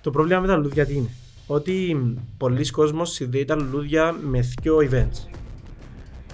Το 0.00 0.10
πρόβλημα 0.10 0.40
με 0.40 0.46
τα 0.46 0.56
λουλούδια 0.56 0.86
τι 0.86 0.94
είναι; 0.94 1.08
Ότι 1.46 1.96
πολλοί 2.38 2.70
κόσμος 2.70 3.10
συνδέει 3.12 3.44
τα 3.44 3.54
λουλούδια 3.54 4.12
με 4.12 4.40
δύο 4.62 4.76
events. 4.76 5.28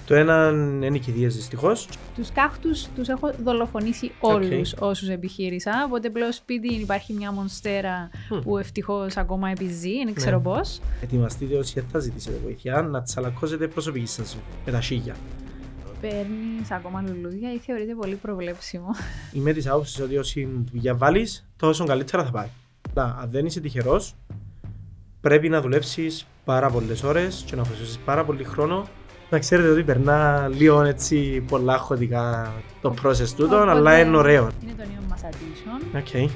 Το 0.05 0.15
ένα 0.15 0.49
είναι 0.51 0.95
οι 0.95 0.99
κηδείες 0.99 1.35
δυστυχώς. 1.35 1.87
Τους 2.15 2.31
κάχτους 2.31 2.87
τους 2.95 3.07
έχω 3.07 3.33
δολοφονήσει 3.43 4.11
όλους 4.19 4.73
όσους 4.79 5.09
επιχείρησα. 5.09 5.83
Οπότε 5.85 6.09
πλέον 6.09 6.31
σπίτι 6.31 6.73
υπάρχει 6.73 7.13
μια 7.13 7.31
μονστέρα 7.31 8.09
που 8.43 8.57
ευτυχώς 8.57 9.17
ακόμα 9.17 9.49
επιζεί, 9.49 10.03
δεν 10.05 10.13
ξέρω 10.13 10.37
Ναι. 10.37 10.43
πώς. 10.43 10.79
Ετοιμαστείτε 11.01 11.55
όσοι 11.57 11.83
θα 11.91 11.99
ζητήσετε 11.99 12.37
βοήθεια 12.43 12.81
να 12.81 13.01
τσαλακώσετε 13.01 13.67
προσωπική 13.67 14.05
σας 14.05 14.31
ζωή 14.31 14.41
με 14.65 14.71
τα 14.71 14.81
σίγια. 14.81 15.15
Παίρνεις 16.01 16.71
ακόμα 16.71 17.03
λουλούδια 17.07 17.53
ή 17.53 17.57
θεωρείται 17.57 17.93
πολύ 17.93 18.15
προβλέψιμο. 18.15 18.87
Είμαι 19.31 19.53
της 19.53 19.67
άποψης 19.67 19.99
ότι 19.99 20.17
όση 20.17 20.47
δουλειά 20.71 20.95
βάλεις, 20.95 21.47
τόσο 21.57 21.85
καλύτερα 21.85 22.23
θα 22.23 22.31
πάει. 22.31 22.47
Αλλά 22.95 23.17
αν 23.21 23.29
δεν 23.31 23.45
είσαι 23.45 23.59
τυχερός, 23.59 24.15
πρέπει 25.21 25.49
να 25.49 25.61
δουλέψεις 25.61 26.27
πάρα 26.45 26.69
πολλές 26.69 27.03
ώρες 27.03 27.43
και 27.45 27.55
να 27.55 27.61
αφοσιώσεις 27.61 27.97
πάρα 27.97 28.23
πολύ 28.25 28.43
χρόνο. 28.43 28.87
Να 29.29 29.39
ξέρετε 29.39 29.69
ότι 29.69 29.83
περνά 29.83 30.47
λίγο 30.47 30.81
έτσι 30.81 31.43
πολλά 31.47 31.77
χαοτικά 31.77 32.53
το 32.81 32.93
process 33.03 33.29
τούτο, 33.35 33.55
Οπότε, 33.55 33.71
αλλά 33.71 33.99
είναι 33.99 34.17
ωραίο. 34.17 34.49
Είναι 34.63 34.71
το 34.71 34.77
νέο 34.77 35.01
μας 35.09 35.21
edition. 35.23 35.97
Οκ, 35.97 36.13
Ε, 36.13 36.29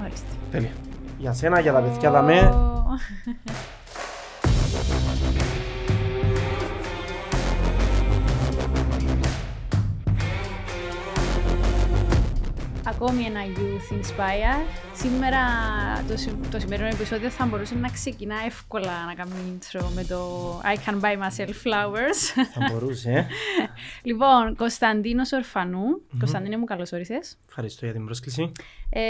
μάλιστα. 0.00 0.26
τέλεια. 0.50 0.70
Για 1.18 1.32
σένα, 1.32 1.60
για 1.60 1.72
τα 1.72 1.80
παιδιά 1.80 2.10
δαμέ, 2.10 2.40
Ω. 2.40 2.84
Ακόμη 12.86 13.22
ένα 13.24 13.40
Youth 13.56 13.94
Inspire. 13.94 14.66
Σήμερα 14.94 15.38
το, 16.08 16.16
συ- 16.16 16.50
το 16.50 16.58
σημερινό 16.58 16.88
επεισόδιο 16.88 17.28
θα 17.30 17.46
μπορούσε 17.46 17.74
να 17.74 17.88
ξεκινά 17.88 18.34
εύκολα 18.46 19.04
να 19.06 19.14
κάνει 19.14 19.32
intro 19.58 19.80
με 19.94 20.04
το 20.04 20.18
I 20.64 20.88
can 20.90 21.00
buy 21.00 21.14
myself 21.14 21.48
flowers. 21.48 22.44
θα 22.52 22.68
μπορούσε. 22.72 23.10
ε. 23.10 23.26
λοιπόν, 24.08 24.56
Κωνσταντίνος 24.56 25.32
Ορφανού. 25.32 25.84
Κωνσταντίνε 26.18 26.56
μου, 26.56 26.64
καλώς 26.64 26.92
όρισες. 26.92 27.38
Ευχαριστώ 27.48 27.84
για 27.84 27.94
την 27.94 28.04
πρόσκληση. 28.04 28.52
Ε, 28.90 29.00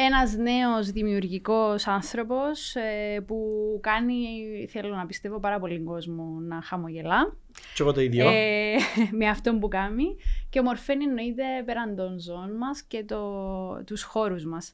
ένας 0.00 0.36
νέος 0.36 0.90
δημιουργικός 0.90 1.86
άνθρωπος 1.86 2.74
ε, 2.74 3.20
που 3.26 3.36
κάνει, 3.82 4.14
θέλω 4.70 4.94
να 4.94 5.06
πιστεύω, 5.06 5.40
πάρα 5.40 5.58
πολύ 5.58 5.80
κόσμο 5.80 6.24
να 6.48 6.62
χαμογελά 6.62 7.36
Και 7.74 7.82
εγώ 7.82 7.92
το 7.92 8.00
ίδιο. 8.00 8.28
ε, 8.28 8.74
με 9.18 9.28
αυτό 9.28 9.54
που 9.54 9.68
κάνει 9.68 10.16
και 10.50 10.58
ομορφαίνει 10.58 11.04
εννοείται 11.04 11.42
πέραν 11.64 11.96
των 11.96 12.18
ζώων 12.18 12.56
μας 12.56 12.82
και 12.82 13.04
το, 13.04 13.22
τους 13.84 14.02
χώρους 14.02 14.44
μας. 14.44 14.72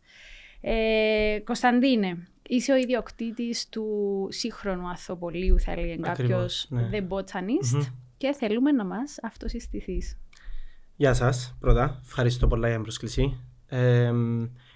Ε, 0.61 1.39
Κωνσταντίνε, 1.45 2.27
είσαι 2.49 2.73
ο 2.73 2.77
ιδιοκτήτης 2.77 3.69
του 3.69 3.87
σύγχρονου 4.31 4.89
αθοπολίου, 4.89 5.61
θα 5.61 5.73
έλεγε 5.73 5.97
κάποιος, 5.97 6.13
Ακριβώς, 6.13 6.67
ναι. 6.71 6.89
The 6.93 7.13
Botanist 7.13 7.75
Μμμ. 7.75 7.83
και 8.17 8.33
θέλουμε 8.39 8.73
να 8.73 8.85
μας 8.85 9.19
αυτοσυστηθείς. 9.23 10.19
Γεια 10.97 11.15
σας, 11.15 11.57
πρώτα. 11.61 12.01
Ευχαριστώ 12.05 12.47
πολλά 12.47 12.67
για 12.67 12.75
την 12.75 12.83
πρόσκληση. 12.83 13.39
Ε, 13.67 14.13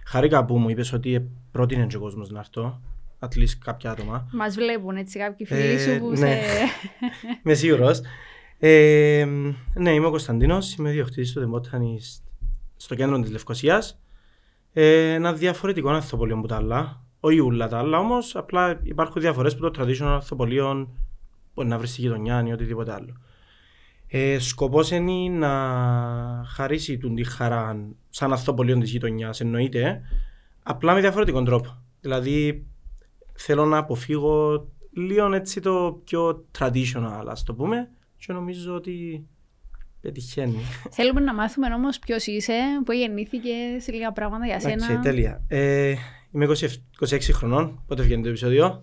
χάρηκα 0.07 0.45
που 0.45 0.59
μου 0.59 0.69
είπες 0.69 0.93
ότι 0.93 1.31
πρότεινε 1.53 1.87
και 1.87 1.97
ο 1.97 2.01
κόσμος 2.01 2.31
να 2.31 2.39
έρθω. 2.39 2.81
At 3.21 3.39
least 3.39 3.57
κάποια 3.65 3.91
άτομα. 3.91 4.29
Μας 4.33 4.55
βλέπουν 4.55 4.97
έτσι 4.97 5.19
κάποιοι 5.19 5.47
φίλοι 5.47 5.61
Ε, 5.61 5.79
σου 5.79 5.99
που 5.99 6.09
ναι. 6.09 6.17
σε... 6.17 6.27
Είμαι 7.45 7.55
σίγουρος. 7.55 8.01
Ε, 8.61 9.27
ναι, 9.75 9.93
είμαι 9.93 10.07
ο 10.07 10.11
Κωνσταντίνος, 10.11 10.75
είμαι 10.75 10.91
διοκτήτης 10.91 11.33
του 11.33 11.41
The 11.41 11.57
Botanist 11.57 12.23
στο 12.77 12.95
κέντρο 12.95 13.21
της 13.21 13.31
Λευκοσίας. 13.31 14.01
Ε, 14.73 15.13
ένα 15.13 15.33
διαφορετικό 15.33 15.89
ανθοπολείο 15.89 16.37
από 16.39 16.47
τα 16.47 16.57
άλλα. 16.57 17.03
Όχι 17.21 17.41
όλα 17.41 17.69
τα 17.69 17.79
άλλα 17.79 17.99
όμως, 17.99 18.37
απλά 18.37 18.81
υπάρχουν 18.83 19.21
διαφορές 19.21 19.57
που 19.57 19.71
το 19.71 19.83
traditional 19.83 20.07
ανθοπολείο 20.07 20.95
μπορεί 21.55 21.69
να 21.69 21.79
βρεις 21.79 21.91
στη 21.91 22.01
γειτονιά 22.01 22.45
ή 22.47 22.53
οτιδήποτε 22.53 22.93
άλλο. 22.93 23.17
Ε, 24.07 24.39
σκοπός 24.39 24.91
είναι 24.91 25.47
να 25.47 25.53
χαρίσει 26.47 26.99
τον 26.99 27.15
τη 27.15 27.25
χαρά 27.25 27.93
σαν 28.09 28.33
ανθοπολείο 28.33 28.79
της 28.79 28.91
γειτονιάς, 28.91 29.41
εννοείται, 29.41 30.01
απλά 30.63 30.95
με 30.95 31.01
διαφορετικό 31.01 31.43
τρόπο. 31.43 31.83
Δηλαδή, 32.01 32.67
θέλω 33.35 33.65
να 33.65 33.79
αποφύγω 33.79 34.67
λίγο 34.93 35.33
έτσι 35.33 35.61
το 35.61 36.01
πιο 36.05 36.45
traditional, 36.59 37.25
ας 37.27 37.43
το 37.43 37.55
πούμε, 37.55 37.91
και 38.19 38.33
νομίζω 38.33 38.75
ότι 38.75 39.27
πετυχαίνει. 40.01 40.59
Θέλουμε 40.91 41.21
να 41.21 41.35
μάθουμε 41.35 41.75
όμως 41.75 41.99
ποιος 41.99 42.27
είσαι, 42.27 42.53
που 42.85 42.93
γεννήθηκες 42.93 43.83
σε 43.83 43.93
λίγα 43.93 44.13
πράγματα 44.13 44.47
για 44.47 44.61
σένα. 44.61 44.73
Εντάξει, 44.75 44.99
τέλεια. 45.03 45.45
Ε, 45.49 45.95
είμαι 46.33 46.47
20 46.47 46.67
26 47.09 47.19
χρονών, 47.33 47.83
πότε 47.87 48.03
βγαίνει 48.03 48.23
το 48.23 48.29
επεισόδιο; 48.29 48.83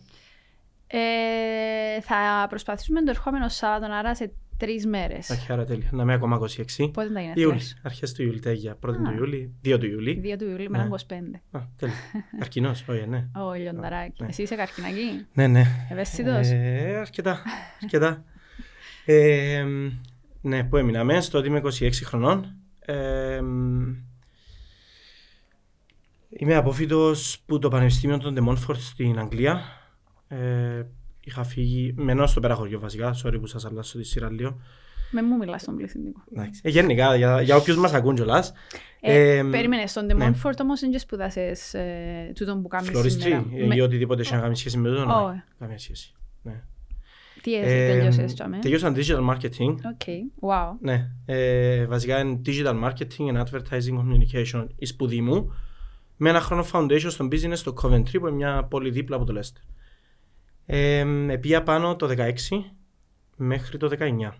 Ε, 0.87 2.01
θα 2.01 2.45
προσπαθήσουμε 2.49 3.03
το 3.03 3.09
ερχόμενο 3.09 3.49
Σάββατο, 3.49 3.93
άρα 3.93 4.15
σε 4.15 4.31
τρεις 4.57 4.85
μέρες. 4.85 5.29
Όχι, 5.29 5.51
άρα 5.51 5.65
τέλεια. 5.65 5.89
Να 5.91 6.01
είμαι 6.03 6.13
ακόμα 6.13 6.39
26. 6.77 6.91
Πότε 6.93 7.09
τα 7.09 7.21
Ιούλη, 7.21 7.31
γενέθλια. 7.35 7.75
αρχές 7.83 8.13
του 8.13 8.23
Ιούλη, 8.23 8.39
τέλεια. 8.39 8.77
1η 8.85 8.89
Α. 8.89 8.93
του 9.03 9.13
Ιούλη, 9.17 9.53
2 9.65 9.77
του 9.79 9.85
Ιούλη. 9.85 10.21
2 10.23 10.37
του 10.37 10.45
Ιουλίου 10.49 10.69
με 10.69 10.77
Ναι. 10.77 10.83
έναν 10.83 10.87
25. 10.87 11.41
Α, 11.51 11.59
τέλεια. 11.77 11.95
Καρκινός, 12.39 12.85
όχι, 12.89 13.07
ναι. 13.07 13.27
Ω, 13.35 13.53
λιονταράκι. 13.53 14.21
Ναι. 14.23 14.27
Εσύ 14.29 14.41
είσαι 14.41 14.55
καρκινακή. 14.55 15.25
Ναι, 15.33 15.47
ναι. 15.47 15.63
Ευαίσθητος. 15.91 16.47
Ε, 16.49 16.97
αρκετά, 16.99 17.41
αρκετά. 17.83 18.23
Ε, 19.05 19.65
ναι, 20.41 20.63
που 20.63 20.77
έμεινα 20.77 21.03
μέσα, 21.03 21.31
τότε 21.31 21.47
είμαι 21.47 21.61
26 21.63 21.91
χρονών. 22.03 22.53
Ε, 22.79 23.41
είμαι 26.29 26.55
απόφοιτος 26.55 27.39
που 27.45 27.59
το 27.59 27.69
Πανεπιστήμιο 27.69 28.17
των 28.17 28.33
Ντεμόνφορτ 28.33 28.79
στην 28.79 29.19
Αγγλία. 29.19 29.61
Ε, 30.27 30.83
είχα 31.19 31.43
φύγει, 31.43 31.93
μένω 31.97 32.27
στο 32.27 32.39
πέρα 32.39 32.57
βασικά, 32.79 33.15
sorry 33.23 33.37
που 33.39 33.47
σας 33.47 33.65
αλλάσω 33.65 33.97
τη 33.97 34.03
σειρά 34.03 34.31
λίγο. 34.31 34.59
Με 35.11 35.21
μου 35.21 35.37
μιλάς 35.37 35.61
στον 35.61 35.75
πληθυντικό. 35.75 36.23
Εντάξει. 36.33 36.61
Ε, 36.63 36.69
γενικά, 36.69 37.15
για, 37.15 37.41
για 37.41 37.55
όποιους 37.55 37.77
μας 37.77 37.93
ακούν 37.93 38.15
κιόλας. 38.15 38.53
Ε, 39.01 39.37
Ε, 39.37 39.43
περίμενε, 39.43 39.87
στον 39.87 40.05
ναι. 40.05 40.13
De 40.13 40.22
Montfort 40.22 40.59
όμως 40.59 40.79
δεν 40.79 40.91
και 40.91 40.97
σπουδάσες 40.97 41.73
ε, 41.73 42.31
τούτον 42.35 42.61
που 42.61 42.67
κάνεις 42.67 42.89
floristry 42.89 43.29
σήμερα. 43.31 43.75
ή 43.75 43.81
οτιδήποτε 43.81 44.21
έχει 44.21 44.33
να 44.33 44.39
κάνει 44.39 44.55
σχέση 44.57 44.77
με 44.77 44.89
το 44.89 45.01
Όχι. 45.01 45.41
Καμία 45.59 45.77
σχέση. 45.77 46.13
Ναι. 46.41 46.63
Τι 47.45 47.55
Ε, 47.55 47.59
έτσι 47.59 47.97
τελειώσες, 47.97 48.33
τζιαμέ. 48.33 48.59
Τελειώσα 48.59 48.93
digital 48.95 49.29
marketing. 49.29 49.75
Οκ, 49.93 50.01
wow. 50.41 50.77
Ναι, 50.79 51.11
ε, 51.25 51.85
βασικά 51.85 52.19
είναι 52.19 52.41
digital 52.45 52.83
marketing 52.83 53.33
and 53.33 53.43
advertising 53.43 53.97
communication 53.99 54.67
η 54.75 54.85
σπουδή 54.85 55.21
μου 55.21 55.53
με 56.17 56.29
ένα 56.29 56.41
χρόνο 56.41 56.65
foundation 56.71 57.07
στο 57.07 57.27
business 57.31 57.55
στο 57.55 57.73
Coventry 57.81 58.19
που 58.19 58.27
είναι 58.27 58.35
μια 58.35 58.63
πόλη 58.63 58.89
δίπλα 58.89 59.15
από 59.15 59.25
το 59.25 59.39
Leicester. 59.39 59.73
Ε, 60.65 61.05
επήα 61.27 61.63
πάνω 61.63 61.95
το 61.95 62.07
16 62.17 62.33
μέχρι 63.35 63.77
το 63.77 63.89
19. 63.99 64.31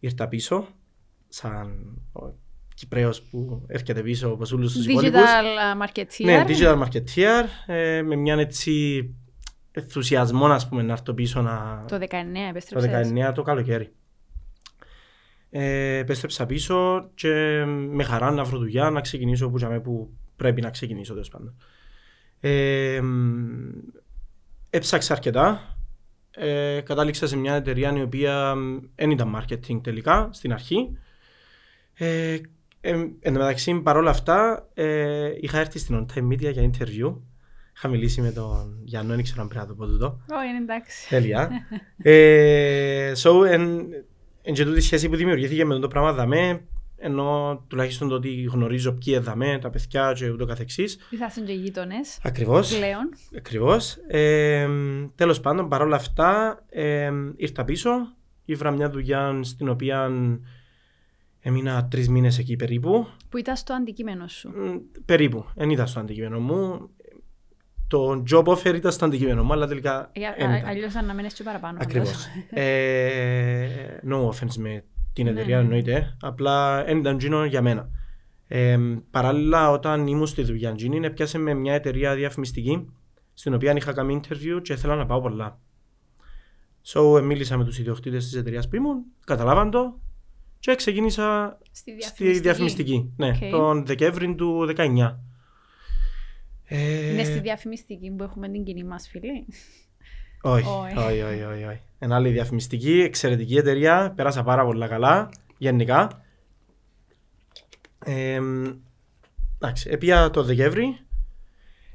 Ήρθα 0.00 0.28
πίσω 0.28 0.66
σαν 1.28 1.98
ο 2.12 2.20
Κυπρέος 2.74 3.22
που 3.22 3.64
έρχεται 3.66 4.02
πίσω 4.02 4.32
όπως 4.32 4.52
όλους 4.52 4.72
τους 4.72 4.86
υπόλοιπους. 4.86 5.20
Digital 5.20 5.86
marketeer. 5.86 6.24
Ναι, 6.24 6.44
digital 6.46 6.82
marketeer 6.82 7.44
ε, 7.66 8.02
με 8.02 8.16
μια 8.16 8.34
έτσι 8.34 9.04
ενθουσιασμό 9.72 10.46
ας 10.46 10.68
πούμε 10.68 10.82
να 10.82 10.92
έρθω 10.92 11.12
πίσω 11.12 11.42
να, 11.42 11.84
Το 11.88 11.96
19 11.96 12.00
το 12.00 12.40
επέστρεψες. 12.48 13.12
19 13.28 13.32
το 13.34 13.42
καλοκαίρι. 13.42 13.92
Ε, 15.50 15.96
επέστρεψα 15.96 16.46
πίσω 16.46 17.08
και 17.14 17.64
με 17.66 18.02
χαρά 18.02 18.30
να 18.30 18.44
βρω 18.44 18.58
δουλειά 18.58 18.90
να 18.90 19.00
ξεκινήσω 19.00 19.50
που, 19.50 19.56
τζαμέ 19.56 19.80
που 19.80 20.10
πρέπει 20.36 20.60
να 20.60 20.70
ξεκινήσω 20.70 21.12
τέλος 21.12 21.28
πάντων. 21.28 21.54
Ε, 22.40 23.00
μ, 23.02 23.70
έψαξα 24.70 25.12
αρκετά. 25.12 25.76
Ε, 26.30 26.80
κατάληξα 26.80 27.26
σε 27.26 27.36
μια 27.36 27.54
εταιρεία 27.54 27.96
η 27.96 28.02
οποία 28.02 28.54
δεν 28.94 29.10
ήταν 29.10 29.36
marketing 29.36 29.80
τελικά 29.82 30.28
στην 30.32 30.52
αρχή. 30.52 30.96
Ε, 31.94 32.38
ε, 32.80 32.90
εν 33.20 33.32
τω 33.32 33.38
μεταξύ 33.38 33.74
παρόλα 33.74 34.10
αυτά 34.10 34.68
ε, 34.74 35.32
είχα 35.40 35.58
έρθει 35.58 35.78
στην 35.78 36.06
On 36.06 36.14
Time 36.14 36.32
Media 36.32 36.52
για 36.52 36.70
interview. 36.70 37.16
Είχα 37.76 37.88
μιλήσει 37.88 38.20
με 38.20 38.32
τον 38.32 38.78
Γιάννο, 38.84 39.14
δεν 39.14 39.22
ξέρω 39.22 39.42
αν 39.42 39.48
πρέπει 39.48 39.64
να 39.64 39.70
το 39.70 39.74
πω 39.74 39.86
τούτο. 39.86 40.20
Όχι, 40.30 40.48
είναι 40.48 40.58
εντάξει. 40.58 41.08
Τέλεια. 41.08 41.50
ε, 42.12 43.12
so, 43.16 43.46
εν, 43.46 43.86
εν 44.42 44.54
και 44.54 44.64
τούτη 44.64 44.80
σχέση 44.80 45.08
που 45.08 45.16
δημιουργήθηκε 45.16 45.64
με 45.64 45.78
το 45.78 45.88
πράγμα 45.88 46.12
δαμέ, 46.12 46.64
ενώ 46.96 47.64
τουλάχιστον 47.68 48.08
το 48.08 48.14
ότι 48.14 48.42
γνωρίζω 48.42 48.92
ποιοι 48.92 49.14
είναι 49.16 49.24
δαμέ, 49.24 49.58
τα 49.58 49.70
παιδιά 49.70 50.12
και 50.16 50.30
ούτω 50.30 50.46
καθεξής. 50.46 50.98
Ήσασταν 51.10 51.44
και 51.44 51.52
γείτονες 51.52 52.18
Ακριβώς. 52.22 52.76
πλέον. 52.76 53.08
Ακριβώς. 53.36 53.96
Ε, 54.06 54.68
τέλος 55.14 55.40
πάντων, 55.40 55.68
παρόλα 55.68 55.96
αυτά, 55.96 56.62
ε, 56.68 57.10
ήρθα 57.36 57.64
πίσω, 57.64 57.90
ήβρα 58.44 58.70
μια 58.70 58.90
δουλειά 58.90 59.40
στην 59.42 59.68
οποία 59.68 60.10
έμεινα 61.40 61.88
τρεις 61.90 62.08
μήνες 62.08 62.38
εκεί 62.38 62.56
περίπου. 62.56 63.06
Που 63.28 63.36
ήταν 63.36 63.56
στο 63.56 63.74
αντικείμενο 63.74 64.28
σου. 64.28 64.48
Μ, 64.48 64.76
περίπου. 65.04 65.44
Δεν 65.54 65.70
ήταν 65.70 65.86
στο 65.86 66.00
αντικείμενο 66.00 66.40
μου. 66.40 66.90
Το 67.92 68.22
job 68.30 68.44
offer 68.44 68.74
ήταν 68.74 68.92
στο 68.92 69.04
αντικείμενο 69.04 69.44
μου, 69.44 69.52
αλλά 69.52 69.66
τελικά 69.66 70.10
Για- 70.14 70.34
δεν 70.38 70.50
α- 70.50 70.56
ήταν. 70.56 70.68
Αλλιώς 70.68 70.94
αν 70.94 71.06
να 71.06 71.14
μένεις 71.14 71.32
και 71.34 71.42
παραπάνω. 71.42 71.78
Ακριβώς. 71.80 72.10
φαντάζομαι. 72.10 72.44
ε, 72.50 74.00
no 74.08 74.28
offense 74.28 74.54
με 74.58 74.84
την 75.12 75.24
Ναι, 75.24 75.30
εταιρεία 75.30 75.56
ναι. 75.56 75.62
εννοείται. 75.62 76.16
Απλά 76.20 76.84
δεν 76.84 76.98
ήταν 76.98 77.18
τζίνο 77.18 77.44
για 77.44 77.62
μένα. 77.62 77.88
Ε, 78.48 78.78
παράλληλα, 79.10 79.70
όταν 79.70 80.06
ήμουν 80.06 80.26
στη 80.26 80.42
δουλειά, 80.42 80.74
τζείνην, 80.74 81.04
έπιασέ 81.04 81.38
με 81.38 81.54
μια 81.54 81.74
εταιρεία 81.74 82.14
διαφημιστική, 82.14 82.88
στην 83.34 83.54
οποία 83.54 83.72
είχα 83.76 83.92
κάνει 83.92 84.20
interview 84.22 84.60
και 84.62 84.72
ήθελα 84.72 84.94
να 84.96 85.06
πάω 85.06 85.20
πολλά. 85.20 85.58
So, 86.92 87.18
ε, 87.18 87.20
μίλησα 87.20 87.56
με 87.56 87.64
τους 87.64 87.78
ιδιοκτήτες 87.78 88.24
της 88.24 88.34
εταιρείας 88.34 88.68
που 88.68 88.76
ήμουν, 88.76 89.02
καταλάβαν 89.26 89.70
το 89.70 90.00
και 90.58 90.74
ξεκίνησα 90.74 91.58
Στη 91.72 92.02
στη 92.02 92.38
διαφημιστική. 92.40 93.12
Ναι, 93.16 93.28
Οκ. 93.28 93.50
τον 93.50 93.86
Δεκέμβρη 93.86 94.34
του 94.34 94.64
19. 94.66 95.18
Ε, 96.74 97.12
Είναι 97.12 97.24
στη 97.24 97.38
διαφημιστική 97.38 98.10
που 98.10 98.22
έχουμε 98.22 98.48
την 98.48 98.64
κοινή 98.64 98.84
μας 98.84 99.08
φίλη. 99.08 99.46
όχι, 100.42 100.68
Όχι. 100.68 100.98
όχι, 100.98 101.20
όχι, 101.22 101.42
όχι, 101.42 101.64
όχι. 101.64 101.80
Εν 101.98 102.14
άλλη 102.16 102.30
διαφημιστική, 102.30 103.00
εξαιρετική 103.00 103.56
εταιρεία, 103.56 104.12
πέρασα 104.16 104.42
πάρα 104.42 104.64
πολλά 104.64 104.88
καλά, 104.88 105.28
γενικά. 105.58 106.22
Ε, 108.04 108.40
εντάξει, 109.58 109.90
έπια 109.90 110.30
το 110.30 110.42
Δεκέμβρη, 110.42 110.98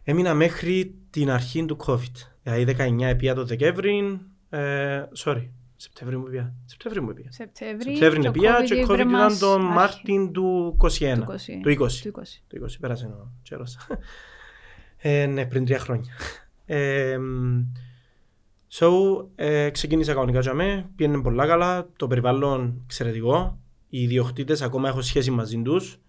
έμεινα 0.03 0.33
μέχρι 0.33 0.95
την 1.09 1.29
αρχή 1.29 1.65
του 1.65 1.77
COVID. 1.85 2.27
Δηλαδή 2.44 2.75
19 2.77 3.01
έπια 3.07 3.33
το 3.35 3.45
Δεκέμβρη, 3.45 4.19
ε, 4.50 5.03
sorry, 5.25 5.47
Σεπτέμβρη 5.75 6.18
μου 6.18 6.25
έπια, 6.27 6.53
Σεπτέμβρη 6.65 7.01
μου 7.01 7.09
έπια. 7.09 7.31
Σεπτέμβρη. 7.31 7.89
Σεπτέμβρη 7.95 8.19
και 8.21 8.27
ο 8.27 8.29
έπια 8.29 8.63
και 8.65 8.74
ήβρε 8.75 8.85
COVID 8.94 8.95
ήταν 8.97 9.09
μας 9.09 9.38
τον 9.39 9.62
άρχι- 9.62 9.74
Μάρτιν 9.75 10.31
του 10.31 10.77
21, 10.77 11.15
του 11.15 11.24
20. 11.24 11.59
του 11.62 11.69
20. 11.69 12.01
Του 12.01 12.07
20. 12.07 12.44
Το 12.47 12.56
20 12.65 12.79
πέρασε 12.79 13.06
ο 13.06 13.31
καιρός. 13.41 13.77
Ε, 14.98 15.26
ναι, 15.26 15.46
πριν 15.46 15.66
τρία 15.66 15.80
χρόνια. 15.80 16.14
Ε, 16.66 17.18
so, 18.72 18.90
ε, 19.36 19.70
ξεκίνησα 19.70 20.14
κανονικά 20.14 20.40
για 20.40 20.54
μέ, 20.54 20.90
πήγαινε 20.96 21.22
πολλά 21.22 21.48
καλά, 21.48 21.90
το 21.96 22.08
περιβάλλον 22.08 22.82
εξαιρετικό. 22.84 23.60
Οι 23.90 24.02
ιδιοκτήτες 24.02 24.62
ακόμα 24.62 24.88
έχω 24.90 25.02
σχέση 25.02 25.32
μαζί 25.32 25.62
τους 25.62 26.00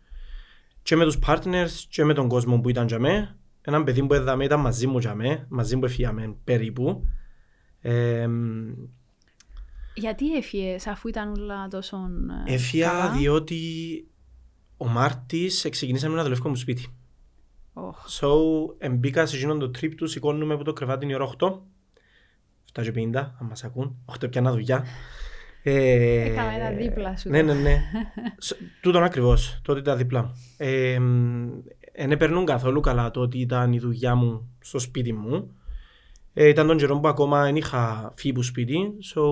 και 0.83 0.97
με 0.97 1.05
τους 1.05 1.19
partners 1.27 1.71
και 1.89 2.05
με 2.05 2.15
τον 2.15 2.29
κόσμο 2.29 2.61
που 2.61 2.69
ήταν 2.69 2.87
για 2.87 2.99
μέ. 2.99 3.37
Έναν 3.61 3.85
παιδί 3.85 4.07
που 4.07 4.15
έδαμε 4.15 4.45
ήταν 4.45 4.61
μαζί 4.61 4.87
μου 4.87 4.99
για 4.99 5.15
μέ, 5.15 5.47
μαζί 5.49 5.77
μου 5.77 5.85
έφυγαμε 5.85 6.37
περίπου. 6.45 7.07
Ε, 7.81 8.29
Γιατί 9.95 10.37
έφυγες 10.37 10.87
αφού 10.87 11.09
ήταν 11.09 11.33
όλα 11.33 11.69
τόσο 11.69 11.97
ε, 12.47 12.53
Έφυγα 12.55 12.89
καλά; 12.89 13.11
διότι 13.11 13.61
ο 14.77 14.87
Μάρτης 14.89 15.67
ξεκινήσαμε 15.71 16.17
να 16.17 16.23
δουλεύουμε 16.23 16.49
μου 16.49 16.57
σπίτι. 16.57 16.98
Οχ. 17.87 18.07
So, 18.21 18.29
μπήκα 18.91 19.27
σε 19.27 19.37
εκείνον 19.37 19.59
το 19.59 19.71
trip 19.81 19.95
τους, 19.97 20.11
σηκώνουμε 20.11 20.55
από 20.55 20.65
το 20.65 20.73
κρεβάτι 20.73 21.07
την 21.07 21.15
ώρα 21.15 21.31
8. 21.39 21.49
7 22.73 22.83
και 22.83 22.93
50, 22.95 23.17
αν 23.17 23.47
μας 23.49 23.65
ακούν. 23.65 23.97
8 24.21 24.31
πιάνα 24.31 24.51
δουλειά. 24.53 24.85
Ε, 25.63 26.23
Έκαμε 26.23 26.59
τα 26.59 26.73
δίπλα 26.77 27.17
σου. 27.17 27.29
Ναι, 27.29 27.43
ναι, 27.43 27.55
ναι. 27.55 27.77
Σ- 28.39 28.57
Τούτον 28.81 29.03
ακριβώς, 29.03 29.61
τότε 29.65 29.79
ήταν 29.81 29.97
δίπλα 29.97 30.23
μου. 30.23 30.33
Ε, 30.57 30.99
δεν 32.07 32.17
περνούν 32.17 32.45
καθόλου 32.45 32.81
καλά 32.81 33.11
το 33.11 33.21
ότι 33.21 33.39
ήταν 33.39 33.73
η 33.73 33.79
δουλειά 33.79 34.15
μου 34.15 34.51
στο 34.61 34.79
σπίτι 34.79 35.13
μου. 35.13 35.51
Ε, 36.35 36.49
ήταν 36.49 36.67
τον 36.67 36.77
καιρό 36.77 36.99
που 37.01 37.09
ακόμα 37.09 37.43
δεν 37.43 37.57
είχα 37.57 38.13
φύγει 38.17 38.31
από 38.33 38.43
σπίτι, 38.43 38.79
so 39.15 39.23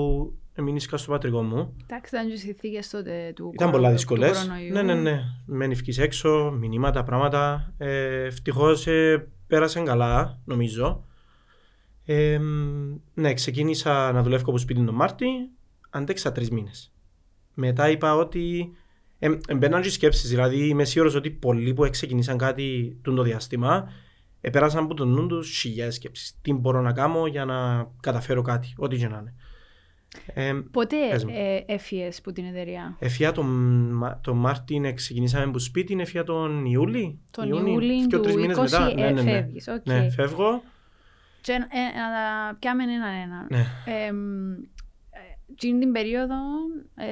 έμεινε 0.59 0.79
στο 0.79 0.99
πατρικό 1.07 1.43
μου. 1.43 1.77
Εντάξει, 1.83 2.15
ήταν 2.15 2.27
και 2.29 2.33
οι 2.33 2.37
συνθήκες 2.37 2.91
τότε 2.91 3.33
του 3.35 3.51
Ήταν 3.55 3.67
κορο- 3.67 3.71
πολλά 3.71 3.89
του 3.89 3.95
δύσκολες. 3.97 4.39
κορονοϊού. 4.39 4.73
Ναι, 4.73 4.83
ναι, 4.83 4.95
ναι. 4.95 5.21
Μένει 5.47 5.73
ευκείς 5.73 5.99
έξω, 5.99 6.51
μηνύματα, 6.59 7.03
πράγματα. 7.03 7.73
Ε, 7.79 8.25
Ευτυχώς 8.25 8.87
πέρασαν 9.47 9.85
καλά, 9.85 10.39
νομίζω. 10.45 11.05
Ε, 12.05 12.39
μ, 12.39 12.95
ναι, 13.15 13.35
ξεκίνησα 13.35 14.13
να 14.13 14.23
δουλεύω 14.23 14.45
από 14.47 14.59
σπίτι 14.59 14.85
τον 14.85 14.95
Μάρτι, 14.95 15.27
αντέξα 15.91 16.33
τρεις 16.33 16.51
μήνες. 16.51 16.93
Μετά 17.55 17.91
είπα 17.91 18.15
ότι. 18.15 18.71
Ε, 19.19 19.31
ε, 19.49 19.55
μπαίναν 19.55 19.83
και 19.83 19.91
σκέψεις, 19.91 20.31
δηλαδή 20.31 20.69
είμαι 20.69 20.85
σίγουρος 20.85 21.15
ότι 21.15 21.31
πολλοί 21.31 21.75
που 21.75 21.89
ξεκινήσαν 21.91 22.39
κάτι 22.39 22.97
τούτο 23.03 23.17
το 23.17 23.23
διάστημα 23.23 23.89
ε, 24.41 24.51
πέρασαν 24.51 24.85
από 24.85 24.95
τον 24.95 25.09
νου 25.09 25.27
τους 25.27 25.59
χιλιάδες 25.59 25.95
σκέψεις. 25.95 26.39
Τι 26.43 26.53
μπορώ 26.53 26.81
να 26.81 26.93
κάνω 26.93 27.27
για 27.27 27.45
να 27.45 27.89
καταφέρω 28.01 28.43
κάτι, 28.43 28.73
ό,τι 28.77 28.97
και 28.97 29.09
να 29.09 29.19
είναι. 29.19 29.35
Ε, 30.35 30.53
Πότε 30.71 30.97
Πες 31.11 31.25
μου. 31.25 31.33
ε, 31.37 31.65
έφυγες 31.67 32.21
που 32.21 32.33
την 32.33 32.45
εταιρεία; 32.45 32.97
Έφυα 32.99 33.33
τον, 33.33 33.47
Μα- 33.93 34.21
τον 34.23 34.37
Μάρτιν 34.37 34.95
ξεκινήσαμε 34.95 35.45
από 35.45 35.59
σπίτι, 35.59 35.97
έφυα 36.01 36.25
τον 36.25 36.65
Ιούλη. 36.65 37.19
Τον 37.31 37.49
Ιούνι, 37.49 37.71
Ιούλη 37.73 38.07
δύο, 38.07 38.09
του 38.09 38.21
τρεις 38.21 38.35
20 38.35 38.39
μήνες 38.41 38.59
μετά. 38.59 38.91
ε, 38.91 38.95
Ναι, 38.95 39.11
ναι, 39.11 39.23
ναι. 39.23 39.31
φεύγεις. 39.31 39.69
οκ. 39.69 39.87
Ναι, 39.87 40.11
φεύγω. 40.11 40.63
Και 41.41 41.53
ε, 41.53 41.57
να 41.99 42.11
τα 42.13 42.57
πιάμε 42.59 42.83
ένα 42.83 43.15
ένα. 43.15 43.47
Ναι. 43.51 43.67
Ε, 44.07 44.13
μ, 44.13 44.53
ε, 45.11 45.19
εκείνη 45.51 45.79
την 45.79 45.93
περίοδο 45.93 46.35
ε, 46.95 47.07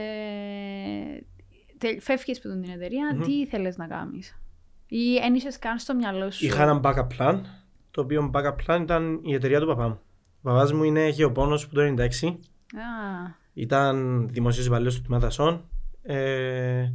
τε- 1.78 2.00
φεύγεις 2.00 2.38
από 2.44 2.60
την 2.60 2.70
εταιρεία, 2.72 3.14
Μμμ. 3.14 3.22
τι 3.22 3.32
ήθελες 3.32 3.76
να 3.76 3.86
κάνεις; 3.86 4.38
Ή 4.88 5.16
εν 5.16 5.34
είχες 5.34 5.58
καν 5.58 5.78
στο 5.78 5.94
μυαλό 5.94 6.30
σου; 6.30 6.44
Είχα 6.46 6.62
ένα 6.62 6.80
backup 6.84 7.06
plan, 7.18 7.40
το 7.90 8.00
οποίο 8.00 8.30
backup 8.34 8.54
plan 8.66 8.80
ήταν 8.82 9.20
η 9.24 9.34
εταιρεία 9.34 9.60
του 9.60 9.66
παπά 9.66 9.88
μου. 9.88 9.98
Ο 10.42 10.48
παπάς 10.50 10.72
μου 10.72 10.84
είναι 10.84 11.08
γεωπόνος 11.08 11.68
που 11.68 11.74
το 11.74 11.82
1996. 11.82 12.38
Α, 12.72 13.30
Ήταν 13.54 14.28
δημοσίος 14.30 14.66
υπαλλήλος 14.66 14.94
του 14.94 15.02
τμήμα 15.02 15.20
δασών. 15.20 15.64
Ε, 16.02 16.92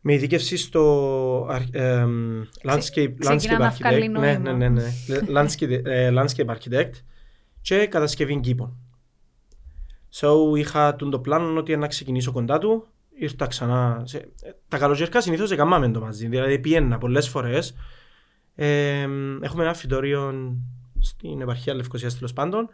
με 0.00 0.12
ειδίκευση 0.14 0.56
στο 0.56 1.46
αρ- 1.50 1.74
εμ, 1.74 2.42
landscape, 2.62 3.14
ξεκινά 3.18 3.36
landscape 3.36 3.58
να 3.58 3.70
βγάλει 3.70 4.10
architect. 4.14 4.20
Ναι, 4.20 4.32
ναι, 4.32 4.38
νόημα. 4.38 4.52
ναι, 4.52 4.68
ναι. 4.68 4.90
landscape, 5.28 5.80
ε, 5.84 6.10
landscape 6.14 6.46
architect 6.56 6.90
και 7.60 7.86
κατασκευή 7.86 8.40
κήπων. 8.40 8.76
So 10.14 10.56
είχα 10.56 10.96
τον 10.96 11.10
το 11.10 11.18
πλάνο 11.18 11.58
ότι 11.58 11.76
να 11.76 11.86
ξεκινήσω 11.86 12.32
κοντά 12.32 12.58
του. 12.58 12.86
Ήρθα 13.20 13.46
ξανά. 13.46 14.02
Σε... 14.04 14.16
ε, 14.18 14.50
Τα 14.68 14.78
καλοκαιρικά 14.78 15.20
συνήθως 15.20 15.50
έκαναμε 15.50 15.90
το 15.90 16.00
μαζί. 16.00 16.26
Δηλαδή 16.28 16.58
πήγαινα 16.58 16.98
πολλές 16.98 17.28
φορές. 17.28 17.74
Ε, 18.54 19.06
έχουμε 19.40 19.62
ένα 19.62 19.74
φυτόριο 19.74 20.54
στην 20.98 21.40
επαρχία 21.40 21.74
Λευκοσίας 21.74 22.14
τέλος 22.14 22.32
πάντων, 22.32 22.68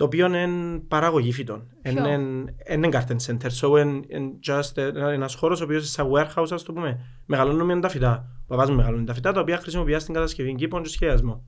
το 0.00 0.06
οποίο 0.06 0.26
είναι 0.26 0.78
παραγωγή 0.88 1.32
φυτών. 1.32 1.66
Ποιο; 1.82 1.90
Είναι 1.90 2.54
είναι 2.70 2.88
garden 2.92 3.16
center. 3.26 3.48
So 3.60 3.78
είναι 3.78 4.00
είναι 4.06 4.30
just 4.46 4.76
ένα 4.94 5.28
χώρος 5.36 5.60
ο 5.60 5.64
οποίος 5.64 5.80
είναι 5.80 5.90
σαν 5.90 6.10
warehouse, 6.12 6.48
ας 6.50 6.62
το 6.62 6.72
πούμε. 6.72 7.00
Μεγαλώνουμε 7.26 7.80
τα 7.80 7.88
φυτά. 7.88 8.28
Ο 8.42 8.46
παπάς 8.46 8.70
μου 8.70 8.76
μεγαλώνει 8.76 9.04
τα 9.04 9.14
φυτά, 9.14 9.32
τα 9.32 9.40
οποία 9.40 9.56
χρησιμοποιεί 9.56 9.98
στην 9.98 10.14
κατασκευή 10.14 10.54
κήπων 10.54 10.82
και 10.82 10.88
σχεδιασμό. 10.88 11.44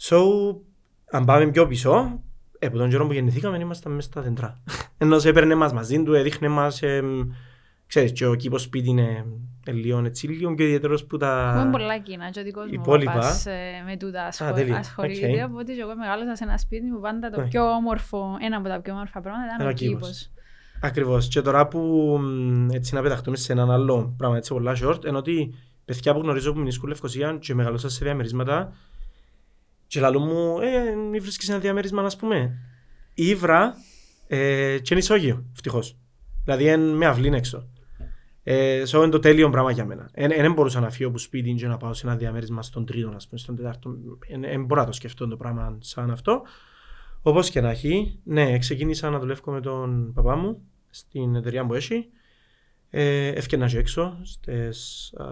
So, 0.00 0.16
αν 1.10 1.24
πάμε 1.24 1.50
πιο 1.50 1.66
πίσω, 1.66 2.20
ε, 2.58 2.66
από 2.66 2.78
τον 2.78 2.90
καιρό 2.90 3.06
που 3.06 3.12
γεννηθήκαμε 3.12 3.58
ήμασταν 3.58 3.92
μέσα 3.92 4.08
στα 4.08 4.20
δέντρα. 4.20 4.62
Ενώ 4.98 5.18
σε 5.18 5.28
έπαιρνε 5.28 5.54
μας 5.54 5.72
μαζί 5.72 6.02
του, 6.02 6.14
έδειχνε 6.14 6.48
μας, 6.48 6.82
ε, 6.82 7.02
ξέρεις, 7.92 8.12
και 8.12 8.26
ο 8.26 8.34
κήπος 8.34 8.62
σπίτι 8.62 8.88
είναι 8.88 9.24
ε, 9.66 9.72
λίγο 9.72 9.98
έτσι, 10.04 10.28
λίγο 10.28 10.54
πιο 10.54 10.64
ιδιαίτερος 10.64 11.04
που 11.04 11.16
τα... 11.16 11.52
Έχουμε 11.56 11.70
πολλά 11.70 11.98
κοινά 11.98 12.30
και 12.30 12.40
ο 12.40 12.42
δικός 12.42 12.66
μου 12.66 12.72
υπόλοιπα. 12.72 13.12
παπάς 13.12 13.46
ε, 13.46 13.82
με 13.86 13.96
τούτα 13.96 14.24
ασχολ- 14.26 14.54
τέλεια. 14.54 14.76
ασχολείται, 14.76 15.42
Οκ. 15.44 15.50
οπότε 15.50 15.72
και 15.74 15.80
εγώ 15.80 15.96
μεγάλωσα 15.96 16.34
σε 16.36 16.44
ένα 16.44 16.58
σπίτι 16.58 16.88
που 16.90 17.00
πάντα 17.00 17.30
το 17.30 17.40
Ναι. 17.40 17.48
πιο 17.48 17.70
όμορφο, 17.70 18.36
ένα 18.40 18.56
από 18.56 18.68
τα 18.68 18.80
πιο 18.80 18.92
όμορφα 18.92 19.20
πράγματα 19.20 19.44
ήταν 19.46 19.60
Ένα 19.60 19.70
ο 19.70 19.72
κήπος. 19.72 20.00
κήπος. 20.00 20.30
Ακριβώς. 20.82 21.28
Και 21.28 21.40
τώρα 21.40 21.68
που 21.68 21.78
μ, 22.22 22.70
έτσι 22.70 22.94
να 22.94 23.02
πεταχτούμε 23.02 23.36
σε 23.36 23.52
έναν 23.52 23.70
άλλο 23.70 24.14
πράγμα 24.16 24.36
έτσι 24.36 24.52
πολλά 24.52 24.76
short, 24.82 25.04
εννοώ 25.04 25.18
ότι 25.18 25.54
παιδιά 25.84 26.14
που 26.14 26.20
γνωρίζω 26.20 26.52
που 26.52 26.58
μεινίσκουν 26.58 26.88
Λευκοσία 26.88 27.36
και 27.40 27.54
μεγαλώσα 27.54 27.88
σε 27.88 28.04
διαμερίσματα 28.04 28.72
και 29.86 30.00
λαλούν 30.00 30.22
μου, 30.22 30.58
ε, 30.60 30.94
μη 30.94 31.18
βρίσκεις 31.18 31.48
ένα 31.48 31.58
διαμέρισμα, 31.58 32.02
ας 32.02 32.16
πούμε. 32.16 32.58
Ήβρα 33.14 33.74
ε, 34.26 34.36
και 34.82 34.88
είναι 34.94 35.00
ισόγειο, 35.00 35.44
ευτυχώς. 35.54 35.96
Δηλαδή 36.44 36.64
είναι 36.64 36.76
με 36.76 37.06
αυλήν 37.06 37.34
έξω. 37.34 37.66
Ε, 38.44 38.82
so 38.86 38.94
είναι 38.94 39.08
το 39.08 39.18
τέλειο 39.18 39.50
πράγμα 39.50 39.70
για 39.70 39.84
μένα. 39.84 40.10
Δεν 40.14 40.52
μπορούσα 40.52 40.80
να 40.80 40.90
φύγω 40.90 41.08
από 41.08 41.18
σπίτι 41.18 41.52
και 41.52 41.66
να 41.66 41.76
πάω 41.76 41.92
σε 41.94 42.06
ένα 42.06 42.16
διαμέρισμα 42.16 42.62
στον 42.62 42.86
τρίτο, 42.86 43.12
ας 43.14 43.28
πούμε, 43.28 43.40
στον 43.40 43.56
τετάρτο. 43.56 43.96
Δεν 44.40 44.64
μπορώ 44.64 44.80
να 44.80 44.86
το 44.86 44.92
σκεφτώ 44.92 45.28
το 45.28 45.36
πράγμα 45.36 45.76
σαν 45.80 46.10
αυτό. 46.10 46.42
Όπως 47.22 47.50
και 47.50 47.60
να 47.60 47.70
έχει, 47.70 48.20
ναι, 48.24 48.58
ξεκίνησα 48.58 49.10
να 49.10 49.18
δουλεύω 49.18 49.52
με 49.52 49.60
τον 49.60 50.12
παπά 50.12 50.36
μου 50.36 50.62
στην 50.90 51.34
εταιρεία 51.34 51.66
που 51.66 51.74
έχει. 51.74 52.08
Ε, 52.90 53.28
Έφτιανα 53.28 53.66
και 53.66 53.78
έξω 53.78 54.18
στις 54.22 55.12
α, 55.16 55.24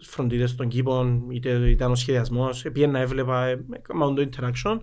φροντίδες 0.00 0.54
των 0.54 0.68
κήπων, 0.68 1.30
είτε 1.30 1.50
ήταν 1.50 1.90
ο 1.90 1.94
σχεδιασμός, 1.94 2.62
πήγαινα, 2.72 2.98
έβλεπα, 2.98 3.44
ε, 3.44 3.64
έκανα 3.72 4.14
το 4.14 4.28
interaction. 4.30 4.80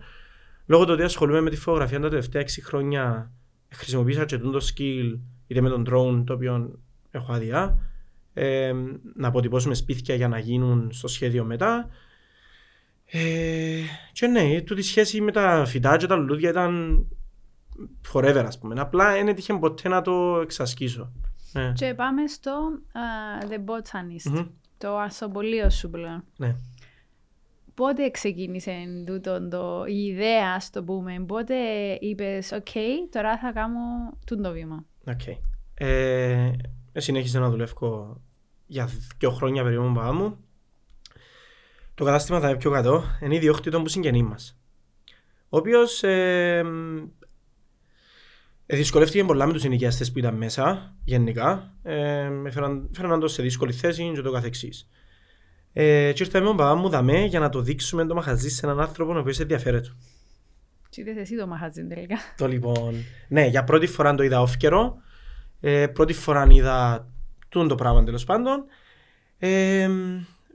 Λόγω 0.66 0.86
του 0.86 0.92
ότι 0.94 1.04
ασχολούμαι 1.04 1.42
με 1.42 1.50
τη 1.50 1.56
φωτογραφία 1.56 2.00
τα 2.00 2.10
τελευταία 2.10 2.42
6 2.42 2.46
χρόνια, 2.64 3.32
χρησιμοποίησα 3.70 4.26
και 4.26 4.38
το 4.38 4.60
skill 4.74 5.20
είτε 5.48 5.62
με 5.62 5.70
τον 5.70 5.86
drone, 5.90 6.24
το 6.26 6.34
οποίο 6.34 6.80
έχω 7.12 7.34
άδεια, 7.34 7.78
ε, 8.34 8.74
να 9.16 9.28
αποτυπώσουμε 9.28 9.74
σπίτια 9.74 10.16
για 10.16 10.28
να 10.28 10.40
γίνουν 10.40 10.92
στο 10.92 11.08
σχέδιο 11.08 11.44
μετά. 11.44 11.90
Ε, 13.06 13.82
και 14.12 14.28
ναι, 14.28 14.62
τούτη 14.62 14.82
σχέση 14.82 15.22
με 15.22 15.32
τα 15.32 15.66
φυτά 15.66 15.98
και 15.98 16.06
τα 16.06 16.16
λουλούδια 16.16 16.50
ήταν 16.50 17.06
forever, 18.14 18.44
ας 18.46 18.60
πούμε. 18.60 18.80
Απλά 18.80 19.12
δεν 19.12 19.28
έτυχε 19.28 19.54
ποτέ 19.54 19.90
να 19.90 20.02
το 20.02 20.40
εξασκήσω. 20.42 21.12
Ναι. 21.54 21.72
Και 21.76 21.94
πάμε 21.94 22.28
στο 22.28 22.52
α, 22.92 23.02
The 23.50 23.72
Botanist, 23.72 24.32
Μμμ. 24.32 24.46
το 24.78 24.98
αρθοπολείο 24.98 25.70
σου 25.70 25.90
πλέον. 25.90 26.24
Ναι. 26.38 26.56
Πότε 27.74 28.10
ξεκίνησε 28.10 28.72
τούτο 29.06 29.48
το, 29.48 29.84
η 29.88 30.06
ιδέα, 30.06 30.54
ας 30.56 30.70
το 30.70 30.84
πούμε, 30.84 31.24
πότε 31.28 31.56
είπες, 32.00 32.52
οκ, 32.52 32.68
τώρα 33.12 33.38
θα 33.38 33.52
κάνω 33.52 33.80
τούτο 34.26 34.42
το 34.42 34.52
βήμα. 34.52 34.86
Οκ. 35.08 35.22
Ε, 35.74 36.52
συνέχισα 37.00 37.40
να 37.40 37.50
δουλεύω 37.50 38.22
για 38.66 38.90
δύο 39.18 39.32
χρόνια 39.32 39.64
περίπου 39.64 39.84
με 39.84 39.94
παπά 39.94 40.14
μου. 40.14 40.38
Το 41.94 42.04
κατάστημα 42.04 42.40
δαμέ 42.40 42.58
πιο 42.58 42.72
κάτω, 42.72 43.04
είναι 43.22 43.36
ιδιόκτητο 43.36 43.82
που 43.82 43.88
συγγενή 43.88 44.24
μας. 44.24 44.60
Ο 45.50 45.58
οποίος 45.58 46.04
ε, 46.04 46.64
ε, 48.66 48.76
δυσκολεύτηκε 48.76 49.24
πολλά 49.24 49.46
με 49.46 49.54
τους 49.54 49.64
ενοικιαστές 49.64 50.12
που 50.12 50.20
ήταν 50.20 50.36
μέσα, 50.36 50.96
γενικά. 51.04 51.74
Ε, 51.84 52.30
φέραν, 52.52 52.90
φέραν 52.94 53.20
το 53.20 53.28
σε 53.28 53.42
δύσκολη 53.42 53.74
θέση 53.74 54.12
και 54.16 54.22
ούτω 54.22 54.32
καθεξής. 54.32 54.90
Ε, 55.74 56.12
και 56.14 56.24
ήρθαμε 56.24 56.44
με 56.44 56.50
τον 56.50 56.58
παπά 56.58 56.76
μου 56.76 56.90
δαμέ 56.90 57.26
για 57.26 57.40
να 57.40 57.50
το 57.50 57.62
δείξουμε 57.62 58.06
το 58.06 58.14
μαχαζί 58.14 58.50
σε 58.50 58.66
έναν 58.66 58.80
άνθρωπο 58.82 59.14
ο 59.14 59.18
οποίος 59.18 59.40
ενδιαφέρεται. 59.40 59.90
Τι 60.90 61.02
είδες 61.02 61.18
εσύ 61.18 61.38
το 61.38 61.48
μαχαζί 61.48 61.88
τελικά. 61.88 62.16
Το 62.38 62.48
λοιπόν, 62.48 62.94
ναι, 63.28 63.46
για 63.46 63.64
πρώτη 63.64 63.88
φορά 63.88 64.16
το 64.16 64.24
είδα 64.24 64.48
off 64.48 64.58
ε, 65.62 65.88
πρώτη 65.88 66.14
φορά 66.14 66.48
είδα 66.50 67.08
τούν 67.50 67.68
το 67.68 67.76
πράγμα 67.76 68.04
τέλος 68.04 68.24
πάντων. 68.24 68.66
Ε, 69.38 69.90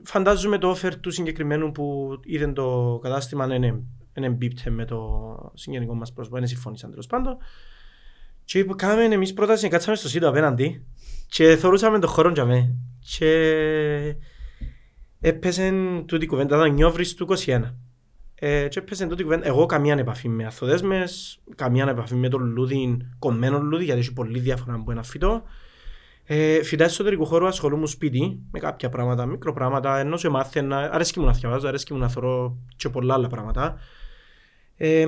φαντάζομαι 0.03 0.57
το 0.57 0.71
offer 0.71 0.91
του 1.01 1.11
συγκεκριμένου 1.11 1.71
που 1.71 2.09
είδε 2.23 2.47
το 2.47 2.99
κατάστημα 3.01 3.55
είναι, 3.55 3.83
είναι 4.13 4.25
εμπίπτε 4.25 4.69
με 4.69 4.85
το 4.85 5.51
συγγενικό 5.53 5.95
μας 5.95 6.13
πρόσωπο, 6.13 6.37
είναι 6.37 6.47
συμφώνησαν 6.47 6.89
τέλος 6.89 7.07
πάντων. 7.07 7.37
Και 8.45 8.63
κάναμε 8.63 9.03
εμείς 9.03 9.33
πρόταση 9.33 9.63
να 9.63 9.69
κάτσαμε 9.69 9.95
στο 9.95 10.09
σύντο 10.09 10.29
απέναντι 10.29 10.85
και 11.29 11.55
θεωρούσαμε 11.55 11.99
τον 11.99 12.09
χώρο 12.09 12.29
για 12.29 12.45
μέ. 12.45 12.75
Και 13.17 14.15
έπαιζε 15.19 15.73
τούτη 16.05 16.25
κουβέντα, 16.25 16.55
ήταν 16.57 16.73
νιόβρις 16.73 17.13
του 17.13 17.27
21. 17.45 17.61
Ε, 18.39 18.67
και 18.67 18.79
έπαιζε 18.79 19.07
τούτη 19.07 19.23
κουβέντα, 19.23 19.47
εγώ 19.47 19.65
καμία 19.65 19.95
επαφή 19.97 20.29
με 20.29 20.45
αθοδέσμες, 20.45 21.39
καμία 21.55 21.89
επαφή 21.89 22.15
με 22.15 22.29
το 22.29 22.37
λούδι, 22.37 22.97
κομμένο 23.19 23.59
λούδι, 23.59 23.83
γιατί 23.83 23.99
έχει 23.99 24.13
πολύ 24.13 24.39
διαφορά 24.39 24.75
από 24.75 24.91
ένα 24.91 25.03
φυτό. 25.03 25.43
Ε, 26.23 26.63
φυτά 26.63 26.83
εσωτερικού 26.83 27.25
χώρου 27.25 27.47
ασχολούμαι 27.47 27.87
σπίτι 27.87 28.39
με 28.51 28.59
κάποια 28.59 28.89
πράγματα, 28.89 29.25
μικροπράγματα, 29.25 29.97
ενώ 29.97 30.17
σε 30.17 30.29
μάθαινα, 30.29 30.77
αρέσκει 30.91 31.19
μου 31.19 31.25
να 31.25 31.31
διαβάζω, 31.31 31.67
αρέσκει 31.67 31.93
μου 31.93 31.99
να 31.99 32.09
θεωρώ 32.09 32.57
και 32.75 32.89
πολλά 32.89 33.13
άλλα 33.13 33.27
πράγματα. 33.27 33.79
Ε, 34.75 35.05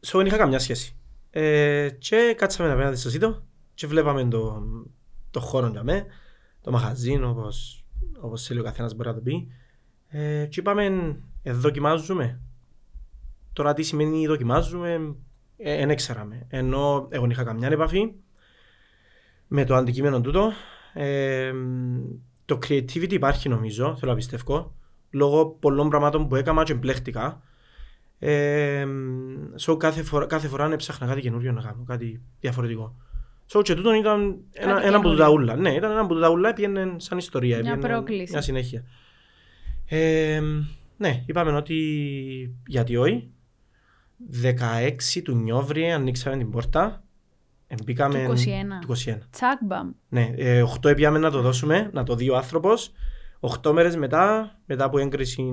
so, 0.00 0.12
δεν 0.12 0.26
είχα 0.26 0.36
καμιά 0.36 0.58
σχέση. 0.58 0.96
Ε, 1.30 1.88
και 1.98 2.34
κάτσαμε 2.36 2.72
απέναντι 2.72 2.96
στο 2.96 3.10
σύντο 3.10 3.42
και 3.74 3.86
βλέπαμε 3.86 4.24
το, 4.24 4.62
το 5.30 5.40
χώρο 5.40 5.66
για 5.66 5.82
μέ, 5.82 6.06
το 6.60 6.70
μαχαζί, 6.70 7.22
όπως, 7.22 7.84
όπως 8.20 8.42
θέλει 8.46 8.60
ο 8.60 8.62
καθένας 8.62 8.94
μπορεί 8.94 9.08
να 9.08 9.14
το 9.14 9.20
πει. 9.20 9.48
Ε, 10.08 10.46
και 10.46 10.60
είπαμε, 10.60 11.16
ε, 11.44 11.52
δοκιμάζουμε. 11.52 12.40
Τώρα 13.52 13.72
τι 13.74 13.82
σημαίνει 13.82 14.26
δοκιμάζουμε, 14.26 15.14
δεν 15.56 15.90
ε, 15.90 15.94
ξέραμε. 15.94 16.46
Ενώ 16.48 17.06
εγώ 17.10 17.26
είχα 17.30 17.44
καμιά 17.44 17.68
επαφή 17.68 18.12
με 19.48 19.64
το 19.64 19.74
αντικείμενο 19.74 20.20
τούτο. 20.20 20.52
Ε, 20.92 21.52
το 22.44 22.58
creativity 22.66 23.12
υπάρχει 23.12 23.48
νομίζω, 23.48 23.96
θέλω 23.98 24.10
να 24.10 24.16
πιστεύω, 24.16 24.74
λόγω 25.10 25.46
πολλών 25.46 25.88
πραγμάτων 25.88 26.28
που 26.28 26.36
έκανα 26.36 26.62
και 26.62 26.72
εμπλέχτηκα. 26.72 27.42
Ε, 28.18 28.86
so 29.66 29.76
κάθε, 29.78 30.02
φορά, 30.02 30.26
κάθε 30.26 30.48
φορά 30.48 30.72
έψαχνα 30.72 31.06
κάτι 31.06 31.20
καινούριο 31.20 31.52
να 31.52 31.62
κάνω, 31.62 31.84
κάτι 31.86 32.20
διαφορετικό. 32.40 32.96
So 33.52 33.62
και 33.62 33.74
τούτο 33.74 33.94
ήταν 33.94 34.38
ένα, 34.52 34.84
ένα 34.84 34.96
από 34.96 35.14
τα 35.14 35.30
ούλα. 35.30 35.56
Ναι, 35.56 35.74
ήταν 35.74 35.90
ένα 35.90 36.00
από 36.00 36.14
τα 36.14 36.30
ούλα, 36.30 36.52
πήγαινε 36.52 36.94
σαν 36.96 37.18
ιστορία. 37.18 37.60
Μια 37.60 37.78
πρόκληση. 37.78 38.32
Μια 38.32 38.40
συνέχεια. 38.40 38.84
Ε, 39.86 40.42
ναι, 40.96 41.22
είπαμε 41.26 41.52
ότι 41.52 41.76
γιατί 42.66 42.96
όχι. 42.96 43.30
16 44.42 45.20
του 45.24 45.34
Νιόβρη 45.34 45.92
ανοίξαμε 45.92 46.36
την 46.36 46.50
πόρτα. 46.50 47.04
Μπήκαμε... 47.84 48.24
Του 48.24 48.32
21. 48.32 48.36
Του 48.80 48.96
21. 48.96 49.18
Τσάκμπαμ. 49.30 49.90
Ναι, 50.08 50.32
ε, 50.36 50.64
8 50.80 50.84
έπιαμε 50.84 51.18
να 51.18 51.30
το 51.30 51.40
δώσουμε, 51.40 51.90
να 51.92 52.02
το 52.02 52.14
δει 52.14 52.30
ο 52.30 52.36
άνθρωπος. 52.36 52.92
8 53.62 53.72
μέρες 53.72 53.96
μετά, 53.96 54.56
μετά 54.66 54.84
από 54.84 54.98
έγκριση 54.98 55.52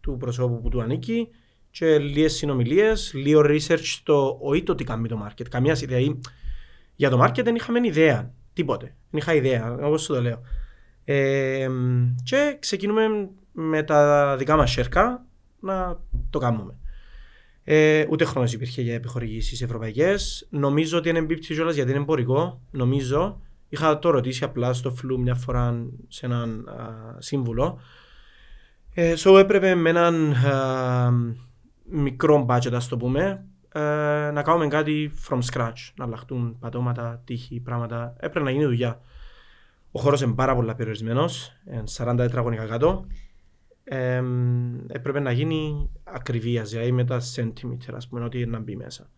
του 0.00 0.16
προσώπου 0.16 0.60
που 0.60 0.68
του 0.68 0.80
ανήκει, 0.82 1.28
και 1.70 1.98
λίγες 1.98 2.34
συνομιλίες, 2.34 3.12
λίγο 3.14 3.40
research 3.44 3.82
στο 3.82 4.38
όχι 4.40 4.62
το 4.62 4.74
τι 4.74 4.84
κάνει 4.84 5.08
το 5.08 5.26
market. 5.26 5.48
Καμία 5.50 5.78
ιδέα. 5.82 6.18
Για 6.94 7.10
το 7.10 7.24
market 7.24 7.44
δεν 7.44 7.54
είχαμε 7.54 7.80
ιδέα. 7.82 8.34
Τίποτε. 8.52 8.84
Δεν 8.84 9.20
είχα 9.20 9.34
ιδέα, 9.34 9.78
όπως 9.82 10.06
το 10.06 10.22
λέω. 10.22 10.40
Ε, 11.04 11.68
και 12.22 12.56
ξεκινούμε 12.58 13.28
με 13.58 13.82
τα 13.82 14.34
δικά 14.36 14.56
μας 14.56 14.70
σέρκα 14.70 15.24
να 15.60 16.00
το 16.30 16.38
κάνουμε. 16.38 16.74
Ε, 17.64 18.06
ούτε 18.10 18.24
χρόνος 18.24 18.52
υπήρχε 18.52 18.82
για 18.82 18.94
επιχορηγήσεις 18.94 19.62
ευρωπαϊκές. 19.62 20.46
Νομίζω 20.50 20.98
ότι 20.98 21.08
είναι 21.08 21.18
εμπίπτει 21.18 21.54
κιόλας 21.54 21.74
γιατί 21.74 21.90
είναι 21.90 22.00
εμπορικό. 22.00 22.60
Νομίζω. 22.70 23.40
Είχα 23.68 23.98
το 23.98 24.10
ρωτήσει 24.10 24.44
απλά 24.44 24.72
στο 24.72 24.90
φλου 24.90 25.20
μια 25.20 25.34
φορά 25.34 25.86
σε 26.08 26.26
έναν 26.26 26.68
α, 26.68 27.16
σύμβουλο. 27.18 27.78
Ε, 28.94 29.14
so 29.16 29.38
έπρεπε 29.38 29.74
με 29.74 29.90
έναν 29.90 30.32
α, 30.32 31.12
μικρό 31.84 32.46
budget, 32.48 32.72
ας 32.72 32.88
το 32.88 32.96
πούμε, 32.96 33.44
ε, 33.72 33.80
να 34.30 34.42
κάνουμε 34.42 34.68
κάτι 34.68 35.12
from 35.28 35.38
scratch. 35.52 35.90
Να 35.94 36.04
αλλάχτούν 36.04 36.58
πατώματα, 36.58 37.22
τείχη, 37.24 37.60
πράγματα. 37.60 38.14
Έπρεπε 38.16 38.44
να 38.44 38.50
γίνει 38.50 38.64
δουλειά. 38.64 39.00
Ο 39.90 40.00
χώρος 40.00 40.20
είναι 40.20 40.34
πάρα 40.34 40.54
πολύ 40.54 40.74
περιορισμένος, 40.74 41.52
40 41.96 42.14
τετραγωνικά 42.16 42.66
κάτω. 42.66 43.06
Ε, 43.88 44.22
έπρεπε 44.86 45.20
να 45.20 45.32
γίνει 45.32 45.90
ακριβίας, 46.04 46.70
δηλαδή 46.70 46.92
με 46.92 47.04
τα 47.04 47.20
centimeter, 47.34 47.92
ας 47.94 48.08
πούμε, 48.08 48.24
ότι 48.24 48.46
να 48.46 48.58
μπει 48.58 48.76
μέσα. 48.76 49.10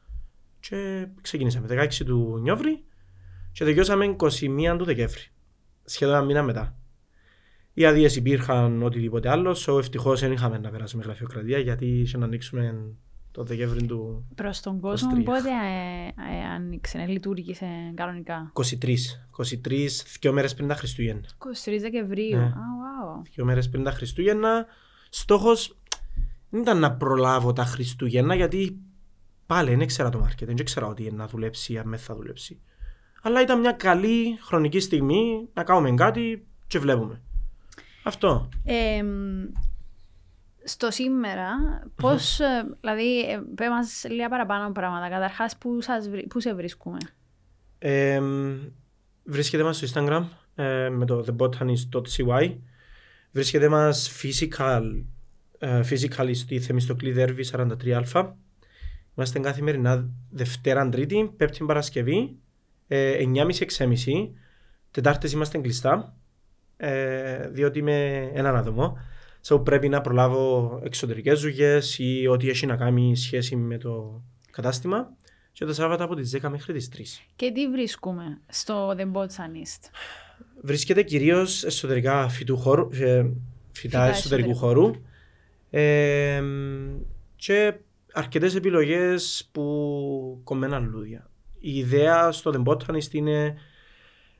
Και 0.60 1.06
ξεκινήσαμε 1.20 1.66
16 1.66 2.04
του 2.04 2.38
Νιόβρη 2.42 2.84
και 3.52 3.64
τελειώσαμε 3.64 4.16
21 4.18 4.76
του 4.78 4.84
Δεκέμβρη. 4.84 5.22
Σχεδόν 5.84 6.14
ένα 6.14 6.24
μήνα 6.24 6.42
μετά. 6.42 6.78
Οι 7.72 7.84
άδειε 7.84 8.08
υπήρχαν 8.14 8.82
οτιδήποτε 8.82 9.28
άλλο. 9.30 9.56
So, 9.66 9.78
Ευτυχώς 9.78 10.20
δεν 10.20 10.32
είχαμε 10.32 10.58
να 10.58 10.70
περάσουμε 10.70 11.02
γραφειοκρατία 11.02 11.58
γιατί 11.58 11.86
είχε 11.86 12.18
να 12.18 12.24
ανοίξουμε 12.24 12.94
το 13.38 13.44
Δεκέμβρη 13.44 13.86
του. 13.86 14.26
Προς 14.34 14.60
τον 14.60 14.80
κόσμο, 14.80 15.22
πότε 15.22 15.48
ε, 15.48 16.06
ε, 16.06 16.44
άνοιξε, 16.54 17.04
λειτουργήσε 17.08 17.66
κανονικά; 17.94 18.52
23. 18.54 18.62
23, 19.64 19.86
δύο 20.20 20.32
μέρες 20.32 20.54
πριν 20.54 20.68
τα 20.68 20.74
Χριστούγεννα. 20.74 21.24
23 21.64 21.78
Δεκεμβρίου. 21.80 22.36
Ναι. 22.38 22.52
Ah, 22.54 23.20
wow. 23.20 23.22
Δύο 23.34 23.44
μέρες 23.44 23.68
πριν 23.68 23.84
τα 23.84 23.90
Χριστούγεννα. 23.90 24.66
Στόχος 25.10 25.76
δεν 26.50 26.60
ήταν 26.60 26.78
να 26.78 26.92
προλάβω 26.92 27.52
τα 27.52 27.64
Χριστούγεννα 27.64 28.34
γιατί 28.34 28.78
πάλι 29.46 29.70
δεν 29.70 29.80
ήξερα 29.80 30.08
το 30.08 30.18
μάρκετ. 30.18 30.46
Δεν 30.46 30.56
ήξερα 30.56 30.86
ότι 30.86 31.12
να 31.12 31.26
δουλέψει 31.26 31.72
ή 31.72 31.78
αν 31.78 31.94
θα 31.98 32.14
δουλέψει. 32.14 32.60
Αλλά 33.22 33.42
ήταν 33.42 33.60
μια 33.60 33.72
καλή 33.72 34.38
χρονική 34.40 34.80
στιγμή 34.80 35.48
να 35.54 35.62
κάνουμε 35.62 35.94
κάτι 35.94 36.46
και 36.66 36.78
βλέπουμε. 36.78 37.22
Αυτό. 38.04 38.48
Ε, 38.64 39.02
στο 40.68 40.90
σήμερα, 40.90 41.50
πώς. 41.94 42.40
δηλαδή, 42.80 43.20
ε, 43.20 43.40
πέ 43.54 43.68
μας 43.68 44.04
λίγα 44.08 44.28
παραπάνω 44.28 44.72
πράγματα. 44.72 45.08
Καταρχάς, 45.08 45.56
πού, 45.56 45.78
πού 46.28 46.40
σε 46.40 46.54
βρίσκουμε; 46.54 46.98
Ε, 47.78 48.20
βρίσκεται 49.24 49.62
μας 49.62 49.76
στο 49.76 49.86
Instagram 49.88 50.24
ε, 50.54 50.88
με 50.88 51.06
το 51.06 51.24
thebotanist.cy. 51.26 52.56
Βρίσκεται 53.30 53.68
μας 53.68 54.10
physical, 54.22 54.82
ε, 55.58 55.80
physically 55.90 56.34
στη 56.34 56.60
Θεμιστοκλή 56.60 57.12
Δέρβη 57.12 57.44
43α. 57.52 58.32
Είμαστε 59.16 59.38
καθημερινά 59.38 60.08
Δευτέρα, 60.30 60.88
Τρίτη, 60.88 61.32
Πέμπτη 61.36 61.64
Παρασκευή, 61.64 62.36
ε, 62.88 63.18
9.30-6.30. 63.18 64.32
Τετάρτες 64.90 65.32
είμαστε 65.32 65.58
κλειστά 65.58 66.16
ε, 66.76 67.48
διότι 67.48 67.78
είμαι 67.78 68.30
έναν 68.34 68.56
άτομο. 68.56 68.98
So 69.48 69.64
πρέπει 69.64 69.88
να 69.88 70.00
προλάβω 70.00 70.80
εξωτερικές 70.84 71.40
δουλειές 71.40 71.98
ή 71.98 72.26
ό,τι 72.26 72.48
έχει 72.48 72.66
να 72.66 72.76
κάνει 72.76 73.16
σχέση 73.16 73.56
με 73.56 73.78
το 73.78 74.22
κατάστημα. 74.50 75.16
Και 75.52 75.64
το 75.64 75.74
Σάββατο 75.74 76.04
από 76.04 76.14
τις 76.14 76.36
10 76.42 76.48
μέχρι 76.48 76.72
τις 76.72 76.88
3. 76.88 77.00
Και 77.36 77.52
τι 77.52 77.68
βρίσκουμε 77.68 78.40
στο 78.48 78.94
The 78.98 79.12
Botanist. 79.12 79.90
Βρίσκεται 80.62 81.02
κυρίως 81.02 81.64
εσωτερικά 81.64 82.28
φυτού 82.28 82.56
χώρου, 82.56 82.88
ε, 82.92 83.30
φυτά, 83.72 84.04
εσωτερικού 84.04 84.54
χώρου. 84.54 84.90
Ε, 85.70 86.42
και 87.36 87.74
αρκετές 88.12 88.54
επιλογές 88.54 89.48
που 89.52 90.40
κομμένα 90.44 90.78
λουλούδια. 90.78 91.30
Η 91.58 91.76
ιδέα 91.76 92.32
στο 92.32 92.52
The 92.54 92.72
Botanist 92.72 93.12
είναι 93.12 93.54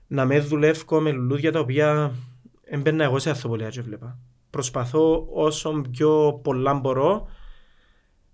να 0.07 0.25
με 0.25 0.41
δουλεύω 0.41 1.01
με 1.01 1.11
λουλούδια 1.11 1.53
τα 1.53 1.61
οποία 1.61 2.13
έμπαιρνα 2.65 3.05
εγώ 3.05 3.19
σε 3.19 3.31
αθοπολία 3.31 3.69
και 3.69 3.83
βλέπα. 3.83 4.19
Προσπαθώ 4.51 5.27
όσο 5.33 5.81
πιο 5.91 6.41
πολλά 6.43 6.75
μπορώ 6.75 7.29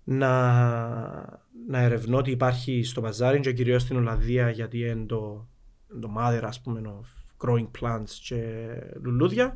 να, 0.03 0.29
να 1.67 1.79
ερευνώ 1.79 2.21
τι 2.21 2.31
υπάρχει 2.31 2.83
στο 2.83 3.01
παζάρι 3.01 3.39
και 3.39 3.53
κυρίως 3.53 3.81
στην 3.81 3.97
Ολλανδία 3.97 4.49
γιατί 4.49 4.79
είναι 4.79 5.05
το, 5.05 5.47
το 6.01 6.09
mother 6.17 6.41
ας 6.43 6.61
πούμε 6.61 6.81
of 6.85 7.05
growing 7.47 7.67
plants 7.81 8.09
και 8.27 8.43
λουλούδια. 9.03 9.55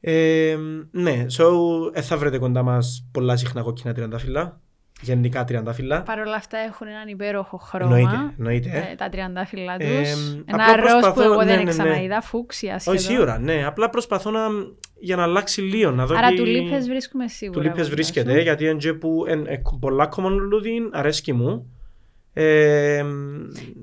Ε, 0.00 0.56
ναι, 0.90 1.26
so, 1.38 1.44
ε, 1.92 2.02
θα 2.02 2.16
βρείτε 2.16 2.38
κοντά 2.38 2.62
μας 2.62 3.08
πολλά 3.12 3.36
συχνά 3.36 3.62
κόκκινα 3.62 3.94
τριαντάφυλλα. 3.94 4.60
γενικά 5.00 5.44
τριαντάφυλλα. 5.44 6.02
Παρ' 6.02 6.18
όλα 6.20 6.34
αυτά 6.36 6.58
έχουν 6.58 6.86
έναν 6.86 7.08
υπέροχο 7.08 7.56
χρώμα. 7.56 7.96
Εννοείται, 7.98 8.34
εννοείται. 8.38 8.88
ε, 8.92 8.94
τα 8.94 9.08
τριαντάφυλλα 9.08 9.76
τους. 9.76 9.88
Ε, 9.88 10.14
Ένα 10.46 10.64
απλά 10.64 10.76
ροζ 10.76 10.92
που 10.92 10.98
προσπαθώ- 11.00 11.24
εγώ 11.24 11.36
ναι, 11.36 11.44
δεν 11.44 11.56
ναι, 11.56 11.62
ναι. 11.62 11.70
ξαναείδα, 11.70 12.20
φούξια 12.20 12.78
σχεδόν. 12.78 12.98
Όχι 13.00 13.08
σίγουρα, 13.12 13.38
ναι. 13.38 13.64
Απλά 13.66 13.90
προσπαθώ 13.90 14.30
να, 14.30 14.40
για 14.98 15.16
να 15.16 15.22
αλλάξει 15.22 15.60
λίγο. 15.60 15.90
Να 15.90 16.06
δω 16.06 16.14
Άρα 16.16 16.30
και- 16.30 16.36
του 16.36 16.44
λίπες 16.44 16.86
βρίσκουμε 16.88 17.28
σίγουρα. 17.28 17.58
Του 17.60 17.66
λίπες 17.66 17.82
κοντά 17.82 17.94
βρίσκεται, 17.94 18.32
σου. 18.36 18.38
γιατί 18.42 18.64
είναι 18.64 18.78
και 18.78 18.94
που 18.94 19.24
εν, 19.28 19.46
ε, 19.46 19.62
πολλά 19.80 20.08
common 20.16 20.30
λουλούδι, 20.30 20.88
αρέσκει 20.92 21.32
μου. 21.32 21.70
Ε, 22.32 23.04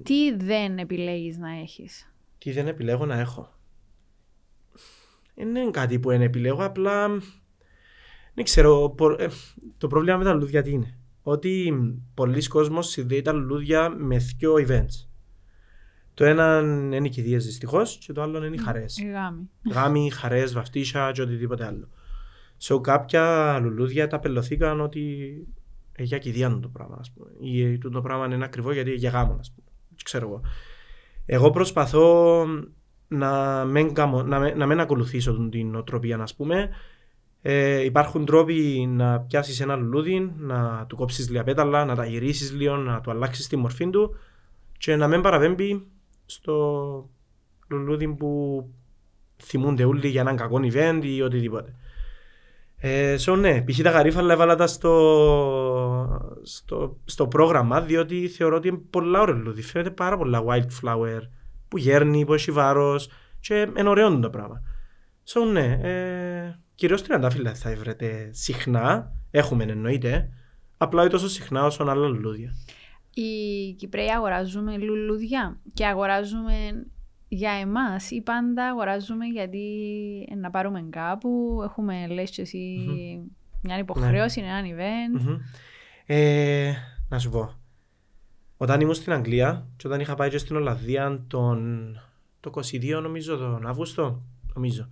Τι 0.04 0.36
δεν 0.36 0.78
επιλέγεις 0.78 1.38
να 1.38 1.52
έχεις; 1.62 2.14
τι 2.38 2.52
δεν 2.52 2.68
επιλέγω 2.68 3.06
να 3.06 3.20
έχω. 3.20 3.52
Δεν 5.36 5.56
είναι 5.56 5.72
κάτι 5.72 6.00
που 6.00 6.10
δεν 6.10 6.22
επιλέγω, 6.22 6.64
απλά 6.64 7.08
δεν 8.34 8.44
ξέρω. 8.44 8.90
πο- 8.98 9.16
ε, 9.20 9.28
το 9.78 9.88
πρόβλημα 9.88 10.18
με 10.18 10.24
τα 10.24 10.34
λουλούδια 10.34 10.62
τι 10.62 10.72
είναι. 10.72 10.98
Ότι 11.24 11.74
πολλοί 12.14 12.48
κόσμος 12.48 12.88
συνδέει 12.88 13.22
τα 13.22 13.32
λουλούδια 13.32 13.90
με 13.90 14.18
δύο 14.38 14.54
events. 14.54 15.08
Το 16.14 16.26
ένα 16.26 16.60
είναι 16.94 17.08
οι 17.08 17.10
κηδείες 17.10 17.46
δυστυχώς 17.46 17.98
και 17.98 18.14
το 18.14 18.22
άλλο 18.22 18.46
είναι 18.46 18.56
οι 18.56 18.60
χαρές. 18.60 18.98
Η 18.98 19.06
γάμη. 19.10 19.50
γάμοι, 19.72 20.10
χαρές, 20.10 20.54
βαφτίσια 20.54 21.12
και 21.14 21.22
οτιδήποτε 21.22 21.66
άλλο. 21.66 21.88
Σε 22.58 22.78
κάποια 22.82 23.60
λουλούδια 23.62 24.08
τα 24.08 24.20
πελωθήκαν 24.20 24.82
ότι 24.82 25.28
ε, 25.92 26.04
για 26.04 26.18
κηδεία 26.18 26.60
το 26.62 26.68
πράγμα, 26.68 26.98
ας 27.00 27.12
πούμε. 27.12 27.30
Ή 27.40 27.64
ε, 27.64 27.78
τούτο 27.78 28.02
πράγμα 28.02 28.26
είναι 28.36 28.44
ακριβό 28.46 28.72
γιατί 28.74 28.92
για 28.92 29.10
γάμο, 29.10 29.38
ας 29.40 29.52
πούμε. 29.56 29.68
Τι 29.96 30.04
ξέρω 30.04 30.28
εγώ. 30.28 30.42
Εγώ 31.26 31.50
προσπαθώ 31.50 32.46
να 33.08 33.64
μην, 33.66 33.94
καμω- 33.94 34.24
να, 34.24 34.40
με- 34.40 34.54
να 34.54 34.66
μην 34.66 34.80
ακολουθήσω 34.80 35.34
τον- 35.34 35.50
την 35.50 35.76
οτροπία, 35.76 36.18
ας 36.18 36.36
πούμε. 36.36 36.70
Ε, 37.42 37.84
υπάρχουν 37.84 38.26
τρόποι 38.26 38.86
να 38.90 39.20
πιάσεις 39.20 39.60
ένα 39.60 39.76
λουλούδι, 39.76 40.34
να 40.38 40.86
του 40.88 40.96
κόψεις 40.96 41.30
λίγα 41.30 41.44
πέταλα, 41.44 41.86
να 41.86 41.96
τα 41.96 42.06
γυρίσεις 42.06 42.52
λίγο, 42.52 42.76
να 42.76 43.02
του 43.02 43.12
αλλάξεις 43.12 43.48
τη 43.48 43.56
μορφή 43.56 43.90
του 43.90 44.16
και 44.78 44.96
να 44.96 45.08
μην 45.08 45.22
παραπέμπει 45.22 45.86
στο 46.26 47.10
λουλούδι 47.68 48.08
που 48.08 48.70
θυμούνται 49.44 49.84
όλοι 49.84 50.08
για 50.08 50.22
έναν 50.22 50.36
κακό 50.36 50.60
event 50.64 51.00
ή 51.04 51.22
οτιδήποτε. 51.22 51.76
Ε, 52.86 53.16
so, 53.20 53.38
ναι, 53.38 53.62
π.χ. 53.62 53.82
τα 53.82 53.90
γαρίφαλα 53.90 54.34
έβαλα 54.34 54.56
τα 54.56 54.68
στο, 54.68 56.32
στο, 56.44 56.98
στο 57.06 57.28
πρόγραμμα 57.28 57.82
διότι 57.82 58.28
θεωρώ 58.28 58.56
ότι 58.56 58.68
είναι 58.68 58.82
πολλά 58.90 59.22
ωραίο 59.22 59.36
λουλούδι. 59.36 59.62
Φαίνεται 59.62 59.90
πάρα 59.90 60.18
πολλά 60.18 60.44
wildflower 60.48 61.20
που 61.68 61.78
γέρνει, 61.78 62.26
που 62.26 62.34
έχει 62.34 62.52
βάρος 62.52 63.10
και 63.40 63.70
είναι 63.78 63.90
ωραίο 63.90 64.20
το 64.20 64.30
πράγμα. 64.30 64.62
So, 65.26 65.52
ναι, 65.52 65.80
ε, 65.82 66.60
κυρίως 66.76 67.04
τριαντάφυλλα 67.04 67.54
θα 67.54 67.76
βρείτε 67.76 68.30
συχνά, 68.32 69.16
έχουμε 69.32 69.64
εννοείται, 69.64 70.30
απλά 70.78 71.02
όχι 71.02 71.12
τόσο 71.12 71.28
συχνά 71.28 71.66
όσο 71.66 71.84
άλλα 71.84 72.08
λουλούδια. 72.08 72.54
Οι 73.14 73.72
Κυπρέοι 73.78 74.10
αγοράζουμε 74.10 74.78
λουλούδια 74.78 75.58
και 75.74 75.86
αγοράζουμε 75.86 76.86
για 77.28 77.52
εμάς 77.52 78.12
ή 78.12 78.22
πάντα 78.22 78.68
αγοράζουμε 78.68 79.26
γιατί 79.26 79.66
ε, 80.32 80.36
να 80.36 80.50
πάρουμε 80.50 80.88
κάπου, 80.90 81.62
έχουμε 81.64 82.08
λες 82.08 82.30
και 82.30 82.42
εσύ 82.42 82.80
μια 83.62 83.78
υποχρέωση, 83.78 84.42
Ναι. 84.42 84.48
έναν 84.48 84.66
event. 84.66 85.22
Μμμ. 85.22 85.38
Ε, 86.06 86.74
να 87.10 87.20
σου 87.20 87.30
πω. 87.30 87.54
Όταν 88.58 88.82
ήμουν 88.82 88.94
στην 88.94 89.14
Αγγλία 89.14 89.68
και 89.78 89.88
όταν 89.88 90.00
είχα 90.00 90.16
πάει 90.16 90.30
και 90.30 90.38
στην 90.38 90.56
Ολλανδία 90.56 91.24
τον, 91.28 91.88
το 92.40 92.52
22 92.72 93.00
νομίζω, 93.02 93.38
τον 93.38 93.68
Αύγουστο, 93.68 94.22
νομίζω, 94.54 94.88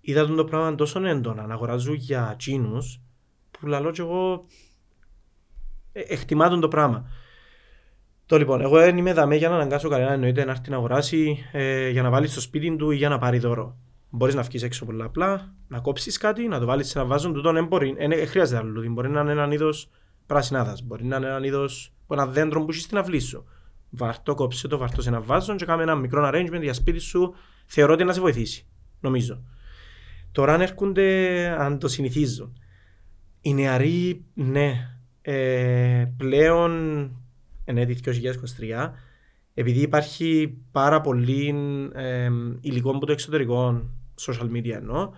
είδα 0.00 0.26
τον 0.26 0.36
το 0.36 0.44
πράγμα 0.44 0.74
τόσο 0.74 1.04
έντονα 1.06 1.46
να 1.46 1.54
αγοράζουν 1.54 1.94
για 1.94 2.34
τσίνους 2.38 3.00
που 3.50 3.66
λαλώ 3.66 3.90
και 3.90 4.00
εγώ 4.02 4.44
ε, 5.92 6.00
εκτιμά 6.00 6.48
τον 6.48 6.60
το 6.60 6.68
πράγμα. 6.68 7.06
Το 8.26 8.38
λοιπόν, 8.38 8.60
εγώ 8.60 8.78
δεν 8.78 8.96
είμαι 8.96 9.12
δαμέ 9.12 9.36
για 9.36 9.48
να 9.48 9.54
αναγκάσω 9.54 9.88
κανένα 9.88 10.12
εννοείται 10.12 10.44
να 10.44 10.50
έρθει 10.50 10.70
να 10.70 10.76
αγοράσει 10.76 11.44
ε, 11.52 11.88
για 11.88 12.02
να 12.02 12.10
βάλει 12.10 12.26
στο 12.26 12.40
σπίτι 12.40 12.76
του 12.76 12.90
ή 12.90 12.96
για 12.96 13.08
να 13.08 13.18
πάρει 13.18 13.38
δώρο. 13.38 13.76
Μπορείς 14.10 14.34
να 14.34 14.42
βγεις 14.42 14.62
έξω 14.62 14.84
πολλά 14.84 15.04
απλά, 15.04 15.54
να 15.68 15.80
κόψεις 15.80 16.18
κάτι, 16.18 16.48
να 16.48 16.58
το 16.58 16.66
βάλεις 16.66 16.88
σε 16.88 16.98
ένα 16.98 17.08
βάζο. 17.08 17.32
Τούτο 17.32 17.52
δεν 17.52 17.66
μπορεί, 17.66 17.94
δεν 17.98 18.08
δεν 18.08 18.26
χρειάζεται 18.26 18.58
άλλο 18.58 18.68
λουλούδι. 18.68 18.88
Μπορεί 18.88 19.08
να 19.08 19.20
είναι 19.20 19.32
ένα 19.32 19.48
είδος 19.52 19.90
πρασινάδα, 20.26 20.76
μπορεί 20.84 21.04
να 21.04 21.16
είναι 21.16 21.26
ένα 21.26 21.46
είδος 21.46 21.92
ένα 22.08 22.26
δέντρο 22.26 22.64
που 22.64 22.70
έχεις 22.70 22.82
στην 22.82 22.98
αυλή 22.98 23.20
σου. 23.20 23.44
Βάρτο, 23.90 24.34
κόψε 24.34 24.68
το, 24.68 24.78
βάρτο 24.78 25.02
σε 25.02 25.08
ένα 25.08 25.20
βάζο 25.20 25.56
και 25.56 25.64
κάμε 25.64 25.82
ένα 25.82 25.94
μικρό 25.94 26.30
arrangement 26.32 26.62
για 26.62 26.74
σπίτι 26.74 26.98
σου. 26.98 27.34
Θεωρώ 27.66 27.92
ότι 27.92 28.04
να 28.04 28.12
σε 28.12 28.20
βοηθήσει. 28.20 28.66
Νομίζω. 29.00 29.42
Τώρα 30.32 30.54
αν 30.54 30.60
έρχονται, 30.60 31.46
αν 31.58 31.78
το 31.78 31.88
συνηθίζουν. 31.88 32.58
Οι 33.40 33.54
νεαροί, 33.54 34.24
ναι, 34.34 34.72
ε, 35.22 36.04
πλέον 36.16 37.10
εν 37.64 37.76
έτη 37.76 37.98
2023, 38.58 38.90
επειδή 39.54 39.80
υπάρχει 39.80 40.58
πάρα 40.72 41.00
πολύ 41.00 41.54
ε, 41.94 42.30
υλικό 42.60 42.90
από 42.90 43.06
το 43.06 43.12
εξωτερικό, 43.12 43.82
social 44.20 44.50
media 44.50 44.70
εννοώ, 44.72 45.10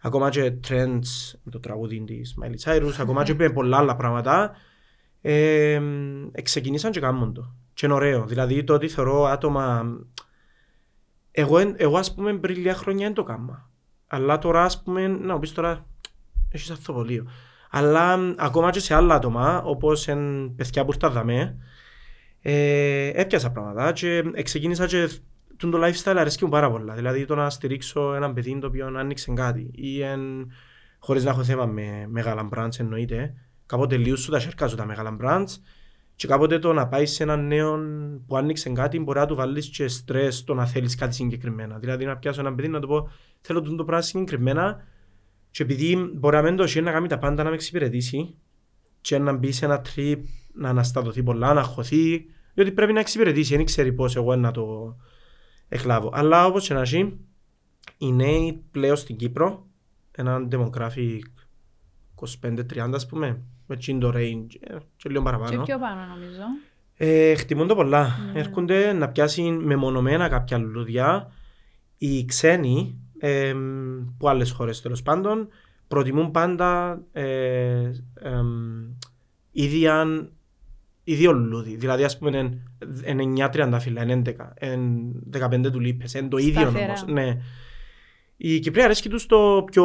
ακόμα 0.00 0.30
και 0.30 0.52
trends 0.68 1.32
με 1.42 1.50
το 1.50 1.60
τραγούδι 1.60 2.04
της 2.04 2.34
Miley 2.42 2.70
Cyrus, 2.70 2.92
ακόμα 2.98 3.24
και 3.24 3.34
με 3.38 3.50
πολλά 3.50 3.76
άλλα 3.76 3.96
πράγματα, 3.96 4.52
ε, 5.20 5.80
ξεκινήσαν 6.42 6.90
και 6.90 7.00
κάνουν 7.00 7.34
το. 7.34 7.52
Και 7.74 7.86
είναι 7.86 7.94
ωραίο. 7.94 8.26
Δηλαδή 8.26 8.64
το 8.64 8.74
ότι 8.74 8.88
θεωρώ 8.88 9.24
άτομα... 9.24 9.96
Εγώ, 11.30 11.58
εν- 11.58 11.74
εγώ 11.78 11.96
ας 11.96 12.14
πούμε 12.14 12.38
πριν 12.38 12.56
λίγα 12.56 12.74
χρόνια 12.74 13.06
δεν 13.06 13.14
το 13.14 13.22
κάμα. 13.22 13.70
Αλλά 14.06 14.38
τώρα 14.38 14.64
ας 14.64 14.82
πούμε, 14.82 15.06
να 15.06 15.32
μου 15.34 15.38
πεις 15.40 15.52
τώρα, 15.52 15.86
έχεις 16.50 16.70
αυθοπολείο. 16.70 17.30
Αλλά 17.70 18.16
μ, 18.16 18.34
ακόμα 18.36 18.70
και 18.70 18.80
σε 18.80 18.94
άλλα 18.94 19.14
άτομα, 19.14 19.62
όπως 19.62 20.08
εν 20.08 20.52
παιδιά 20.56 20.84
που 20.84 20.90
ήρθα 20.92 21.10
δαμέ, 21.10 21.56
ε, 22.42 23.10
έπιασα 23.14 23.50
πράγματα 23.50 23.92
και 23.92 24.22
ξεκίνησα 24.42 24.86
και 24.86 25.08
τον 25.56 25.70
το 25.70 25.78
lifestyle 25.84 26.16
αρέσκει 26.16 26.44
μου 26.44 26.50
πάρα 26.50 26.70
πολλά. 26.70 26.94
Δηλαδή 26.94 27.24
το 27.24 27.34
να 27.34 27.50
στηρίξω 27.50 28.14
έναν 28.14 28.34
παιδί 28.34 28.58
το 28.58 28.66
οποίο 28.66 28.92
άνοιξε 28.96 29.32
κάτι 29.32 29.70
ή 29.74 30.02
εν, 30.02 30.52
χωρίς 30.98 31.24
να 31.24 31.30
έχω 31.30 31.44
θέμα 31.44 31.66
με 31.66 32.06
μεγάλα 32.08 32.48
brands 32.54 32.78
εννοείται. 32.78 33.34
Κάποτε 33.66 33.96
λίγο 33.96 34.16
σου 34.16 34.30
τα 34.30 34.40
σέρκα 34.40 34.68
σου 34.68 34.76
τα 34.76 34.86
μεγάλα 34.86 35.16
brands 35.22 35.60
και 36.16 36.26
κάποτε 36.26 36.58
το 36.58 36.72
να 36.72 36.88
πάεις 36.88 37.12
σε 37.12 37.22
έναν 37.22 37.46
νέο 37.46 37.78
που 38.26 38.36
άνοιξε 38.36 38.70
κάτι 38.70 38.98
μπορεί 38.98 39.18
να 39.18 39.26
του 39.26 39.34
βάλεις 39.34 39.68
και 39.68 39.88
στρες 39.88 40.44
το 40.44 40.54
να 40.54 40.66
θέλεις 40.66 40.94
κάτι 40.94 41.14
συγκεκριμένα. 41.14 41.78
Δηλαδή 41.78 42.04
να 42.04 42.16
πιάσω 42.16 42.40
έναν 42.40 42.54
παιδί 42.54 42.68
να 42.68 42.80
του 42.80 42.88
πω 42.88 43.10
θέλω 43.40 43.60
τον 43.60 43.76
το 43.76 43.84
πράγμα 43.84 44.04
συγκεκριμένα 44.04 44.84
και 45.50 45.62
επειδή 45.62 46.10
μπορεί 46.14 46.36
να 46.36 46.42
μην 46.42 46.56
το 46.56 46.62
έχει 46.62 46.80
να 46.80 46.92
κάνει 46.92 47.08
τα 47.08 47.18
πάντα 47.18 47.42
να 47.42 47.48
με 47.48 47.54
εξυπηρετήσει 47.54 48.34
και 49.00 49.18
να 49.18 49.32
μπει 49.32 49.52
σε 49.52 49.64
ένα 49.64 49.82
trip 49.94 50.18
να 50.58 50.68
αναστατωθεί 50.68 51.22
πολλά, 51.22 51.52
να 51.52 51.62
χωθεί 51.62 52.26
διότι 52.54 52.72
πρέπει 52.72 52.92
να 52.92 53.00
εξυπηρετήσει, 53.00 53.56
δεν 53.56 53.64
ξέρει 53.64 53.92
πώς 53.92 54.16
εγώ 54.16 54.36
να 54.36 54.50
το 54.50 54.96
εκλάβω. 55.68 56.10
Αλλά 56.14 56.46
όπως 56.46 56.66
και 56.66 56.74
να 56.74 56.80
έχει, 56.80 57.18
οι 57.98 58.12
νέοι 58.12 58.64
πλέον 58.70 58.96
στην 58.96 59.16
Κύπρο, 59.16 59.66
έναν 60.10 60.48
demographic 60.52 61.20
25-30 62.42 62.90
ας 62.92 63.06
πούμε, 63.06 63.42
με 63.66 63.76
τσιν 63.76 63.98
το 63.98 64.08
range 64.14 64.46
ε, 64.60 64.76
και 64.96 65.08
λίγο 65.08 65.22
Και 65.22 65.30
παραπάνω. 65.30 65.62
πιο 65.62 65.78
πάνω 65.78 66.00
νομίζω. 66.14 66.42
Ε, 66.94 67.34
χτιμούν 67.34 67.66
το 67.66 67.74
πολλά. 67.74 68.18
Ναι. 68.32 68.40
Έρχονται 68.40 68.92
να 68.92 69.08
πιάσει 69.08 69.42
μεμονωμένα 69.42 70.28
κάποια 70.28 70.58
λουλούδια. 70.58 71.32
Οι 71.98 72.24
ξένοι, 72.24 72.98
ε, 73.18 73.54
που 74.18 74.28
άλλες 74.28 74.50
χώρες 74.50 74.80
τέλος 74.80 75.02
πάντων, 75.02 75.48
προτιμούν 75.88 76.30
πάντα 76.30 77.00
ε, 77.12 77.90
εμ, 78.14 78.46
ίδια, 79.50 80.06
ίδιο 81.12 81.32
λουλούδι. 81.32 81.76
Δηλαδή, 81.76 82.04
ας 82.04 82.18
πούμε, 82.18 82.36
είναι, 82.38 83.22
είναι 83.22 83.44
9 83.46 83.48
τριαντάφυλλα, 83.52 84.02
είναι 84.02 84.22
11, 84.26 84.32
είναι 84.62 85.12
15 85.66 85.72
τουλίπες, 85.72 86.14
είναι 86.14 86.28
το 86.28 86.36
ίδιο 86.36 86.60
Σταθερά. 86.60 86.84
όμως. 86.84 87.04
Ναι. 87.06 87.36
Οι 88.36 88.58
Κυπραίοι 88.58 88.84
αρέσκει 88.84 89.08
τους 89.08 89.26
το 89.26 89.64
πιο... 89.70 89.84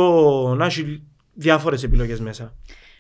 να 0.58 0.66
έχει 0.66 1.04
διάφορες 1.34 1.84
επιλογές 1.84 2.20
μέσα. 2.20 2.54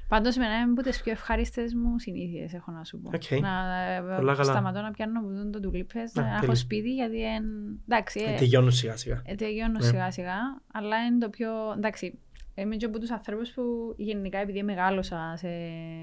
Πάντως, 0.07 0.37
εν 0.37 0.45
ένα 0.45 0.71
από 0.71 0.81
τις 0.81 1.01
πιο 1.01 1.11
ευχάριστες 1.11 1.73
μου 1.73 1.99
συνήθειες 1.99 2.53
έχω 2.53 2.71
να 2.71 2.83
σου 2.83 2.99
πω. 2.99 3.09
Οκ. 3.13 3.41
Να 3.41 3.81
ε, 3.93 3.99
Πολλά 4.17 4.33
καλά. 4.35 4.43
σταματώ 4.51 4.81
να 4.81 4.91
πιάνω 4.91 5.21
που 5.21 5.27
δαμέ 5.27 5.59
τουλίπες, 5.59 6.13
Να, 6.13 6.21
να 6.21 6.29
έχω 6.29 6.39
τέλεια. 6.39 6.55
σπίτι 6.55 6.93
γιατί. 6.93 7.23
Εν... 7.25 7.43
Εντάξει, 7.87 8.19
Ε, 8.27 8.33
ε, 8.33 8.37
τελειώνουν 8.37 8.71
σιγά 8.71 8.97
σιγά. 8.97 9.21
ε, 9.25 9.35
τελειώνω 9.35 9.77
Ναι. 9.79 9.85
σιγά 9.85 10.11
σιγά, 10.11 10.35
αλλά 10.73 10.97
είναι 11.05 11.17
το 11.17 11.29
πιο. 11.29 11.49
Εντάξει, 11.77 12.19
είμαι 12.55 12.75
και 12.75 12.85
από 12.85 12.99
τους 12.99 13.11
ανθρώπους 13.11 13.49
που 13.51 13.93
γενικά 13.97 14.37
επειδή 14.37 14.63
μεγάλωσα 14.63 15.33
σε 15.37 15.47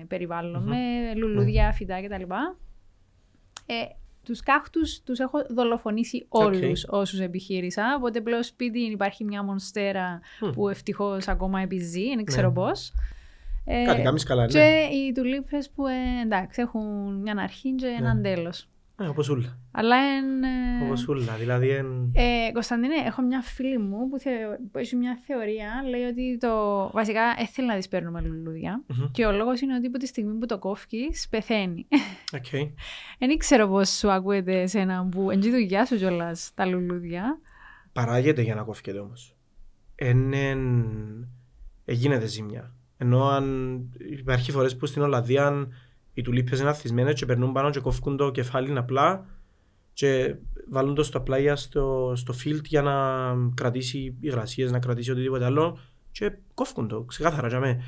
περιβάλλον 0.08 0.62
Μμμ. 0.62 0.68
με 0.68 1.14
λουλούδια, 1.16 1.72
φυτά 1.72 2.02
κτλ. 2.02 2.22
Ε, 3.66 3.74
τους 4.24 4.40
κάχτους 4.40 5.02
τους 5.02 5.18
έχω 5.18 5.38
δολοφονήσει 5.48 6.26
όλους 6.28 6.84
όσους 6.88 7.20
επιχείρησα. 7.20 7.94
Οπότε 7.98 8.20
πλέον 8.20 8.42
σπίτι 8.42 8.78
υπάρχει 8.80 9.24
μια 9.24 9.42
μονστέρα 9.42 10.20
Μμ. 10.40 10.50
που 10.50 10.68
ευτυχώς 10.68 11.28
ακόμα 11.28 11.60
επιζεί, 11.60 12.14
δεν 12.14 12.24
ξέρω 12.24 12.48
Ναι. 12.48 12.54
πώς. 12.54 12.92
Ε, 13.64 13.84
Κάτι 13.84 14.02
κάνεις 14.02 14.24
καλά, 14.24 14.42
ναι. 14.42 14.48
και 14.48 14.88
οι 14.94 15.12
τουλίπες 15.12 15.70
που 15.70 15.86
ε, 15.86 16.22
εντάξει 16.24 16.60
έχουν 16.60 17.14
μια 17.20 17.34
αρχή 17.38 17.74
και 17.74 17.86
έναν 17.86 18.20
Ναι. 18.20 18.34
τέλος. 18.34 18.68
Ε, 19.00 19.06
όπως 19.08 19.28
ούλα. 19.28 19.58
Αλλά 19.72 19.96
εν, 19.96 20.42
ε, 20.42 20.84
Όπως 20.86 21.08
ούλα. 21.08 21.34
Δηλαδή, 21.38 21.68
εν... 21.68 22.10
ε, 22.14 22.52
Κωνσταντίνε, 22.52 22.94
έχω 23.06 23.22
μια 23.22 23.40
φίλη 23.42 23.78
μου 23.78 24.08
που, 24.08 24.18
θε, 24.18 24.30
που 24.72 24.78
έχει 24.78 24.96
μια 24.96 25.18
θεωρία. 25.26 25.70
Λέει 25.88 26.02
ότι 26.04 26.38
το. 26.40 26.50
Βασικά, 26.92 27.20
ήθελε 27.38 27.66
να 27.66 27.76
της 27.76 27.88
παίρνουμε 27.88 28.20
λουλούδια. 28.20 28.82
Μμμ. 28.86 29.10
Και 29.10 29.24
ο 29.26 29.32
λόγος 29.32 29.60
είναι 29.60 29.74
ότι 29.74 29.86
από 29.86 29.98
τη 29.98 30.06
στιγμή 30.06 30.38
που 30.38 30.46
το 30.46 30.58
κόφκει, 30.58 31.04
πεθαίνει. 31.30 31.86
Οκ. 32.38 32.68
Δεν 33.18 33.36
ξέρω 33.38 33.68
πώς 33.68 33.88
σου 33.90 34.10
ακούεται 34.10 34.60
εσένα 34.60 35.08
που 35.10 35.30
εν 35.30 35.37
τζι 35.37 35.47
η 35.47 35.50
δουλειά 35.50 35.84
σου 35.86 35.96
κιόλας 35.96 36.50
τα 36.54 36.66
λουλούδια. 36.66 37.38
Παράγεται 37.92 38.42
για 38.42 38.54
να 38.54 38.62
κόφκεται 38.62 38.98
όμως. 38.98 39.36
Εν, 39.94 40.32
εν- 40.32 41.28
ε, 41.84 41.92
γίνεται 41.92 42.26
ζημιά. 42.26 42.74
Ενώ 42.96 43.24
αν 43.28 43.78
υπάρχει 44.10 44.50
φορές 44.52 44.76
που 44.76 44.86
στην 44.86 45.02
Ολλανδία 45.02 45.68
οι 46.14 46.22
τουλίπες 46.22 46.60
είναι 46.60 46.68
αθισμένες 46.68 47.14
και 47.14 47.26
περνούν 47.26 47.52
πάνω 47.52 47.70
και 47.70 47.80
κόφκουν 47.80 48.16
το 48.16 48.30
κεφάλι 48.30 48.78
απλά 48.78 49.26
και 49.92 50.34
βάλουν 50.70 50.94
το 50.94 51.02
στα 51.02 51.20
πλάγια 51.20 51.56
στο, 51.56 52.12
στο 52.16 52.34
field 52.44 52.64
για 52.64 52.82
να 52.82 52.94
κρατήσει 53.54 54.16
υγρασίες, 54.20 54.70
να 54.70 54.78
κρατήσει 54.78 55.10
οτιδήποτε 55.10 55.44
άλλο 55.44 55.78
και 56.12 56.32
κόφκουν 56.54 56.88
το, 56.88 57.02
ξεκάθαρα 57.02 57.48
για 57.48 57.60
μέ. 57.60 57.82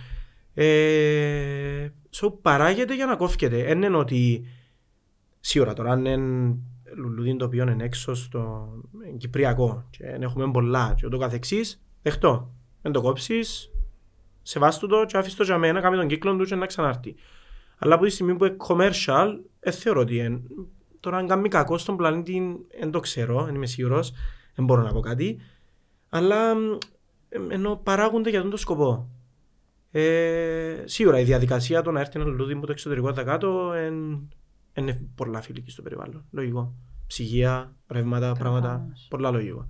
Ε, 0.54 1.88
so, 2.10 2.32
παράγεται 2.42 2.94
για 2.94 3.06
να 3.06 3.16
κόφκεται. 3.16 3.64
Εν 3.64 3.82
είναι 3.82 3.96
ότι 3.96 4.46
σίγουρα 5.40 5.72
τώρα 5.72 5.90
αν 5.90 6.04
είναι 6.04 6.56
λουλούδι 6.96 7.36
το 7.36 7.44
οποίο 7.44 7.68
είναι 7.68 7.84
έξω 7.84 8.14
στο 8.14 8.72
εν 9.06 9.16
Κυπριακό 9.16 9.86
και 9.90 10.04
εν 10.04 10.22
έχουμε 10.22 10.50
πολλά 10.50 10.94
και 10.96 11.06
ούτω 11.06 11.18
καθεξής, 11.18 11.82
δεχτώ. 12.02 12.54
Δεν 12.82 12.92
το 12.92 13.00
κόψεις, 13.00 13.70
σεβάστου 14.42 14.86
το 14.86 15.04
και 15.04 15.16
άφησες 15.16 15.36
το 15.36 15.44
για 15.44 15.58
μένα, 15.58 15.80
κάνει 15.80 15.96
τον 15.96 16.08
κύκλο 16.08 16.36
του 16.36 16.44
και 16.44 16.54
να 16.54 16.66
ξανάρθει. 16.66 17.14
Αλλά 17.84 17.94
από 17.94 18.04
τη 18.04 18.10
στιγμή 18.10 18.34
που 18.34 18.44
είναι 18.44 18.56
commercial, 18.68 19.28
δεν 19.60 19.72
θεωρώ 19.72 20.00
ότι 20.00 20.16
είναι. 20.16 20.40
Τώρα 21.00 21.16
αν 21.16 21.26
κάνει 21.26 21.48
κακό 21.48 21.78
στον 21.78 21.96
πλανήτη, 21.96 22.56
δεν 22.80 22.90
το 22.90 23.00
ξέρω, 23.00 23.44
δεν 23.44 23.54
είμαι 23.54 23.66
σίγουρος, 23.66 24.12
δεν 24.54 24.64
μπορώ 24.64 24.82
να 24.82 24.92
πω 24.92 25.00
κάτι. 25.00 25.38
Αλλά 26.08 26.54
μ, 26.54 26.58
ε, 27.28 27.54
ενώ 27.54 27.80
παράγονται 27.82 28.30
για 28.30 28.40
τον 28.40 28.50
το 28.50 28.56
σκοπό. 28.56 29.08
Ε, 29.90 30.82
σίγουρα 30.84 31.18
η 31.20 31.24
διαδικασία 31.24 31.82
το 31.82 31.90
να 31.90 32.00
έρθει 32.00 32.20
ένα 32.20 32.28
λουλούδι 32.28 32.52
από 32.52 32.66
το 32.66 32.72
εξωτερικό 32.72 33.12
τα 33.12 33.22
κάτω 33.22 33.72
εν- 33.72 34.28
είναι 34.74 35.08
πολλά 35.14 35.40
φιλική 35.40 35.70
στο 35.70 35.82
περιβάλλον. 35.82 36.24
Λογικό. 36.30 36.74
Ψυγεία, 37.06 37.74
ρεύματα, 37.88 38.32
πράγματα. 38.38 38.68
Προφανώς. 38.68 39.06
Πολλά 39.10 39.30
λογικό. 39.30 39.66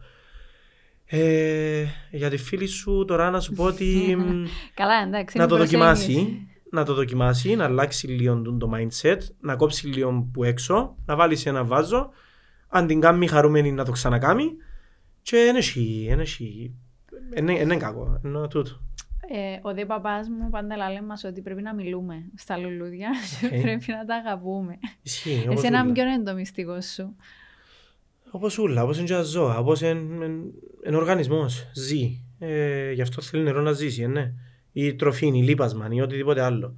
Ε, 1.05 1.85
για 2.11 2.31
τη 2.31 2.37
φίλη 2.37 2.67
σου 2.67 3.05
τώρα 3.07 3.31
να 3.31 3.41
σου 3.41 3.53
πω 3.53 3.65
ότι 3.65 3.85
μ, 4.19 4.45
Καλά, 4.75 4.95
εντάξει. 5.07 5.37
να 5.39 5.43
είναι 5.45 5.53
το 5.53 5.57
προσέγγιση. 5.57 5.77
δοκιμάσει, 5.77 6.47
να 6.73 6.85
το 6.85 6.95
δοκιμάσει, 6.95 7.55
να 7.57 7.65
αλλάξει 7.65 8.07
λίγο 8.07 8.43
το- 8.43 8.53
το 8.57 8.71
mindset, 8.75 9.19
να 9.41 9.57
κόψει 9.57 9.87
λίγο 9.87 10.29
που 10.33 10.45
έξω, 10.45 10.97
να 11.07 11.17
βάλει 11.17 11.37
σε 11.37 11.49
ένα 11.49 11.65
βάζο, 11.65 12.11
αν 12.69 12.87
την 12.87 13.01
κάνει 13.01 13.27
χαρούμενη 13.27 13.73
να 13.73 13.85
το 13.85 13.93
ξανακάμει 13.93 14.45
και 15.23 15.37
δεν 15.37 15.57
έχει, 15.57 16.05
δεν 16.09 16.21
έχει, 16.21 16.75
δεν 17.31 17.43
είναι- 17.49 17.53
δεν 17.57 17.63
είναι 17.63 17.77
κακό, 17.77 18.21
εννοώ 18.25 18.49
τούτο. 18.49 18.81
Ε, 19.35 19.59
ο 19.63 19.75
δε 19.75 19.85
παπάς 19.87 20.29
μου 20.29 20.51
πάντα 20.51 20.77
λέει 20.77 21.01
μας 21.07 21.25
ότι 21.25 21.41
πρέπει 21.41 21.63
να 21.63 21.75
μιλούμε 21.75 22.25
στα 22.37 22.57
λουλούδια 22.57 23.11
και 23.41 23.47
Οκ. 23.57 23.61
πρέπει 23.63 23.85
να 23.93 24.05
τα 24.05 24.15
αγαπούμε. 24.17 24.79
Ισχύει, 25.03 25.43
όπως 25.49 25.55
Εσένα 25.63 25.83
ούλα. 25.85 25.93
ποιο 25.93 26.03
είναι 26.05 26.23
το 26.23 26.35
μυστικό 26.35 26.81
σου. 26.81 27.17
Όπως 28.31 28.59
ούλα, 28.59 28.83
όπως 28.83 28.97
είναι 28.99 29.07
και 29.07 29.13
τα 29.13 29.23
ζώα, 29.23 29.59
όπως 29.59 29.81
είναι 29.81 30.01
ένα 30.83 30.97
οργανισμός, 30.97 31.67
ζει. 31.75 32.21
Ε, 32.39 32.93
γι' 32.93 33.03
αυτό 33.03 33.23
θέλει 33.23 33.43
νερό 33.43 33.61
να 33.61 33.73
ζήσει, 33.73 34.03
ε, 34.03 34.07
ναι. 34.07 34.33
Ή 34.73 34.95
τροφή, 34.95 35.27
ή 35.27 35.43
λίπασμα, 35.43 35.89
ή 35.91 36.01
οτιδήποτε 36.01 36.43
άλλο. 36.43 36.75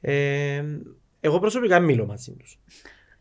Ε, 0.00 0.64
εγώ 1.20 1.38
προσωπικά 1.38 1.80
μιλώ 1.80 2.06
μαζί 2.06 2.32
τους. 2.32 2.58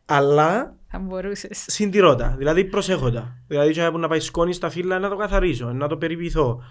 Αλλά 0.06 0.76
Θα 0.88 1.00
μπορούσες. 1.00 1.66
συντηρώ 1.68 2.16
τα, 2.16 2.36
δηλαδή 2.38 2.66
προσέχω 2.66 3.12
τα. 3.12 3.38
Δηλαδή 3.48 3.74
και 3.74 3.90
που 3.92 3.98
να 3.98 4.08
πάει 4.08 4.20
σκόνη 4.20 4.54
στα 4.54 4.70
φύλλα 4.70 5.00
να 5.00 5.10
το 5.10 5.16
καθαρίσω, 5.16 5.74
να 5.74 5.88
το 5.88 5.98
περιποιηθώ. 5.98 6.64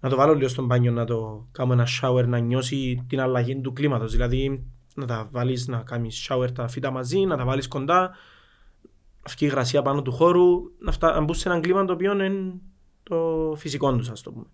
Να 0.00 0.08
το 0.08 0.16
βάλω 0.16 0.34
λίγο 0.34 0.48
στο 0.48 0.64
μπάνιο, 0.64 0.92
να 0.92 1.04
το 1.04 1.46
κάνω 1.52 1.72
ένα 1.72 1.86
shower, 2.00 2.24
να 2.26 2.38
νιώσει 2.38 3.04
την 3.08 3.20
αλλαγή 3.20 3.60
του 3.60 3.72
κλίματος. 3.72 4.12
Δηλαδή 4.12 4.64
να 4.94 5.06
τα 5.06 5.28
βάλεις 5.30 5.68
να 5.68 5.78
κάνεις 5.78 6.28
shower 6.30 6.48
τα 6.54 6.68
φύτα 6.68 6.90
μαζί, 6.90 7.18
να 7.18 7.36
τα 7.36 7.44
βάλεις 7.44 7.68
κοντά, 7.68 8.00
να 8.00 9.34
βγει 9.34 9.44
η 9.44 9.48
υγρασία 9.50 9.82
πάνω 9.82 10.02
του 10.02 10.12
χώρου, 10.12 10.46
να, 10.78 10.92
φτα... 10.92 11.12
να 11.12 11.20
μπουν 11.20 11.34
σε 11.34 11.48
ένα 11.48 11.60
κλίμα 11.60 11.84
το 11.84 11.92
οποίο 11.92 12.12
είναι 12.12 12.52
το 13.02 13.54
φυσικό 13.56 13.96
τους, 13.96 14.08
ας 14.10 14.22
το 14.22 14.32
πούμε. 14.32 14.46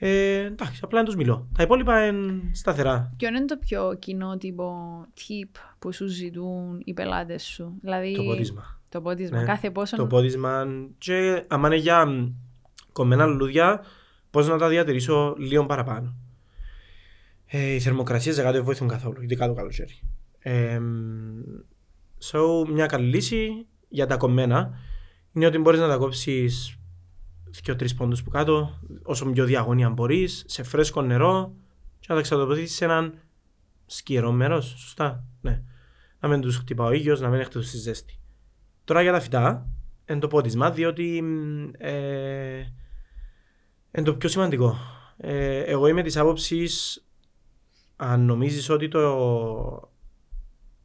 Ε, 0.00 0.44
εντάξει, 0.44 0.80
απλά 0.82 0.98
να 0.98 1.04
τους 1.04 1.16
μιλώ. 1.16 1.48
Τα 1.56 1.62
υπόλοιπα 1.62 2.06
είναι 2.06 2.50
σταθερά. 2.52 3.14
Ποιο 3.16 3.28
είναι 3.28 3.44
το 3.44 3.56
πιο 3.56 3.96
κοινότυπο 3.98 4.74
tip 5.16 5.60
που 5.78 5.92
σου 5.92 6.06
ζητούν 6.06 6.80
οι 6.84 6.94
πελάτες 6.94 7.42
σου; 7.42 7.78
Δηλαδή, 7.80 8.14
Το 8.14 8.22
πότισμα. 8.22 8.80
Το 8.88 9.00
πότισμα. 9.00 9.38
Ναι. 9.38 9.44
Κάθε 9.44 9.70
πόσο. 9.70 9.96
το 9.96 10.06
πόδισμα 10.06 10.66
και 10.98 11.44
άμα 11.48 11.66
είναι 11.66 11.76
για 11.76 12.06
μ, 12.06 12.32
κομμένα 12.92 13.26
λουλούδια 13.26 13.84
πώς 14.30 14.48
να 14.48 14.58
τα 14.58 14.68
διατηρήσω 14.68 15.34
λίγο 15.38 15.66
παραπάνω. 15.66 16.14
Ε, 17.46 17.74
οι 17.74 17.80
θερμοκρασίες 17.80 18.36
δεν 18.36 18.52
δεν 18.52 18.64
βοηθούν 18.64 18.88
καθόλου, 18.88 19.22
ειδικά 19.22 19.46
το 19.46 19.54
καλοκαίρι. 19.54 20.00
Ε, 20.38 20.78
μ, 20.78 21.40
so, 22.32 22.68
μια 22.72 22.86
καλή 22.86 23.06
λύση 23.06 23.66
για 23.88 24.06
τα 24.06 24.16
κομμένα 24.16 24.78
είναι 25.32 25.46
ότι 25.46 25.58
μπορείς 25.58 25.80
να 25.80 25.88
τα 25.88 25.96
κόψεις 25.96 26.77
και 27.62 27.74
τρεις 27.74 27.94
πόντους 27.94 28.22
που 28.22 28.30
κάτω, 28.30 28.78
όσο 29.02 29.30
πιο 29.30 29.44
διαγωνία 29.44 29.90
μπορείς, 29.90 30.44
σε 30.46 30.62
φρέσκο 30.62 31.02
νερό 31.02 31.54
και 32.00 32.06
να 32.08 32.14
τα 32.14 32.20
ξατοποθήσεις 32.20 32.76
σε 32.76 32.84
έναν 32.84 33.14
σκυερό 33.86 34.32
μέρος, 34.32 34.74
σωστά, 34.78 35.24
ναι. 35.40 35.62
Να 36.20 36.28
μην 36.28 36.40
τους 36.40 36.56
χτυπά 36.56 36.84
ο 36.84 36.92
ήλιος, 36.92 37.20
να 37.20 37.28
μην 37.28 37.40
έχετε 37.40 37.58
τους 37.58 37.68
στη 37.68 37.76
ζέστη. 37.78 38.18
Τώρα 38.84 39.02
για 39.02 39.12
τα 39.12 39.20
φυτά, 39.20 39.68
είναι 40.08 40.18
το 40.18 40.28
πότισμα, 40.28 40.70
διότι 40.70 41.22
μ, 41.22 41.70
ε, 41.78 42.58
είναι 43.92 44.04
το 44.04 44.14
πιο 44.14 44.28
σημαντικό. 44.28 44.76
Ε, 45.16 45.58
εγώ 45.58 45.86
είμαι 45.86 46.02
της 46.02 46.16
άποψης, 46.16 47.04
αν 47.96 48.24
νομίζεις 48.24 48.68
ότι 48.68 48.88
το 48.88 49.90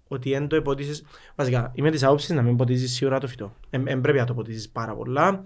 ότι 0.07 0.29
δεν 0.29 0.47
το 0.47 0.61
ποτίζεις, 0.61 1.03
βασικά 1.35 1.71
είμαι 1.75 1.91
της 1.91 2.03
άποψης 2.03 2.29
να 2.29 2.41
μην 2.41 2.55
ποτίζεις 2.55 2.93
σίγουρα 2.93 3.19
το 3.19 3.27
φυτό. 3.27 3.55
Δεν 3.69 4.01
πρέπει 4.01 4.17
να 4.17 4.25
το 4.25 4.33
ποτίζεις 4.33 4.69
πάρα 4.69 4.95
πολλά. 4.95 5.43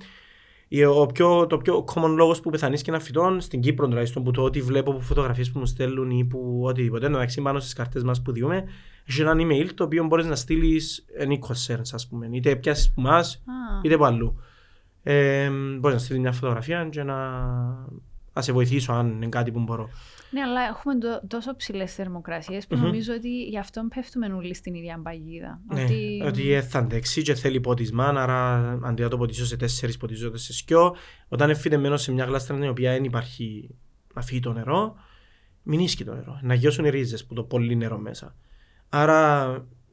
Η- 0.68 0.86
Ο 0.86 1.06
πιο, 1.14 1.48
το 1.48 1.58
πιο 1.58 1.86
common 1.94 2.14
λόγος 2.18 2.40
που 2.40 2.50
πεθανείς 2.50 2.82
και 2.82 2.90
ένα 2.90 3.00
φυτό, 3.00 3.36
στην 3.40 3.62
Κύπρο 3.62 3.88
τουλάχιστον, 3.88 4.24
που 4.24 4.32
το 4.32 4.42
ότι 4.44 4.62
βλέπω 4.62 4.92
από 4.92 5.00
φωτογραφίες 5.00 5.52
που 5.52 5.60
μου 5.60 5.66
στέλνουν 5.66 6.10
ή 6.10 6.26
που 6.26 6.62
οτιδήποτε, 6.64 7.06
εντάξει 7.06 7.42
πάνω 7.42 7.60
στις 7.60 7.74
καρτές 7.74 8.04
μας 8.04 8.22
που 8.22 8.32
διούμε, 8.32 8.64
έχει 9.06 9.22
ένα 9.22 9.34
email 9.38 9.68
το 9.76 9.84
οποίο 9.84 10.04
μπορείς 10.06 10.26
να 10.26 10.36
στείλεις 10.36 11.06
any 11.24 11.34
concerns, 11.50 11.90
ας 11.94 12.08
πούμε, 12.08 12.30
είτε 12.32 12.56
πιάσεις 12.56 12.94
που 12.94 13.02
μας, 13.02 13.36
Α, 13.36 13.80
είτε 13.84 13.94
από 13.94 14.04
αλλού. 14.06 14.40
Ε, 15.04 15.50
μπορείς 15.80 15.96
να 15.98 16.04
στείλεις 16.04 16.22
μια 16.22 16.32
φωτογραφία 16.32 16.88
και 16.92 17.04
να, 17.04 17.16
να 18.34 18.42
σε 18.42 18.52
βοηθήσω 18.52 18.94
αν 18.94 19.08
είναι 19.12 19.28
κάτι 19.28 19.52
που 19.52 19.60
μπορώ. 19.60 19.90
Ναι, 20.32 20.42
αλλά 20.42 20.62
έχουμε 20.62 20.98
τό- 20.98 21.22
τόσο 21.28 21.56
ψηλές 21.56 21.94
θερμοκρασίες 21.94 22.68
που 22.68 22.76
Μμμ. 22.76 22.84
νομίζω 22.84 23.14
ότι 23.14 23.44
γι' 23.44 23.58
αυτό 23.58 23.88
πέφτουμε 23.96 24.26
όλοι 24.34 24.54
στην 24.56 24.74
ίδια 24.74 25.00
παγίδα. 25.04 25.62
Ναι, 25.74 25.84
Ότι... 25.84 26.22
ότι 26.26 26.52
ε, 26.52 26.62
θα 26.62 26.80
αντέξει 26.80 27.22
και 27.22 27.34
θέλει 27.34 27.60
ποτισμά, 27.60 28.08
άρα 28.08 28.56
αντί 28.84 29.02
να 29.02 29.08
το 29.10 29.18
ποτίσω 29.18 29.46
σε 29.46 29.58
τέσσερις, 29.58 29.98
ποτίζω 29.98 30.32
το 30.32 30.38
σε 30.38 30.54
σκιό. 30.54 30.96
Όταν 31.28 31.50
είναι 31.50 31.58
φυτεμένο 31.58 31.98
σε 31.98 32.12
μια 32.12 32.26
γλάστρα 32.26 32.56
την 32.58 32.70
οποία 32.70 32.92
δεν 32.92 33.04
υπάρχει 33.04 33.70
να 34.14 34.22
φύγει 34.22 34.40
το 34.40 34.54
νερό, 34.54 34.96
μην 35.64 35.80
ίσκει 35.80 36.04
το 36.04 36.14
νερό. 36.14 36.40
Να 36.42 36.54
γιώσουν 36.54 36.86
οι 36.86 36.90
ρίζες 36.90 37.26
που 37.26 37.34
το 37.34 37.44
πολύ 37.44 37.76
νερό 37.76 37.98
μέσα. 37.98 38.36
Άρα 38.90 39.48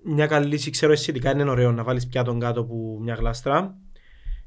μια 0.05 0.27
καλή 0.27 0.47
λύση, 0.47 0.71
ξέρω 0.71 0.93
αισθητικά 0.93 1.31
είναι 1.31 1.51
ωραίο 1.51 1.73
να 1.73 1.83
βάλεις 1.83 2.07
πιάτον 2.07 2.41
κάτω 2.41 2.61
από 2.61 2.99
μια 3.01 3.15
γλάστρα. 3.15 3.77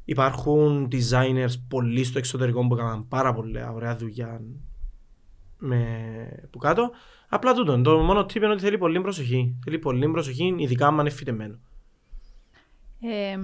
Υπάρχουν 0.06 0.88
designers 0.91 1.54
πολλοί 1.67 2.04
στο 2.04 2.17
εξωτερικό 2.17 2.67
που 2.67 2.73
έκαναν 2.73 3.08
πάρα 3.08 3.34
πολύ 3.34 3.63
ωραία 3.73 3.95
δουλειά 3.95 4.41
με... 5.57 6.47
που 6.51 6.57
κάτω. 6.57 6.91
Απλά 7.29 7.53
τούτο. 7.53 7.81
Το 7.81 7.97
μόνο 7.99 8.19
tip 8.21 8.35
είναι 8.35 8.47
ότι 8.47 8.61
θέλει 8.61 8.77
πολύ 8.77 9.01
προσοχή. 9.01 9.55
Θέλει 9.63 9.79
πολύ 9.79 10.11
προσοχή, 10.11 10.55
ειδικά 10.57 10.87
αν 10.87 10.97
είναι 10.99 11.09
φυτεμένο. 11.09 11.59
Ε, 13.01 13.37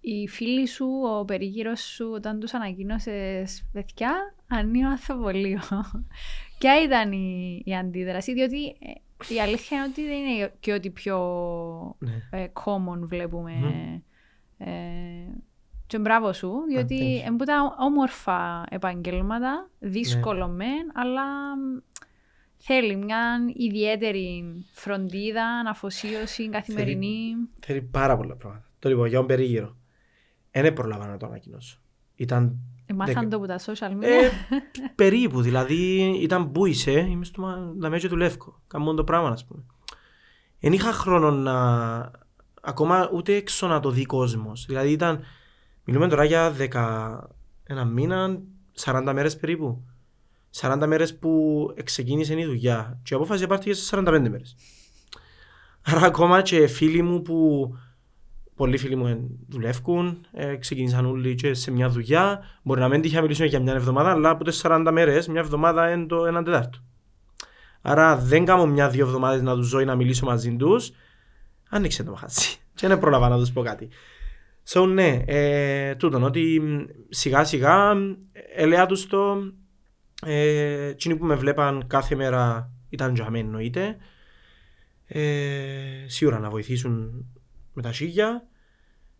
οι 0.00 0.28
φίλοι 0.28 0.66
σου, 0.68 0.86
ο 1.18 1.24
περίγυρος 1.24 1.80
σου, 1.80 2.10
όταν 2.14 2.40
τους 2.40 2.54
ανακοίνωσες 2.54 3.68
παιδιά, 3.72 4.34
ανήμαθα 4.48 5.16
πολύ. 5.16 5.58
Ποια 6.58 6.82
ήταν 6.82 7.12
η, 7.12 7.62
η 7.64 7.76
αντίδραση, 7.76 8.32
διότι 8.32 8.66
ε, 8.66 9.34
η 9.34 9.40
αλήθεια 9.40 9.76
είναι 9.76 9.86
ότι 9.86 10.06
δεν 10.06 10.24
είναι 10.24 10.52
και 10.60 10.72
ότι 10.72 10.90
πιο 10.90 11.16
Ναι. 11.98 12.22
ε, 12.30 12.46
common 12.52 12.98
βλέπουμε. 12.98 13.52
Μμμ. 13.52 14.00
Ε, 14.58 15.42
και 15.88 15.98
μπράβο 15.98 16.32
σου, 16.32 16.52
διότι 16.68 16.96
thank 17.00 17.02
you. 17.02 17.18
είναι 17.20 17.28
από 17.28 17.44
τα 17.44 17.76
όμορφα 17.78 18.64
επαγγέλματα, 18.70 19.70
δύσκολο 19.78 20.48
μεν, 20.48 20.90
αλλά 20.94 21.24
μ, 21.56 21.78
θέλει 22.56 22.96
μια 22.96 23.38
ιδιαίτερη 23.56 24.44
φροντίδα, 24.72 25.62
αφοσίωση 25.68 26.48
καθημερινή. 26.48 27.34
Θέλει 27.60 27.82
πάρα 27.82 28.16
πολλά 28.16 28.34
πράγματα. 28.36 28.64
Το 28.78 28.88
λοιπόν, 28.88 29.06
για 29.06 29.18
τον 29.18 29.26
περίγυρο. 29.26 29.76
Δεν 30.50 30.72
προλάβα 30.72 31.06
να 31.06 31.16
το 31.16 31.26
ανακοινώσω. 31.26 31.78
Ήταν 32.14 32.56
Μάθαν 32.94 33.14
Δεκα- 33.14 33.28
το 33.28 33.36
από 33.36 33.46
τα 33.46 33.58
social 33.58 33.96
media. 33.98 34.02
Ε, 34.02 34.28
περίπου, 34.94 35.40
δηλαδή 35.42 36.00
ήταν 36.22 36.44
μπούισε, 36.44 36.90
είμαι 36.92 37.24
στο 37.24 37.42
μα- 37.42 37.72
να 37.76 37.88
μέτζε 37.90 38.08
του 38.08 38.16
Λεύκο. 38.16 38.60
Καμόν 38.66 38.96
το 38.96 39.04
πράγμα, 39.04 39.28
ας 39.28 39.44
πούμε. 39.44 39.62
Δεν 40.60 40.72
είχα 40.72 40.92
χρόνο 40.92 41.30
να 41.30 41.54
ακόμα 42.62 43.10
ούτε 43.12 43.34
έξω 43.34 43.66
να 43.66 43.80
το 43.80 43.90
δει 43.90 44.04
κόσμος. 44.04 44.64
Δηλαδή 44.66 44.90
ήταν, 44.90 45.20
μιλούμε 45.88 46.08
τώρα 46.08 46.24
για 46.24 46.54
10, 46.58 47.18
ένα 47.64 47.84
μήνα, 47.84 48.40
40 48.80 49.10
μέρες 49.14 49.36
περίπου. 49.36 49.84
40 50.60 50.84
μέρες 50.86 51.18
που 51.18 51.74
ξεκίνησε 51.84 52.40
η 52.40 52.44
δουλειά 52.44 53.00
και 53.02 53.14
η 53.14 53.16
απόφαση 53.16 53.46
πάρθηκε 53.46 53.74
σε 53.74 53.96
45 53.96 54.28
μέρες. 54.30 54.56
Άρα 55.82 56.06
ακόμα 56.06 56.42
και 56.42 56.66
φίλοι 56.66 57.02
μου 57.02 57.22
που 57.22 57.68
πολλοί 58.54 58.78
φίλοι 58.78 58.96
μου 58.96 59.38
δουλεύουν, 59.48 60.26
ε, 60.32 60.56
ξεκίνησαν 60.56 61.06
όλοι 61.06 61.34
και 61.34 61.54
σε 61.54 61.70
μια 61.70 61.88
δουλειά. 61.88 62.40
Μπορεί 62.62 62.80
να 62.80 62.88
μην 62.88 63.00
τύχει 63.00 63.14
να 63.14 63.20
μιλήσουμε 63.20 63.46
για 63.46 63.60
μια 63.60 63.74
εβδομάδα, 63.74 64.10
αλλά 64.10 64.30
από 64.30 64.44
τις 64.44 64.60
40 64.64 64.88
μέρες, 64.92 65.28
μια 65.28 65.40
εβδομάδα 65.40 65.90
είναι 65.90 66.06
το 66.06 66.26
έναν 66.26 66.44
τετάρτο. 66.44 66.78
Άρα 67.80 68.16
δεν 68.16 68.44
κάνω 68.44 68.66
μια-δύο 68.66 69.06
εβδομάδες 69.06 69.42
να 69.42 69.54
τους 69.54 69.66
ζω 69.66 69.80
ή 69.80 69.84
να 69.84 69.94
μιλήσω 69.94 70.26
μαζί 70.26 70.56
τους. 70.56 70.90
Άνοιξε 71.68 72.02
το 72.02 72.10
μαχαζί. 72.10 72.56
και 72.74 72.88
δεν 72.88 72.98
πρόλαβα 72.98 73.28
να 73.28 73.38
τους 73.38 73.52
πω 73.52 73.62
κάτι. 73.62 73.88
So, 74.70 74.88
ναι, 74.88 75.22
ε, 75.26 75.94
τούτον, 75.94 76.22
ότι 76.22 76.62
σιγά 77.08 77.44
σιγά 77.44 77.92
ελέα 78.54 78.86
τους 78.86 79.06
το. 79.06 79.52
Ε, 80.22 80.86
εκείνοι 80.86 81.16
που 81.16 81.24
με 81.24 81.34
βλέπαν 81.34 81.86
κάθε 81.86 82.14
μέρα 82.14 82.72
ήταν 82.88 83.14
για 83.14 83.30
μένα 83.30 83.44
εννοείται. 83.44 83.96
Ε, 85.06 86.04
σίγουρα 86.06 86.38
να 86.38 86.50
βοηθήσουν 86.50 87.24
με 87.72 87.82
τα 87.82 87.92
σίγια. 87.92 88.48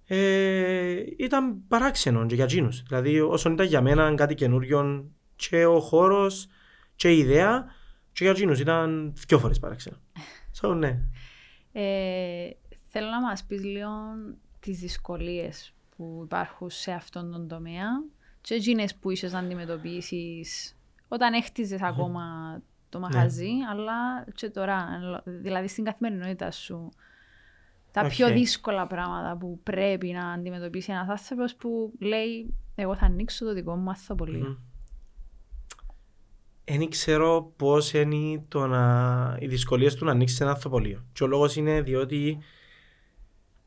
Ε, 0.06 1.02
ήταν 1.18 1.66
παράξενο 1.68 2.26
και 2.26 2.34
για 2.34 2.44
εκείνους. 2.44 2.82
Δηλαδή 2.82 3.20
όσον 3.20 3.52
ήταν 3.52 3.66
για 3.66 3.82
μένα 3.82 4.14
κάτι 4.14 4.34
καινούριο 4.34 5.10
και 5.36 5.64
ο 5.64 5.80
χώρος 5.80 6.48
και 6.96 7.12
η 7.12 7.18
ιδέα 7.18 7.64
και 8.12 8.24
για 8.24 8.30
εκείνους 8.30 8.60
ήταν 8.60 9.12
δυο 9.26 9.38
φορές 9.38 9.58
παράξενο. 9.58 9.96
So, 10.60 10.74
ναι. 10.74 11.00
Ε, 11.72 12.50
θέλω 12.88 13.06
να 13.06 13.20
μας 13.20 13.44
πεις 13.44 13.64
λίγο 13.64 13.88
τις 14.60 14.78
δυσκολίες 14.78 15.72
που 15.96 16.20
υπάρχουν 16.24 16.70
σε 16.70 16.92
αυτόν 16.92 17.30
τον 17.30 17.48
τομέα 17.48 17.86
και 18.40 18.54
εκείνες 18.54 18.94
που 18.94 19.10
είσαι 19.10 19.26
να 19.26 19.38
αντιμετωπίσεις 19.38 20.76
όταν 21.08 21.32
έχτιζες 21.32 21.82
ακόμα 21.82 22.22
το 22.88 22.98
ναι. 22.98 23.08
μαγαζί, 23.08 23.50
αλλά 23.70 24.24
και 24.34 24.50
τώρα, 24.50 24.88
δηλαδή 25.24 25.68
στην 25.68 25.84
καθημερινότητα 25.84 26.50
σου 26.50 26.90
τα 27.90 28.04
okay. 28.04 28.08
πιο 28.08 28.28
δύσκολα 28.32 28.86
πράγματα 28.86 29.36
που 29.36 29.60
πρέπει 29.62 30.06
να 30.06 30.32
αντιμετωπίσει 30.32 30.92
ένας 30.92 31.08
άνθρωπος 31.08 31.54
που 31.54 31.92
λέει 31.98 32.54
εγώ 32.74 32.96
θα 32.96 33.06
ανοίξω 33.06 33.44
το 33.44 33.54
δικό 33.54 33.76
μου 33.76 33.90
αθοπολείο. 33.90 34.58
Δεν 36.64 36.82
mm. 36.82 36.88
ξέρω 36.88 37.52
πώς 37.56 37.92
είναι 37.92 38.44
το 38.48 38.66
να... 38.66 39.36
οι 39.40 39.46
δυσκολίες 39.46 39.94
του 39.94 40.04
να 40.04 40.10
ανοίξεις 40.10 40.40
ένα 40.40 40.50
ανθοπωλείο. 40.50 41.04
Και 41.12 41.24
ο 41.24 41.26
λόγος 41.26 41.56
είναι 41.56 41.82
διότι 41.82 42.38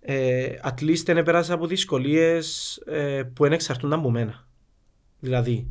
ε, 0.02 0.54
at 0.64 0.84
least 0.84 1.04
δεν 1.06 1.24
πέρασα 1.24 1.54
από 1.54 1.68
δυσκολίες 1.68 2.76
ε, 2.86 3.24
που 3.34 3.44
δεν 3.44 3.52
εξαρτούνταν 3.52 4.00
από 4.00 4.12
μένα. 4.12 4.48
Δηλαδή, 5.20 5.68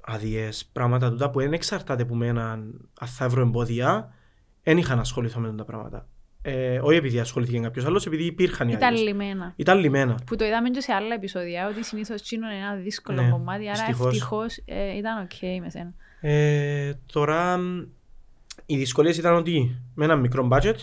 άδειες, 0.00 0.70
πράγματα 0.72 1.10
τούτα 1.10 1.30
που 1.30 1.40
δεν 1.40 1.52
εξαρτάται 1.52 2.02
από 2.02 2.14
μένα, 2.14 2.52
αν 2.52 2.90
θα 3.04 3.28
βρω 3.28 3.42
εμπόδια, 3.42 4.14
δεν 4.62 4.78
είχα 4.78 4.94
να 4.94 5.00
ασχοληθώ 5.00 5.40
με 5.40 5.52
τα 5.52 5.64
πράγματα. 5.64 6.08
Ε, 6.42 6.80
όχι 6.82 6.96
επειδή 6.96 7.18
ασχολήθηκε 7.18 7.58
κάποιος 7.58 7.84
άλλος, 7.84 8.06
επειδή 8.06 8.24
υπήρχαν 8.24 8.68
οι 8.68 8.72
Ήταν 8.76 8.94
λυμένα. 8.94 9.52
Ήταν 9.56 9.78
λυμένα. 9.78 10.18
Που 10.26 10.36
το 10.36 10.44
είδαμε 10.44 10.70
και 10.70 10.80
σε 10.80 10.92
άλλα 10.92 11.14
επεισόδια, 11.14 11.68
ότι 11.68 11.84
συνήθως 11.84 12.22
τζείνο 12.22 12.50
είναι 12.50 12.58
ένα 12.58 12.74
δύσκολο 12.74 13.22
ναι, 13.22 13.30
κομμάτι, 13.30 13.68
άρα 13.68 13.86
ευτυχώς 13.88 14.62
ε, 14.64 14.96
ήταν 14.96 15.22
okay 15.22 15.60
με 15.60 15.70
σένα. 15.70 15.94
Ε, 16.20 16.92
τώρα, 17.12 17.58
οι 18.66 18.76
δυσκολίες 18.76 19.16
ήταν 19.16 19.34
ότι 19.34 19.80
με 19.94 20.04
ένα 20.04 20.16
μικρό 20.16 20.48
budget 20.52 20.76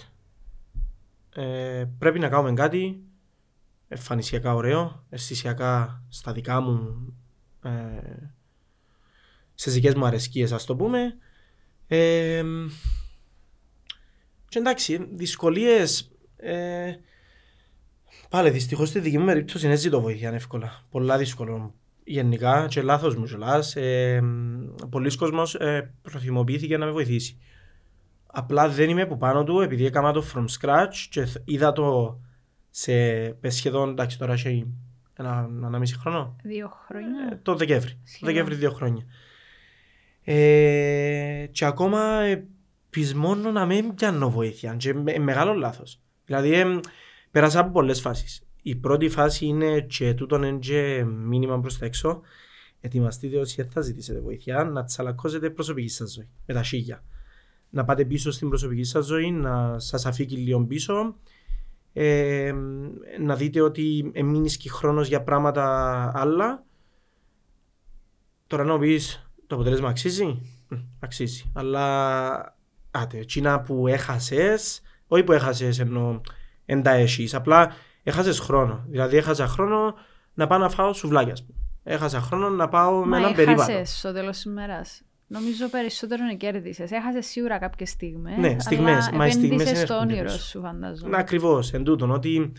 ε, 1.38 1.86
πρέπει 1.98 2.20
να 2.20 2.30
κάνουμε 2.30 2.54
κάτι 2.54 3.02
εμφανισιακά 3.88 4.54
ωραίο, 4.54 5.06
αισθησιακά 5.10 6.04
στα 6.10 6.32
δικά 6.32 6.62
μου, 6.62 6.96
ε, 7.64 7.70
στις 9.54 9.74
δικές 9.74 9.94
μου 9.96 10.06
αρεσκίες, 10.06 10.52
ας 10.52 10.66
το 10.66 10.76
πούμε. 10.76 11.18
Ε, 11.88 12.44
και 14.50 14.60
εντάξει, 14.60 15.08
δυσκολίες. 15.12 16.12
Ε, 16.38 16.96
πάλι 18.30 18.50
δυστυχώς 18.50 18.90
στη 18.90 19.00
δική 19.00 19.18
μου 19.18 19.26
περίπτωση 19.26 19.68
δεν 19.68 19.78
ζητώ 19.78 20.02
βοήθεια 20.02 20.32
εύκολα. 20.32 20.86
Πολλά 20.90 21.18
δύσκολο. 21.18 21.74
Γενικά, 22.04 22.68
και 22.70 22.82
λάθος 22.82 23.16
μου 23.16 23.26
κιόλας. 23.26 23.76
Ε, 23.76 24.22
Πολλοί 24.90 25.16
κόσμος 25.16 25.56
ε, 25.56 25.94
προθυμοποιήθηκε 26.02 26.78
να 26.78 26.86
με 26.86 26.92
βοηθήσει. 26.92 27.38
Απλά 28.28 28.70
δεν 28.70 28.90
είμαι 28.90 29.02
από 29.02 29.18
πάνω 29.18 29.44
του 29.44 29.62
επειδή 29.62 29.86
έκανα 29.86 30.12
το 30.12 30.24
from 30.34 30.46
scratch 30.60 31.08
και 31.10 31.28
είδα 31.46 31.72
το 31.72 32.20
σε 32.70 33.50
σχεδόν, 33.50 33.90
εντάξει 33.90 34.18
τώρα 34.18 34.34
έχει 34.34 34.68
ένα, 35.14 35.50
ένα 35.64 35.80
μισή 35.80 35.98
χρόνο. 35.98 36.36
Δύο 36.44 36.72
χρόνια. 36.88 37.30
Ε, 37.32 37.40
το 37.42 37.56
Δεκέμβρη. 37.56 38.00
Το 38.20 38.26
Δεκέμβρη 38.26 38.56
δύο 38.56 38.72
χρόνια. 38.72 39.06
Ε, 40.24 41.48
και 41.52 41.66
ακόμα 41.66 42.20
ε, 42.22 42.48
πεισμώνω 42.90 43.52
να 43.52 43.66
μην 43.66 43.94
πιάνω 43.96 44.30
βοήθεια. 44.30 44.76
Και 44.76 44.94
με, 44.94 45.18
μεγάλο 45.18 45.54
λάθος. 45.54 46.02
Δηλαδή, 46.26 46.54
ε, 46.54 46.80
πέρασα 47.32 47.60
από 47.60 47.72
πολλές 47.72 48.02
φάσεις. 48.02 48.42
Η 48.62 48.76
πρώτη 48.76 49.10
φάση 49.10 49.46
είναι 49.46 49.80
και 49.80 50.14
τούτον 50.14 50.44
είναι 50.44 50.58
και 50.60 51.04
μήνυμα 51.06 51.60
προς 51.60 51.78
τα 51.78 51.86
έξω. 51.86 52.22
Ετοιμαστείτε 52.82 53.38
όσοι 53.38 53.68
θα 53.70 53.82
ζητήσετε 53.82 54.20
βοήθεια 54.20 54.64
να 54.64 54.84
τσαλακώσετε 54.84 55.50
προσωπική 55.50 55.88
σας 55.88 56.12
ζωή 56.12 56.30
με 56.46 56.54
τα 56.54 56.64
σίγια. 56.64 57.04
Να 57.70 57.86
πάτε 57.86 58.06
πίσω 58.06 58.32
στην 58.32 58.50
προσωπική 58.50 58.84
σας 58.84 59.06
ζωή, 59.06 59.32
να 59.32 59.80
σας 59.80 60.06
αφήκει 60.06 60.36
λίγο 60.36 60.66
πίσω. 60.66 61.16
Ε, 61.94 62.54
να 63.20 63.36
δείτε 63.36 63.62
ότι 63.62 64.12
μείνει 64.24 64.50
και 64.50 64.70
χρόνος 64.70 65.08
για 65.08 65.24
πράγματα 65.24 65.66
άλλα. 66.16 66.64
Τώρα 68.48 68.64
να 68.64 68.80
πεις 68.80 69.30
το 69.48 69.56
αποτέλεσμα 69.56 69.90
αξίζει; 69.90 70.42
Αξίζει. 71.00 71.52
Αλλά 71.54 72.58
άτε, 72.92 73.18
εκείνα 73.18 73.62
που 73.62 73.88
έχασες, 73.88 74.82
όχι 75.08 75.24
που 75.24 75.32
έχασες 75.32 75.80
ενώ 75.80 76.22
εν 76.66 76.84
τα 76.84 76.92
έχεις, 76.92 77.34
απλά 77.34 77.72
έχασες 78.04 78.40
χρόνο. 78.40 78.86
Δηλαδή 78.88 79.18
έχασα 79.18 79.48
χρόνο 79.48 79.94
να 80.34 80.48
πάω 80.48 80.60
να 80.60 80.70
φάω 80.70 80.94
σουβλάκια. 80.94 81.36
Έχασα 81.84 82.22
χρόνο 82.22 82.50
να 82.50 82.70
πάω 82.70 83.06
με 83.06 83.18
έναν 83.18 83.34
περίπατο. 83.34 83.62
Μα 83.62 83.74
έχασες 83.74 83.98
στο 83.98 84.14
τέλος 84.14 84.36
της 84.36 84.44
ημέρας. 84.44 85.02
Νομίζω 85.28 85.70
περισσότερο 85.70 86.24
να 86.24 86.34
κέρδισες. 86.34 86.92
Έχασες 86.92 87.26
σίγουρα 87.26 87.58
κάποιες 87.58 87.90
στιγμές. 87.90 88.38
Ναι, 88.38 88.60
στιγμές. 88.60 89.10
Μα 89.14 89.28
οι 89.28 89.32
στιγμές 89.32 89.70
είναι. 89.70 89.86
στο 89.86 89.98
όνειρο 89.98 90.30
σου, 90.30 90.60
φαντάζομαι. 90.60 91.18
Ακριβώς. 91.18 91.74
Εν 91.74 91.84
τούτον, 91.84 92.12
ότι 92.12 92.52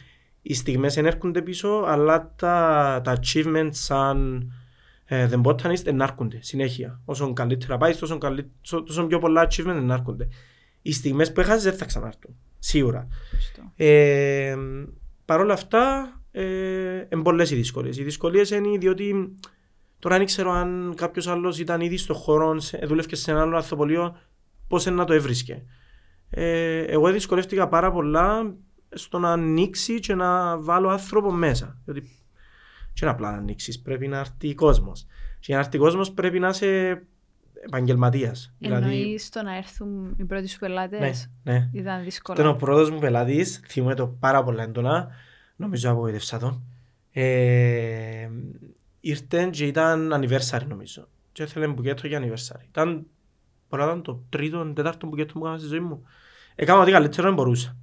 οι 0.43 0.55
στιγμές 0.55 0.97
ενέρχονται 0.97 1.43
πίσω, 1.43 1.85
αλλά 1.87 2.35
τα, 2.37 3.01
τα 3.05 3.19
achievements 3.21 3.71
σαν 3.71 4.51
ε, 5.05 5.29
the 5.33 5.43
botanist 5.43 5.87
ενάρκονται 5.87 6.39
συνέχεια. 6.43 7.01
Όσο 7.05 7.33
καλύτερα 7.33 7.77
πάει, 7.77 7.95
τόσο, 7.95 8.19
καλύ... 8.19 8.51
τόσο 8.69 9.07
πιο 9.07 9.19
πολλά 9.19 9.49
achievement 9.51 9.77
ενάρκονται. 9.77 10.29
Οι 10.83 10.93
στιγμές 10.93 11.33
που 11.33 11.41
έχασες 11.41 11.63
δεν 11.63 11.75
θα 11.75 11.85
ξανάρθουν. 11.85 12.37
Σίγουρα. 12.59 13.09
Ε, 13.77 14.57
Παρ' 15.25 15.41
όλα 15.41 15.53
αυτά, 15.53 16.13
ε, 16.31 16.43
είναι 17.13 17.23
πολλές 17.23 17.51
οι 17.51 17.55
δυσκολίες. 17.55 17.99
Οι 17.99 18.03
δυσκολίες 18.03 18.51
είναι 18.51 18.79
διότι 18.79 19.37
τώρα 19.99 20.17
δεν 20.17 20.27
ξέρω 20.27 20.51
αν 20.51 20.93
κάποιος 20.97 21.27
άλλος 21.27 21.59
ήταν 21.59 21.81
ήδη 21.81 21.97
στο 21.97 22.15
χώρο, 22.15 22.57
δούλευε 22.85 23.17
σε 23.17 23.31
ένα 23.31 23.41
άλλο 23.41 23.57
ανθοπολείο, 23.57 24.17
πώς 24.69 24.87
να 24.87 25.05
το 25.05 25.13
έβρισκε. 25.13 25.63
Ε, 26.31 26.81
εγώ 26.81 27.11
δυσκολεύτηκα 27.11 27.69
πάρα 27.69 27.93
πολλά 27.93 28.55
στο 28.91 29.19
να 29.19 29.33
ανοίξει 29.33 30.01
και 30.01 30.15
να 30.15 30.61
βάλω 30.61 30.89
άνθρωπο 30.89 31.33
μέσα. 31.33 31.79
Διότι 31.85 32.03
και 32.93 33.05
να 33.05 33.11
απλά 33.11 33.31
να 33.31 33.37
ανοίξεις, 33.37 33.81
πρέπει 33.81 34.09
να 34.09 34.19
έρθει 34.19 34.55
κόσμος. 34.55 35.07
Και 35.39 35.45
για 35.47 35.57
να 35.57 35.61
έρθει 35.63 35.79
κόσμος 35.79 36.13
πρέπει 36.13 36.39
να 36.39 36.49
είσαι 36.49 37.03
επαγγελματίας. 37.65 38.55
Εννοείς 38.61 38.91
δηλαδή... 38.91 39.29
το 39.31 39.43
να 39.43 39.57
έρθουν 39.57 40.15
οι 40.17 40.25
πρώτοι 40.25 40.49
σου 40.49 40.59
πελάτες; 40.59 41.31
Ναι, 41.43 41.53
ναι. 41.53 41.71
Ήταν 41.73 42.03
δύσκολο. 42.05 42.41
Ήταν 42.41 42.53
ο 42.53 42.57
πρώτος 42.57 42.91
μου 42.91 42.99
πελάτης, 42.99 43.61
θυμούμαι 43.67 43.95
το 43.95 44.07
πάρα 44.07 44.45
πολύ 44.45 44.61
έντονα. 44.61 45.09
Νομίζω 45.57 45.91
απογοητεύσα 45.91 46.39
τον. 46.39 46.63
Ε, 47.13 48.29
ήρθε 49.01 49.49
και 49.53 49.67
ήταν 49.67 50.13
anniversary 50.15 50.67
νομίζω. 50.69 51.09
Και 51.33 51.43
έθελε 51.43 51.67
μπουκέτο 51.67 52.07
για 52.07 52.21
anniversary. 52.21 52.65
Ήταν, 52.69 53.07
μπορεί 53.69 53.83
να 53.83 53.89
ήταν 53.89 54.03
το 54.03 54.23
τρίτο, 54.29 54.73
τέταρτο 54.75 55.07
μπουκέτο 55.07 55.33
που 55.33 55.39
έκανα 55.39 55.59
στη 55.59 55.67
ζωή 55.67 55.81
μου. 55.81 56.03
Έκανα 56.55 56.81
ό,τι 56.81 56.91
καλύτερο 56.91 57.27
δεν 57.27 57.35
μπορούσα. 57.35 57.77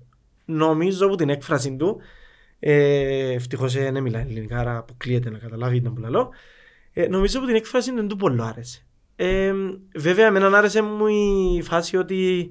Νομίζω 0.46 1.06
από 1.06 1.16
την 1.16 1.30
έκφραση 1.30 1.76
του 1.76 2.02
ε, 2.60 3.34
Ευτυχώς 3.34 3.74
δεν 3.74 3.94
ναι, 3.94 4.02
μιλάει 4.02 4.22
ελληνικά, 4.22 4.60
άρα 4.60 4.78
αποκλείεται 4.78 5.30
να 5.30 5.38
καταλάβει 5.38 5.76
ήταν 5.76 5.94
που 5.94 6.02
λέω. 6.02 6.30
Ε, 6.94 7.08
νομίζω 7.08 7.38
ότι 7.38 7.48
την 7.48 7.56
έκφραση 7.56 7.92
δεν 7.92 8.08
του 8.08 8.16
πολύ 8.16 8.42
άρεσε. 8.42 8.86
Ε, 9.16 9.54
βέβαια, 9.96 10.28
εμένα 10.28 10.58
άρεσε 10.58 10.82
μου 10.82 11.08
η 11.58 11.62
φάση 11.62 11.98
ότι 11.98 12.50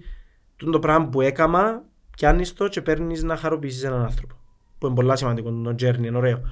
το 0.57 0.79
πράγμα 0.79 1.09
που 1.09 1.21
έκανα, 1.21 1.83
πιάνεις 2.17 2.53
το 2.53 2.69
και 2.69 2.83
παίρνεις 2.83 3.23
να 3.23 3.37
χαροποιήσεις 3.37 3.83
έναν 3.83 4.03
άνθρωπο. 4.03 4.35
Που 4.79 4.87
είναι 4.87 4.95
πολύ 4.95 5.17
σημαντικό, 5.17 5.51
το 5.51 5.71
journey, 5.71 6.05
είναι 6.05 6.17
ωραίο. 6.17 6.43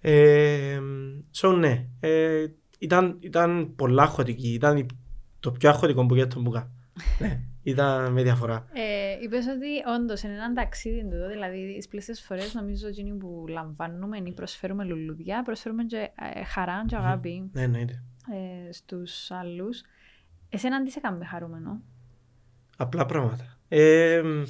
Ε, 0.00 0.80
so, 1.40 1.56
ναι, 1.58 1.86
ε, 2.00 2.46
ήταν, 2.78 3.18
ήταν 3.20 3.74
πολλά 3.76 4.02
αχωτική. 4.02 4.52
Ήταν 4.52 4.86
το 5.40 5.52
πιο 5.52 5.70
αχωτικό 5.70 6.06
που 6.06 6.14
έκανα. 6.14 6.70
ναι, 7.20 7.40
ήταν 7.62 8.12
με 8.12 8.22
διαφορά. 8.22 8.66
Ε, 8.72 9.22
είπες 9.22 9.46
ότι 9.46 10.00
όντως 10.00 10.22
είναι 10.22 10.32
ένα 10.32 10.52
ταξίδι 10.52 11.02
τούτο, 11.02 11.28
δηλαδή 11.28 11.74
τις 11.76 11.88
πλήστες 11.88 12.22
φορές 12.22 12.54
νομίζω 12.54 12.88
ότι 12.88 13.16
που 13.18 13.44
λαμβάνουμε 13.48 14.16
ή 14.16 14.32
προσφέρουμε 14.32 14.84
λουλούδια, 14.84 15.42
προσφέρουμε 15.42 15.84
και 15.84 16.10
ε, 16.34 16.44
χαρά 16.44 16.84
και 16.86 16.96
αγάπη 16.96 17.50
Ναι, 17.52 17.62
εννοείται. 17.62 18.02
ε, 18.68 18.72
στους 18.72 19.30
άλλους. 19.30 19.82
Εσένα 20.48 20.82
τι 20.82 20.90
σε 20.90 21.00
κάνει 21.00 21.24
χαρούμενο; 21.24 21.82
Απλά 22.76 23.06
πράγματα. 23.06 23.58
Ε, 23.68 24.22
μ, 24.24 24.42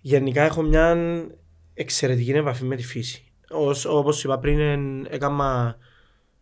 γενικά 0.00 0.42
έχω 0.42 0.62
μια 0.62 0.94
εξαιρετική 1.76 2.30
επαφή 2.30 2.64
με 2.64 2.76
τη 2.76 2.82
φύση. 2.82 3.24
Ως, 3.50 3.84
όπως 3.84 4.24
είπα 4.24 4.38
πριν, 4.38 4.60
εν- 4.60 5.06
έκανα 5.10 5.76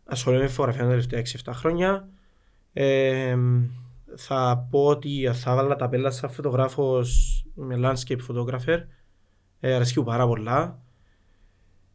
ασχολούμαι 0.05 0.43
με 0.43 0.49
φωτογραφία 0.49 0.83
τα 0.83 0.89
τελευταία 0.89 1.21
6-7 1.21 1.53
χρόνια. 1.55 2.09
Ε, 2.73 3.35
μ, 3.37 3.65
θα 4.17 4.67
πω 4.71 4.87
ότι 4.87 5.31
θα 5.33 5.55
βάλα 5.55 5.77
τα 5.77 5.89
πέλα 5.89 6.11
σαν 6.11 6.31
φωτογράφος, 6.31 7.45
είμαι 7.59 7.75
landscape 7.79 8.19
photographer. 8.29 8.79
Ε, 9.61 9.75
αρέσκει 9.75 9.99
μου 9.99 10.05
πάρα 10.05 10.27
πολλά. 10.27 10.79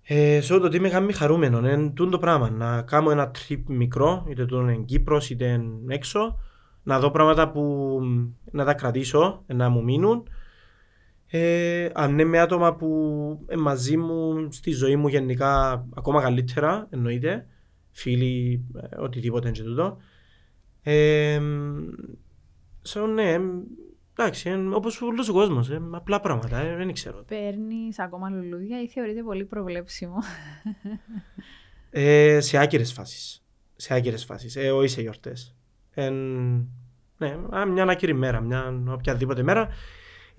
Ε, 0.02 0.42
σε 0.42 0.54
ό,τι 0.54 0.80
με 0.80 0.90
κάνει 0.90 1.14
χαρούμενο, 1.14 1.58
είναι 1.58 1.90
τούτο 1.90 2.10
το 2.12 2.18
πράγμα. 2.20 2.50
Να 2.50 2.82
κάνω 2.82 3.12
ένα 3.12 3.32
trip 3.32 3.62
μικρό, 3.68 4.26
είτε 4.30 4.46
το 4.46 4.60
είναι 4.60 4.76
Κύπρος 4.76 5.30
είτε 5.30 5.46
είναι 5.46 5.94
έξω, 5.94 6.40
να 6.84 7.00
δω 7.00 7.12
πράγματα 7.12 7.52
που 7.52 7.62
μ, 8.04 8.28
να 8.52 8.66
τα 8.66 8.74
κρατήσω, 8.74 9.44
να 9.48 9.70
μου 9.70 9.84
μείνουν. 9.84 10.24
Ε, 11.32 11.90
αν 11.94 12.12
είναι 12.12 12.24
με 12.24 12.40
άτομα 12.40 12.76
που 12.76 12.90
ε, 13.48 13.56
μαζί 13.56 13.98
μου 13.98 14.48
στη 14.52 14.72
ζωή 14.72 14.96
μου 14.96 15.08
γενικά 15.08 15.86
ακόμα 15.96 16.22
καλύτερα, 16.22 16.88
εννοείται, 16.90 17.48
φίλοι, 17.92 18.66
ε, 18.76 19.02
οτιδήποτε 19.02 19.52
και 19.52 19.64
τούτο. 19.64 19.98
Ε, 20.82 21.40
μ, 21.40 21.78
so, 22.88 23.08
ναι, 23.14 23.40
μ, 23.40 23.62
εντάξει, 24.18 24.50
ε, 24.50 24.54
όπως 24.56 25.02
όλος 25.02 25.30
ο 25.30 25.34
κόσμος, 25.34 25.70
ε, 25.70 25.82
απλά 25.92 26.20
πράγματα, 26.20 26.60
ε, 26.60 26.76
δεν 26.76 26.94
ξέρω. 26.94 27.24
Παίρνεις 27.28 28.00
ακόμα 28.00 28.30
λουλούδια 28.30 28.82
ή 28.82 28.88
θεωρείται 28.88 29.24
πολύ 29.24 29.46
προβλέψιμο; 29.46 30.18
Ε, 31.90 32.40
σε 32.40 32.58
άκυρες 32.58 32.94
φάσεις. 32.94 33.44
Σε 33.76 33.94
άκυρες 33.94 34.26
φάσεις. 34.26 34.56
Ε, 34.56 34.72
όχι 34.72 34.88
σε 34.88 35.02
γιορτές. 35.02 35.56
Ε, 35.92 36.10
ναι, 37.18 37.38
α, 37.50 37.66
μια 37.66 37.84
άκυρη 37.84 38.14
μέρα, 38.14 38.42
μια 38.42 38.84
οποιαδήποτε 38.88 39.44
μέρα. 39.44 39.70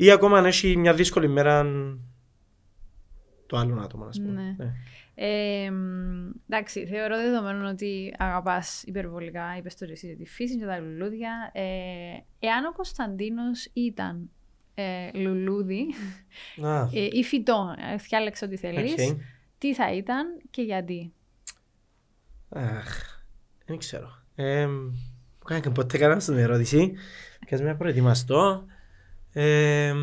Ή 0.00 0.10
ακόμα 0.10 0.38
αν 0.38 0.44
έχει 0.44 0.76
μια 0.76 0.94
δύσκολη 0.94 1.28
μέρα 1.28 1.66
το 3.46 3.56
άλλο 3.56 3.80
άτομο, 3.80 4.04
ας 4.04 4.20
πούμε. 4.20 4.42
Ναι. 4.42 4.64
Ναι. 4.64 4.72
Ε, 5.14 5.70
μ, 5.70 6.30
εντάξει, 6.48 6.86
θεωρώ 6.86 7.16
δεδομένο 7.16 7.68
ότι 7.68 8.14
αγαπάς 8.18 8.82
υπερβολικά, 8.82 9.56
είπες 9.58 9.76
το 9.76 9.86
εσύ, 9.90 10.16
τη 10.16 10.26
φύση 10.26 10.58
και 10.58 10.64
τα 10.64 10.78
λουλούδια. 10.78 11.50
Ε, 11.52 11.62
εάν 12.38 12.64
ο 12.64 12.72
Κωνσταντίνος 12.72 13.70
ήταν 13.72 14.30
ε, 14.74 15.10
λουλούδι 15.14 15.86
Α, 16.62 16.82
ε, 16.82 17.08
ή 17.12 17.24
φυτό, 17.24 17.74
ε, 17.92 17.96
διάλεξε 17.96 18.44
ό,τι 18.44 18.56
θέλεις, 18.56 18.92
οκ. 18.92 19.18
τι 19.58 19.74
θα 19.74 19.92
ήταν 19.94 20.40
και 20.50 20.62
γιατί; 20.62 21.12
Αχ, 22.48 23.22
δεν 23.66 23.78
ξέρω. 23.78 24.22
Ε, 24.34 24.66
μου 24.66 25.44
'κανε 25.44 25.70
ποτέ 25.70 25.98
κανένας 25.98 26.22
τζείνη 26.22 26.31
την 26.31 26.36
ερώτηση. 26.36 26.92
Πιας 27.46 27.62
με 27.62 27.74
προετοιμαστώ. 27.74 28.64
Ε, 29.32 29.94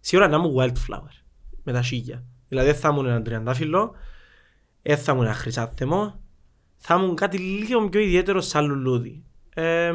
σίγουρα 0.00 0.28
να 0.28 0.36
ήμουν 0.36 0.54
wildflower 0.58 1.22
με 1.62 1.72
τα 1.72 1.82
σίουρα. 1.82 2.24
Δηλαδή 2.48 2.70
δεν 2.70 2.80
θα 2.80 2.88
ήμουν 2.88 3.06
ένα 3.06 3.22
τριαντάφυλλο, 3.22 3.94
δεν 4.82 4.98
θα 4.98 5.12
ήμουν 5.12 5.24
ένα 5.24 5.34
χρυσάνθεμο, 5.34 6.20
θα 6.76 6.94
ήμουν 6.94 7.14
κάτι 7.14 7.38
λίγο 7.38 7.88
πιο 7.88 8.00
ιδιαίτερο 8.00 8.40
σαν 8.40 8.64
λουλούδι. 8.66 9.24
Ε, 9.54 9.92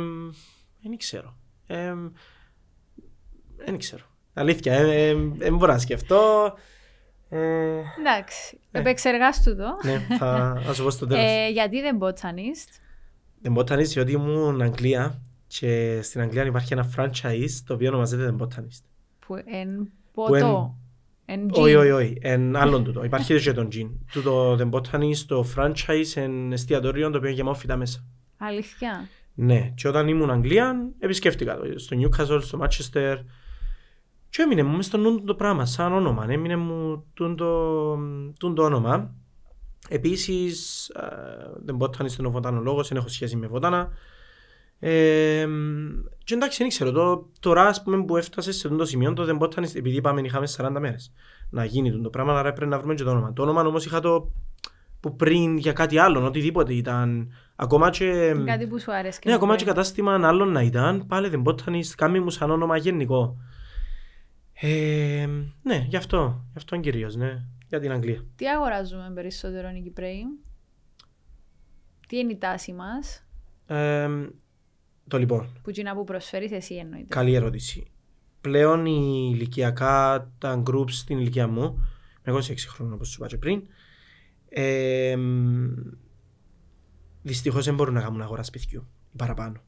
δεν 0.82 0.98
ξέρω. 0.98 1.38
Ε, 1.68 1.94
δεν 3.58 3.78
ξέρω. 3.78 4.04
Αλήθεια, 4.34 4.74
ε, 4.74 5.08
ε, 5.10 5.16
δεν 5.34 5.56
μπορώ 5.58 5.72
να 5.74 5.80
σκεφτώ. 5.80 6.54
Ε, 7.30 7.82
Εντάξει, 8.00 8.60
Ε. 8.72 8.80
επεξεργάστου 8.80 9.56
το. 9.56 9.78
ναι, 9.84 10.16
θα, 10.18 10.62
θα 10.66 10.74
σου 10.74 10.84
πω 10.84 10.90
στο 10.90 11.08
τέλος. 11.08 11.24
Ε, 11.24 11.50
γιατί 11.52 11.82
δεν 11.82 11.98
botanist; 12.02 12.80
The 13.44 13.58
Botanist, 13.58 13.84
διότι 13.86 14.12
ήμουν 14.12 14.62
Αγγλία 14.62 15.22
και 15.60 16.00
στην 16.02 16.22
Αγγλία 16.22 16.46
υπάρχει 16.46 16.74
ένα 16.74 16.94
franchise 16.96 17.50
το 17.66 17.74
οποίο 17.74 17.88
ονομάζεται 17.88 18.36
The 18.38 18.42
Botanist. 18.42 18.84
Που 19.20 19.36
εν 19.36 19.92
Που 20.12 20.24
ποτό. 20.24 20.78
Εν 21.26 21.50
Όχι, 21.52 21.74
gin. 21.76 21.80
όχι, 21.80 21.90
όχι. 21.92 22.18
Εν 22.22 22.56
άλλον 22.56 22.84
τούτο. 22.84 23.04
Υπάρχει 23.04 23.40
και 23.40 23.54
τον 23.54 23.68
Gin. 23.72 23.90
Τούτο 24.12 24.58
The 24.60 24.70
Botanist, 24.70 25.18
το 25.28 25.46
franchise, 25.56 26.12
εν 26.16 26.52
εστιατόριο 26.52 27.10
το 27.10 27.18
οποίο 27.18 27.30
είναι 27.30 27.38
γεμάτο 27.38 27.60
φυτά 27.60 27.76
μέσα. 27.76 28.06
Αλήθεια. 28.38 29.08
Ναι, 29.34 29.72
και 29.76 29.88
όταν 29.88 30.08
ήμουν 30.08 30.32
Αγγλία, 30.32 30.90
επισκέφτηκα 31.00 31.58
το. 31.58 31.80
Στο 31.80 31.98
Newcastle, 32.00 32.42
στο 32.42 32.60
Manchester. 32.62 33.18
Και 34.30 34.42
έμεινε 34.42 34.64
μου 34.64 34.76
μες 34.76 34.86
στο 34.86 34.98
νου 34.98 35.18
του 35.18 35.24
το 35.24 35.36
πράγμα, 35.36 35.66
σαν 35.66 35.94
όνομα. 35.94 36.26
Έμεινε 36.30 36.56
μου 36.56 37.06
τούν 37.14 37.36
το, 37.36 37.96
τούν 38.40 38.56
το 38.56 38.64
όνομα. 38.64 39.14
Επίσης, 39.90 40.88
ε, 40.90 41.02
The 41.68 41.78
Botanist 41.78 42.18
είναι 42.20 42.28
ο 42.28 42.32
βοτανολόγος, 42.32 42.88
δεν 42.88 42.98
έχω 42.98 43.08
σχέση 43.08 43.36
με 43.36 43.48
βότανα. 43.48 43.92
Ε, 44.84 45.48
και 46.24 46.34
εντάξει, 46.34 46.58
δεν 46.58 46.68
ξέρω. 46.68 46.92
Το, 46.92 47.30
τώρα, 47.40 47.66
ας 47.66 47.84
πούμε, 47.84 48.06
που 48.06 48.18
έφτασες 48.18 48.56
σε 48.56 48.68
αυτό 48.68 48.80
το 48.80 48.86
σημείο, 48.86 49.14
το 49.14 49.28
The 49.30 49.44
Botanist, 49.44 49.76
επειδή 49.76 49.96
είπαμε 49.96 50.22
είχαμε 50.22 50.48
40 50.58 50.70
μέρες 50.80 51.12
να 51.50 51.66
γίνει 51.66 51.92
τούτο 51.92 52.04
το 52.04 52.10
πράγμα, 52.10 52.40
άρα 52.40 52.54
πρέπει 52.54 52.72
να 52.72 52.78
βρούμε 52.78 52.94
και 52.94 53.04
το 53.04 53.10
όνομα. 53.10 53.34
Το 53.34 53.42
όνομα 53.42 53.62
όμως 53.62 53.86
είχα 53.86 54.00
το 54.00 54.32
που 55.00 55.16
πριν 55.16 55.58
για 55.58 55.74
κάτι 55.74 55.98
άλλο, 55.98 56.26
οτιδήποτε 56.26 56.74
ήταν. 56.74 57.32
Ακόμα 57.56 57.90
και... 57.90 58.36
Κάτι 58.46 58.68
που 58.68 58.80
σου 58.80 58.94
αρέσει. 58.94 59.20
Ναι, 59.26 59.34
ακόμα 59.34 59.56
και 59.56 59.66
κατάστημα 59.66 60.28
άλλων 60.28 60.52
να 60.52 60.62
ήταν, 60.62 61.08
πάλι 61.08 61.30
δεν 61.30 61.44
Botanist, 61.46 61.94
κάνει 61.96 62.20
μου 62.20 62.30
σαν 62.30 62.52
όνομα 62.52 62.78
γενικό. 62.78 63.38
Ε, 64.54 65.28
ναι, 65.64 65.86
γι' 65.90 65.96
αυτό, 65.96 66.46
γι' 66.52 66.58
αυτό 66.58 66.78
κυρίως, 66.78 67.16
ναι, 67.16 67.46
για 67.68 67.80
την 67.80 67.92
Αγγλία. 67.92 68.26
Τι 68.36 68.48
αγοράζουμε 68.48 69.12
περισσότερο 69.14 69.70
οι 69.70 69.82
Κυπρέοι. 69.82 70.24
Τι 72.08 72.18
είναι 72.18 72.32
η 72.32 72.38
τάση 72.38 72.74
μας, 72.74 73.26
Ε, 73.66 74.10
το 75.12 75.18
λοιπόν, 75.18 75.48
που 75.62 75.72
είναι 75.76 75.94
που 75.94 76.04
προσφέρεις 76.04 76.52
εσύ 76.52 76.76
εννοείται. 76.76 77.06
καλή 77.10 77.34
ερώτηση. 77.34 77.86
Πλέον 78.42 78.86
οι 78.86 79.32
ηλικιακά, 79.34 80.32
τα 80.38 80.64
groups 80.68 80.92
στην 80.92 81.18
ηλικία 81.18 81.48
μου, 81.48 81.86
εγώ 82.22 82.42
σε 82.42 82.54
6 82.54 82.58
χρόνια 82.68 82.94
όπως 82.94 83.10
σου 83.10 83.16
είπα 83.20 83.28
και 83.28 83.38
πριν, 83.38 83.62
ε, 84.50 85.18
δυστυχώς 87.22 87.66
δεν 87.66 87.76
μπορούν 87.76 87.94
να 87.94 88.02
κάνουν 88.02 88.22
αγορά 88.22 88.44
σπιτιού 88.44 88.88
ή 89.14 89.16
παραπάνω. 89.18 89.62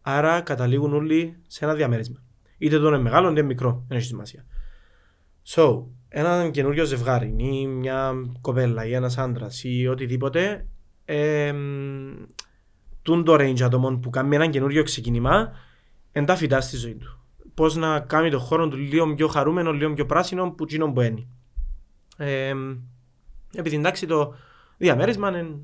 Άρα 0.00 0.40
καταλήγουν 0.40 0.94
όλοι 0.94 1.36
σε 1.46 1.64
ένα 1.64 1.74
διαμέρισμα. 1.74 2.22
Είτε 2.58 2.78
το 2.78 2.88
είναι 2.88 2.98
μεγάλο 2.98 3.30
είτε 3.30 3.42
μικρό, 3.42 3.84
δεν 3.88 3.98
έχει 3.98 4.06
σημασία. 4.06 4.44
So, 5.46 5.84
ένα 6.08 6.50
καινούριο 6.50 6.84
ζευγάρι 6.84 7.34
ή 7.38 7.66
μια 7.66 8.12
κοπέλα 8.40 8.86
ή 8.86 8.94
ένας 8.94 9.18
άντρας 9.18 9.64
ή 9.64 9.86
οτιδήποτε 9.86 10.66
ε, 11.04 11.54
τούν 13.02 13.24
το 13.24 13.34
range 13.34 13.60
ατόμων 13.62 14.00
που 14.00 14.10
κάνει 14.10 14.34
ένα 14.34 14.46
καινούριο 14.46 14.82
ξεκίνημα 14.82 15.52
εν 16.12 16.24
τα 16.24 16.36
φυτά 16.36 16.60
στη 16.60 16.76
ζωή 16.76 16.94
του. 16.94 17.18
Πώς 17.54 17.76
να 17.76 18.00
κάνει 18.00 18.30
το 18.30 18.38
χώρο 18.38 18.68
του 18.68 18.76
λίγο 18.76 19.14
πιο 19.14 19.28
χαρούμενο, 19.28 19.72
λίγο 19.72 19.92
πιο 19.92 20.06
πράσινο 20.06 20.50
που 20.50 20.64
τσίνο 20.64 20.92
που 20.92 21.00
είναι. 21.00 21.26
Ε, 22.16 22.54
επειδή 23.54 23.76
εντάξει 23.76 24.06
το 24.06 24.34
διαμέρισμα 24.76 25.28
είναι 25.28 25.58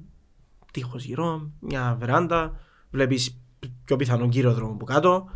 τείχος 0.72 1.04
γύρω, 1.04 1.50
μια 1.60 1.96
βεράντα, 1.98 2.60
βλέπεις 2.90 3.40
πιο 3.84 3.96
πιθανόν 3.96 4.28
κύριο 4.28 4.52
δρόμο 4.52 4.72
από 4.72 4.84
κάτω. 4.84 5.28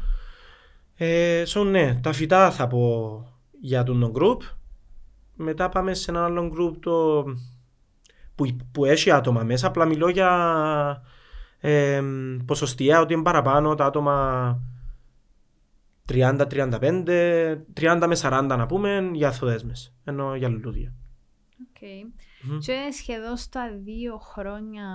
Ε, 0.94 1.42
so, 1.46 1.64
ναι, 1.64 2.00
τα 2.02 2.12
φυτά 2.12 2.50
θα 2.50 2.66
πω 2.66 3.26
για 3.60 3.82
τον 3.82 4.12
group. 4.14 4.38
Μετά 5.36 5.68
πάμε 5.68 5.94
σε 5.94 6.10
ένα 6.10 6.24
άλλο 6.24 6.52
group 6.56 6.76
το, 6.80 7.24
που, 8.34 8.56
που 8.72 8.84
έχει 8.84 9.10
άτομα 9.10 9.42
μέσα. 9.42 9.66
Απλά 9.66 9.84
μιλώ 9.84 10.08
για 10.08 11.02
ε, 11.64 12.02
ποσοστιαία 12.46 13.00
ότι 13.00 13.12
είναι 13.12 13.22
παραπάνω 13.22 13.74
τα 13.74 13.84
άτομα 13.84 14.58
30-35, 16.12 17.56
30 17.80 18.04
με 18.06 18.16
40 18.20 18.44
να 18.48 18.66
πούμε 18.66 19.10
για 19.12 19.28
αθοδέσμες, 19.28 19.92
ενώ 20.04 20.36
για 20.36 20.48
λουλούδια. 20.48 20.92
Okay. 21.74 22.10
Μμμ. 22.42 22.58
Και 22.58 22.88
σχεδόν 22.92 23.36
στα 23.36 23.76
δύο 23.84 24.16
χρόνια 24.18 24.86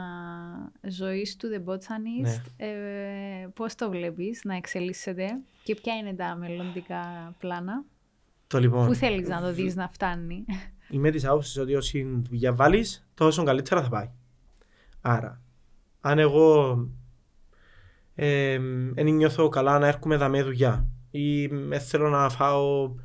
ζωής 0.89 1.35
του 1.35 1.47
The 1.53 1.69
Botanist, 1.71 2.41
Ναι. 2.57 2.65
ε, 2.67 3.47
πώς 3.53 3.75
το 3.75 3.89
βλέπεις 3.89 4.41
να 4.43 4.55
εξελίσσεται 4.55 5.27
και 5.63 5.75
ποια 5.75 5.93
είναι 5.95 6.13
τα 6.13 6.35
μελλοντικά 6.35 7.33
πλάνα, 7.39 7.83
Το 8.47 8.59
λοιπόν, 8.59 8.87
πού 8.87 8.93
θέλεις 8.93 9.27
να 9.29 9.41
το 9.41 9.53
δεις 9.53 9.75
να 9.75 9.89
φτάνει; 9.89 10.45
είμαι 10.89 11.09
της 11.11 11.25
άποψης 11.25 11.57
ότι 11.57 11.75
όση 11.75 12.21
δουλειά 12.29 12.53
βάλεις, 12.53 13.07
τόσο 13.13 13.43
καλύτερα 13.43 13.81
θα 13.83 13.89
πάει. 13.89 14.09
Άρα, 15.01 15.41
αν 16.07 16.19
εγώ 16.19 16.77
δεν 18.93 19.05
νιώθω 19.05 19.49
καλά 19.49 19.79
να 19.79 19.87
έρχομαι 19.87 20.15
δαμέ 20.15 20.43
δουλειά 20.43 20.87
ή 21.11 21.43
ε, 21.43 21.79
θέλω 21.79 22.09
να 22.09 22.29
φάω 22.29 22.95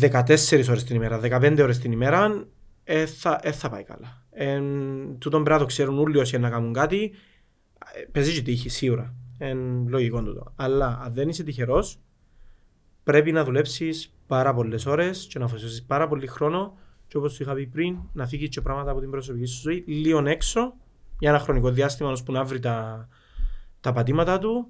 14 0.00 0.68
ώρες 0.68 0.84
την 0.84 0.96
ημέρα, 0.96 1.20
15 1.22 1.58
ώρες 1.60 1.78
την 1.78 1.92
ημέρα, 1.92 2.46
ε, 2.84 3.06
θα, 3.06 3.40
ε, 3.42 3.52
θα 3.52 3.68
πάει 3.68 3.82
καλά. 3.82 4.22
Ε, 4.30 4.60
τούτον 5.18 5.44
πρέπει 5.44 5.58
να 5.58 5.58
το 5.58 5.64
ξέρουν 5.66 5.98
όλοι 5.98 6.18
όσοι 6.18 6.38
να 6.38 6.50
κάνουν 6.50 6.72
κάτι. 6.72 7.12
Ε, 7.94 8.04
παίζει 8.12 8.34
και 8.34 8.42
τύχη, 8.42 8.68
σίγουρα. 8.68 9.14
εν 9.38 9.88
λογικό 9.88 10.22
τούτο. 10.22 10.52
Αλλά 10.56 11.00
αν 11.04 11.12
δεν 11.12 11.28
είσαι 11.28 11.42
τυχερός, 11.42 11.98
πρέπει 13.02 13.32
να 13.32 13.44
δουλέψεις 13.44 14.14
πάρα 14.26 14.54
πολλές 14.54 14.86
ώρες 14.86 15.26
και 15.30 15.38
να 15.38 15.44
αφοσιώσεις 15.44 15.82
πάρα 15.82 16.08
πολύ 16.08 16.26
χρόνο. 16.26 16.78
Και 17.06 17.16
όπως 17.16 17.32
σου 17.32 17.42
είχα 17.42 17.54
πει 17.54 17.66
πριν, 17.66 17.96
να 18.12 18.26
φύγεις 18.26 18.48
και 18.48 18.60
πράγματα 18.60 18.90
από 18.90 19.00
την 19.00 19.10
προσωπική 19.10 19.44
σου 19.44 19.60
ζωή 19.60 19.84
λίγο 19.86 20.26
έξω 20.26 20.74
για 21.24 21.32
ένα 21.32 21.42
χρονικό 21.42 21.70
διάστημα 21.70 22.10
ώσπου 22.10 22.32
να 22.32 22.44
βρει 22.44 22.60
τα, 22.60 23.08
τα 23.80 23.92
πατήματα 23.92 24.38
του. 24.38 24.66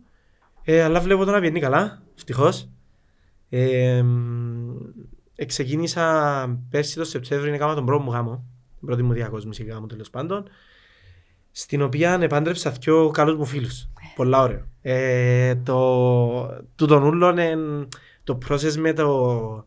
Ε, 0.62 0.82
αλλά 0.82 1.00
βλέπω 1.00 1.20
τώρα 1.20 1.32
να 1.32 1.40
βγαίνει 1.40 1.60
καλά, 1.60 2.02
ευτυχώς. 2.16 2.68
Ε, 3.48 4.04
ξεκίνησα 5.46 6.58
πέρσι 6.70 6.96
το 6.96 7.04
Σεπτέμβριο, 7.04 7.48
είναι 7.48 7.58
κάμα 7.58 7.74
τον 7.74 7.84
πρώτο 7.84 8.02
μου 8.02 8.10
γάμο, 8.10 8.44
την 8.78 8.86
πρώτη 8.86 9.02
μου 9.02 9.12
διακόσμηση 9.12 9.64
γάμο 9.64 9.86
τέλος 9.86 10.10
πάντων, 10.10 10.48
στην 11.50 11.82
οποία 11.82 12.18
επάντρεψα 12.20 12.70
δύο 12.70 13.10
καλούς 13.10 13.36
μου 13.36 13.44
φίλους. 13.44 13.88
Πολλά 14.16 14.42
ωραία. 14.42 14.66
Ε, 14.82 15.54
το, 15.54 16.64
του 16.76 16.86
τον 16.86 17.02
ούλον, 17.02 17.38
το 18.24 18.38
process 18.48 18.74
με, 18.74 18.92
το, 18.92 19.66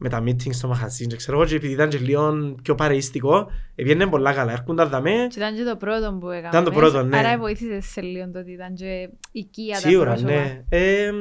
με 0.00 0.08
τα 0.08 0.22
meetings 0.22 0.52
στο 0.52 0.68
μαχαζί, 0.68 1.06
ξέρω 1.16 1.38
εγώ, 1.38 1.46
και 1.46 1.54
επειδή 1.54 1.72
ήταν 1.72 1.88
και 1.88 1.98
λίγο 1.98 2.54
πιο 2.62 2.74
παρεϊστικό, 2.74 3.50
πήγαινε 3.74 4.06
πολλά 4.06 4.32
καλά, 4.32 4.52
έρχονταν 4.52 4.88
δαμέ. 4.88 5.26
Και 5.30 5.38
ήταν 5.38 5.56
και 5.56 5.62
το 5.64 5.76
πρώτο 5.76 6.16
που 6.20 6.30
έκαμε. 6.30 6.48
Ήταν 6.48 6.64
το 6.64 6.70
πρώτο, 6.70 7.02
ναι. 7.02 7.18
Άρα 7.18 7.38
βοήθησες 7.38 7.86
σε 7.86 8.00
λίγο 8.00 8.30
το 8.30 8.38
ότι 8.38 8.50
ήταν 8.50 8.74
και 8.74 9.08
οικία 9.32 9.74
τα 9.74 9.88
Σίγουρα, 9.88 10.10
πρόσωπα. 10.10 10.30
ναι. 10.30 10.64
Ε, 10.68 11.12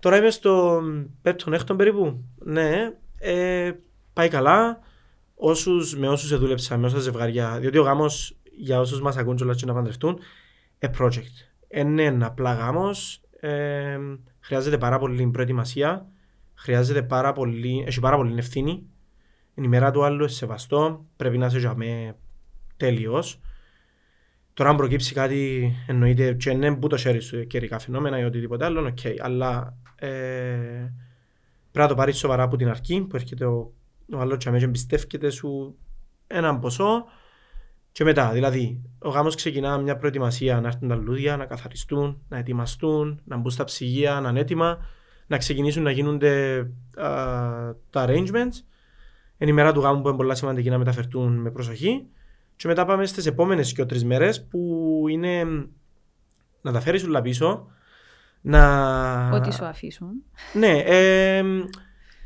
τώρα 0.00 0.16
είμαι 0.16 0.30
στο 0.30 0.82
πέπτον, 1.22 1.52
έκτον 1.52 1.76
περίπου. 1.76 2.24
Ναι, 2.38 2.92
ε, 3.18 3.70
πάει 4.12 4.28
καλά. 4.28 4.80
Όσους, 5.34 5.96
με 5.96 6.08
όσους 6.08 6.38
δούλεψα, 6.38 6.76
με 6.76 6.86
όσα 6.86 6.98
ζευγάρια, 6.98 7.58
διότι 7.60 7.78
ο 7.78 7.82
γάμος 7.82 8.36
για 8.56 8.80
όσους 8.80 9.00
μας 9.00 9.16
ακούν 9.16 9.36
κιόλας 9.36 9.56
και 9.56 9.66
να 9.66 9.74
παντρευτούν, 9.74 10.18
ε, 10.78 10.88
project. 10.98 11.48
Είναι 11.68 12.02
ένα 12.02 12.26
απλά 12.26 12.54
γάμος, 12.54 13.20
ε, 13.40 13.98
χρειάζεται 14.40 14.78
πάρα 14.78 14.98
πολύ 14.98 15.26
προετοιμασία, 15.26 16.06
χρειάζεται 16.56 17.02
πάρα 17.02 17.32
πολύ, 17.32 17.84
έχει 17.86 18.00
πάρα 18.00 18.16
πολύ 18.16 18.38
ευθύνη. 18.38 18.86
Είναι 19.54 19.66
η 19.66 19.68
μέρα 19.68 19.90
του 19.90 20.04
άλλου, 20.04 20.24
είσαι 20.24 20.36
σεβαστό, 20.36 21.06
πρέπει 21.16 21.38
να 21.38 21.46
είσαι 21.46 21.58
για 21.58 21.74
με 21.74 22.16
τέλειος. 22.76 23.40
Τώρα 24.54 24.70
αν 24.70 24.76
προκύψει 24.76 25.14
κάτι 25.14 25.72
εννοείται 25.86 26.32
και 26.32 26.50
είναι 26.50 26.76
που 26.76 26.86
το 26.86 26.96
χέρι 26.96 27.20
σου 27.20 27.46
καιρικά 27.46 27.78
φαινόμενα 27.78 28.18
ή 28.18 28.24
οτιδήποτε 28.24 28.64
άλλο, 28.64 28.86
οκ. 28.86 28.98
Αλλά 29.22 29.76
ε, 29.96 30.08
πρέπει 31.70 31.72
να 31.72 31.86
το 31.86 31.94
πάρεις 31.94 32.18
σοβαρά 32.18 32.42
από 32.42 32.56
την 32.56 32.68
αρχή 32.68 33.00
που 33.00 33.16
έρχεται 33.16 33.44
ο, 33.44 33.72
ο 34.12 34.18
άλλος 34.18 34.38
και 34.38 34.48
αμέσως 34.48 34.66
εμπιστεύκεται 34.68 35.30
σου 35.30 35.76
έναν 36.26 36.60
ποσό 36.60 37.04
και 37.96 38.04
μετά, 38.04 38.30
δηλαδή, 38.30 38.82
ο 38.98 39.08
γάμος 39.08 39.34
ξεκινά 39.34 39.78
μια 39.78 39.96
προετοιμασία 39.96 40.60
να 40.60 40.66
έρθουν 40.66 40.88
τα 40.88 40.94
λουλούδια, 40.94 41.36
να 41.36 41.46
καθαριστούν, 41.46 42.22
να 42.28 42.38
ετοιμαστούν, 42.38 43.20
να 43.24 43.36
μπουν 43.36 43.50
στα 43.50 43.64
ψυγεία, 43.64 44.20
να 44.20 44.28
είναι 44.28 44.40
έτοιμα, 44.40 44.78
να 45.26 45.36
ξεκινήσουν 45.36 45.82
να 45.82 45.90
γίνονται 45.90 46.58
α, 46.96 47.10
τα 47.90 48.06
arrangements. 48.06 48.62
Είναι 49.38 49.50
η 49.50 49.52
μέρα 49.52 49.72
του 49.72 49.80
γάμου 49.80 50.00
που 50.00 50.08
είναι 50.08 50.16
πολλά 50.16 50.34
σημαντική 50.34 50.70
να 50.70 50.78
μεταφερθούν 50.78 51.40
με 51.40 51.50
προσοχή. 51.50 52.06
Και 52.56 52.68
μετά 52.68 52.84
πάμε 52.84 53.06
στις 53.06 53.26
επόμενες 53.26 53.72
και 53.72 53.84
τρεις 53.84 54.04
μέρες 54.04 54.46
που 54.46 55.04
είναι 55.08 55.44
να 56.60 56.72
τα 56.72 56.80
φέρεις 56.80 57.04
όλα 57.04 57.22
πίσω, 57.22 57.66
να... 58.40 59.30
Ό,τι 59.30 59.52
σου 59.52 59.64
αφήσουν. 59.64 60.08
Ναι, 60.52 60.78
ε, 60.78 61.42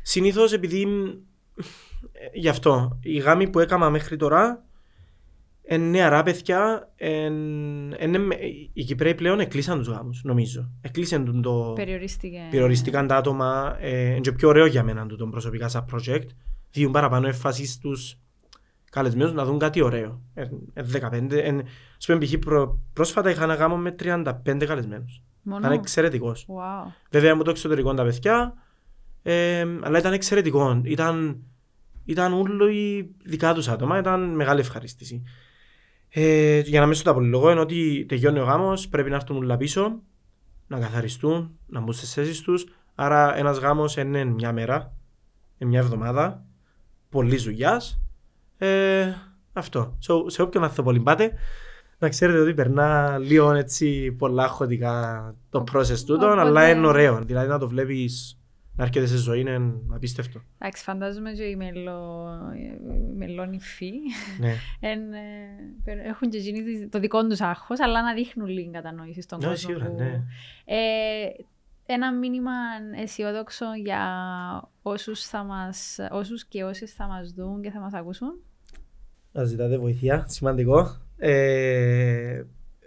συνήθως 0.01 0.53
επειδή 0.53 0.87
ε, 2.11 2.25
γι' 2.33 2.49
αυτό 2.49 2.99
οι 3.01 3.17
γάμοι 3.17 3.49
που 3.49 3.59
έκανα 3.59 3.89
μέχρι 3.89 4.15
τώρα 4.15 4.63
είναι 5.75 5.85
νεαρά 5.85 6.23
παιδιά, 6.23 6.91
εν- 6.95 7.91
είναι 7.99 8.17
με- 8.17 8.37
οι 8.73 8.83
Κυπρέοι 8.83 9.15
πλέον 9.15 9.39
εκλείσαν 9.39 9.77
τους 9.77 9.87
γάμους, 9.87 10.23
νομίζω. 10.23 10.71
Εκλείσαν 10.81 11.25
τον 11.25 11.41
το... 11.41 11.73
Περιορίστηκε. 11.75 12.47
Περιοριστήκαν 12.49 13.07
τα 13.07 13.15
άτομα, 13.15 13.77
ε, 13.79 14.09
είναι 14.09 14.19
και 14.19 14.31
πιο 14.31 14.47
ωραίο 14.47 14.65
για 14.65 14.83
μένα 14.83 15.05
το 15.05 15.27
προσωπικά 15.27 15.67
σαν 15.67 15.85
project. 15.93 16.25
Διούν 16.71 16.91
παραπάνω 16.91 17.27
έμφαση 17.27 17.65
στους 17.65 18.17
καλεσμένους 18.91 19.33
να 19.33 19.45
δουν 19.45 19.59
κάτι 19.59 19.81
ωραίο. 19.81 20.21
Ε, 20.33 20.41
ε, 20.73 20.83
15, 20.83 21.31
ε, 21.31 21.57
ας 21.97 22.05
πούμε 22.05 22.17
π.χ. 22.25 22.37
προ, 22.39 22.79
πρόσφατα 22.93 23.29
είχα 23.29 23.43
ένα 23.43 23.53
γάμο 23.53 23.77
με 23.77 23.95
35 24.03 24.65
καλεσμένους. 24.65 25.23
Μόνο; 25.41 25.59
Ήταν 25.59 25.71
εξαιρετικός. 25.71 26.45
Wow. 26.49 26.91
Βέβαια 27.09 27.33
από 27.33 27.43
το 27.43 27.49
εξωτερικό 27.49 27.93
τα 27.93 28.03
παιδιά, 28.03 28.53
ε, 29.23 29.65
αλλά 29.81 29.97
ήταν 29.99 30.13
εξαιρετικό. 30.13 30.81
Ήταν, 30.83 31.43
ήταν 32.05 32.33
όλοι 32.33 33.11
δικά 33.23 33.53
τους 33.53 33.67
άτομα, 33.67 33.97
ήταν 33.97 34.35
μεγάλη 34.35 34.59
ευχαρίστηση. 34.59 35.23
Ε, 36.13 36.59
για 36.59 36.79
να 36.79 36.85
μην 36.85 36.95
σου 36.95 37.03
τα 37.03 37.13
πολυλογώ, 37.13 37.51
είναι 37.51 37.59
ότι 37.59 38.05
τελειώνει 38.07 38.39
ο 38.39 38.43
γάμος, 38.43 38.87
πρέπει 38.87 39.09
να 39.09 39.15
έρθουν 39.15 39.37
όλα 39.37 39.57
πίσω, 39.57 39.99
να 40.67 40.79
καθαριστούν, 40.79 41.57
να 41.67 41.79
μπουν 41.79 41.93
στις 41.93 42.13
θέσεις 42.13 42.41
τους. 42.41 42.65
Άρα 42.95 43.37
ένας 43.37 43.57
γάμος 43.57 43.97
είναι 43.97 44.23
μια 44.23 44.53
μέρα, 44.53 44.93
είναι 45.57 45.69
μια 45.69 45.79
εβδομάδα, 45.79 46.45
πολλής 47.09 47.43
δουλειάς. 47.43 48.01
Ε, 48.57 49.13
αυτό. 49.53 49.95
Σε, 49.99 50.13
σε 50.25 50.41
όποιον 50.41 50.63
ανθοπολί 50.63 50.99
πάτε, 50.99 51.33
να 51.99 52.09
ξέρετε 52.09 52.39
ότι 52.39 52.53
περνά 52.53 53.17
λίγο 53.17 53.51
έτσι 53.51 54.11
πολλά 54.11 54.47
χωτικά 54.47 55.35
το 55.49 55.63
process 55.73 55.97
τούτο, 56.05 56.25
Οπότε- 56.25 56.39
αλλά 56.39 56.69
είναι 56.69 56.87
ωραίο. 56.87 57.21
Δηλαδή 57.23 57.47
να 57.47 57.59
το 57.59 57.67
βλέπεις 57.67 58.40
να 58.81 58.87
έρχεται 58.87 59.05
σε 59.05 59.17
ζωή 59.17 59.39
είναι 59.39 59.73
απίστευτο. 59.93 60.41
Εντάξει, 60.57 60.83
φαντάζομαι 60.83 61.31
και 61.31 61.43
οι 61.43 61.55
μελο... 61.55 62.27
οι 62.55 63.15
μελόνυφοι 63.17 63.91
ναι. 64.39 64.53
εν, 64.89 65.13
ε, 65.13 65.19
πε- 65.83 66.05
έχουν 66.05 66.29
και 66.29 66.37
εκείνοι 66.37 66.87
το 66.87 66.99
δικό 66.99 67.27
τους 67.27 67.41
άγχος, 67.41 67.79
αλλά 67.79 68.01
να 68.01 68.13
δείχνουν 68.13 68.47
λίγη 68.47 68.71
κατανόηση 68.71 69.21
στον 69.21 69.39
Ναι, 69.39 69.47
κόσμο. 69.47 69.69
σίγουρα, 69.69 69.85
που- 69.89 69.95
ναι. 69.97 70.23
Ε, 70.65 71.27
ένα 71.85 72.13
μήνυμα 72.13 72.51
αισιόδοξο 73.01 73.65
για 73.83 74.01
όσους, 74.81 75.21
θα 75.25 75.43
μας, 75.43 75.97
όσους 76.11 76.45
και 76.45 76.63
όσες 76.63 76.93
θα 76.93 77.07
μας 77.07 77.31
δουν 77.31 77.61
και 77.61 77.69
θα 77.71 77.79
μας 77.79 77.93
ακούσουν. 77.93 78.39
Να 79.31 79.43
ζητάτε 79.43 79.77
βοήθεια, 79.77 80.25
σημαντικό. 80.27 80.97
Ε, 81.17 82.43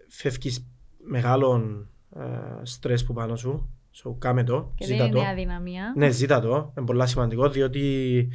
φεύγεις 0.09 0.67
μεγάλων 0.99 1.89
ε, 2.17 2.21
στρες 2.63 3.05
που 3.05 3.13
πάνω 3.13 3.37
σου. 3.37 3.69
So, 4.03 4.15
κάμε 4.19 4.45
το, 4.45 4.73
Και 4.75 4.87
δεν 4.87 4.95
ζήτα 4.97 5.07
είναι 5.09 5.15
το. 5.19 5.23
αδυναμία. 5.25 5.93
Ναι, 5.97 6.11
ζήτα 6.11 6.41
το. 6.41 6.73
Είναι 6.77 6.87
πολύ 6.87 7.09
σημαντικό 7.09 7.49
διότι 7.49 8.29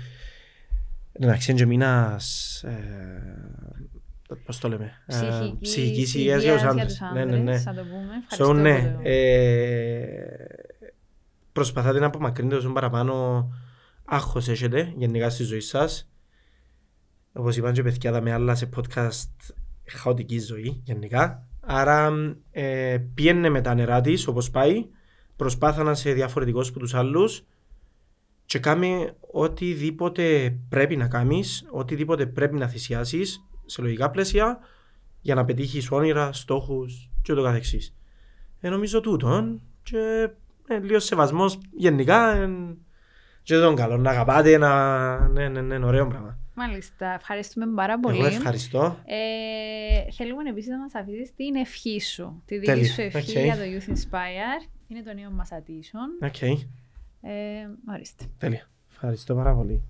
εντάξει, 1.12 1.52
είναι 1.52 1.60
και 1.60 1.66
μήνας 1.66 2.64
ε, 2.64 4.36
πώς 4.46 4.60
το 4.60 4.68
λέμε, 4.70 4.92
ε, 5.06 5.16
Ψυχικής, 5.16 5.58
ψυχικής 5.70 6.14
υγείας 6.14 6.44
για 6.44 6.54
τους 6.54 6.62
άντρες. 6.64 7.02
Ναι, 7.14 7.26
ναι, 7.26 7.38
ναι. 7.38 7.58
Θα 7.58 7.74
το 7.74 7.82
πούμε. 7.82 8.12
So, 8.30 8.32
Ευχαριστώ 8.32 8.54
ναι, 8.54 8.80
που 8.92 9.02
το- 9.04 9.10
ε, 9.10 10.48
προσπαθάτε 11.52 12.00
να 12.00 12.06
απομακρύνετε 12.06 12.56
όσο 12.56 12.70
παραπάνω 12.72 13.48
άγχος 14.06 14.48
έχετε 14.48 14.94
γενικά 14.98 15.30
στη 15.30 15.44
ζωή 15.44 15.60
σας. 15.60 16.10
Όπως 17.34 17.58
είπαν 17.58 17.74
και 17.74 17.84
παιδιά 17.84 18.12
τα 18.12 18.22
με 18.22 18.32
άλλα 18.32 18.56
σε 18.56 18.70
podcast 18.76 19.54
χαοτική 19.86 20.40
ζωή 20.40 20.82
γενικά. 20.84 21.48
Άρα 21.60 22.12
ε, 22.52 22.98
πιένε 23.14 23.50
με 23.50 23.62
τα 23.62 23.74
νερά 23.74 24.02
της 24.02 24.28
όπως 24.28 24.50
πάει, 24.50 24.86
προσπάθα 25.40 25.84
να 25.84 25.92
είσαι 25.92 26.14
διαφορετικός 26.14 26.70
από 26.70 26.80
τους 26.80 26.94
άλλους 26.94 27.44
και 28.46 28.60
κάμε 28.60 29.16
οτιδήποτε 29.32 30.56
πρέπει 30.70 30.96
να 30.96 31.08
κάνεις, 31.08 31.68
οτιδήποτε 31.72 32.26
πρέπει 32.26 32.56
να 32.56 32.68
θυσιάσεις 32.68 33.46
σε 33.66 33.82
λογικά 33.82 34.10
πλαίσια 34.10 34.60
για 35.22 35.36
να 35.36 35.46
πετύχεις 35.46 35.92
όνειρα, 35.92 36.34
στόχους 36.34 37.10
και 37.22 37.34
ούτω 37.34 37.44
καθεξής. 37.44 37.96
Ε, 38.60 38.70
νομίζω 38.70 39.00
τούτον 39.00 39.62
και 39.84 40.30
ε, 40.68 40.80
λίγος 40.80 41.04
σεβασμός 41.04 41.60
γενικά 41.72 42.36
ε, 42.36 42.50
και 43.44 43.56
τον 43.56 43.76
καλό 43.76 43.98
να 43.98 44.10
αγαπάτε, 44.10 44.58
να... 44.58 45.28
ναι, 45.28 45.48
ναι, 45.48 45.62
ναι, 45.62 45.76
είναι 45.76 45.86
ωραίο 45.86 46.08
πράγμα. 46.08 46.38
Μάλιστα, 46.54 47.14
ευχαριστούμε 47.14 47.66
πάρα 47.76 48.00
πολύ. 48.00 48.18
Εγώ 48.18 48.26
ευχαριστώ. 48.26 48.98
Ε, 49.06 50.12
θέλουμε 50.12 50.50
επίσης 50.50 50.70
να 50.70 50.78
μας 50.78 50.96
αφήσεις 50.96 51.36
την 51.36 51.56
ευχή 51.56 52.00
σου. 52.02 52.44
Τη 52.46 52.56
δική 52.56 52.72
Τέλεια. 52.72 52.92
σου 52.94 53.02
ευχή 53.02 53.38
Οκ. 53.38 53.44
για 53.44 53.56
το 53.56 53.62
Youth 53.62 53.90
Inspire. 53.90 54.70
Είναι 54.90 55.02
το 55.04 55.14
νέο 55.14 55.32
μας 55.32 55.52
addition. 55.52 56.06
Ok, 56.22 56.42
Ε, 57.22 57.68
ορίστε. 57.92 58.26
τέλεια. 58.38 58.70
Ευχαριστώ 58.92 59.36
πάρα 59.36 59.54
πολύ. 59.56 59.84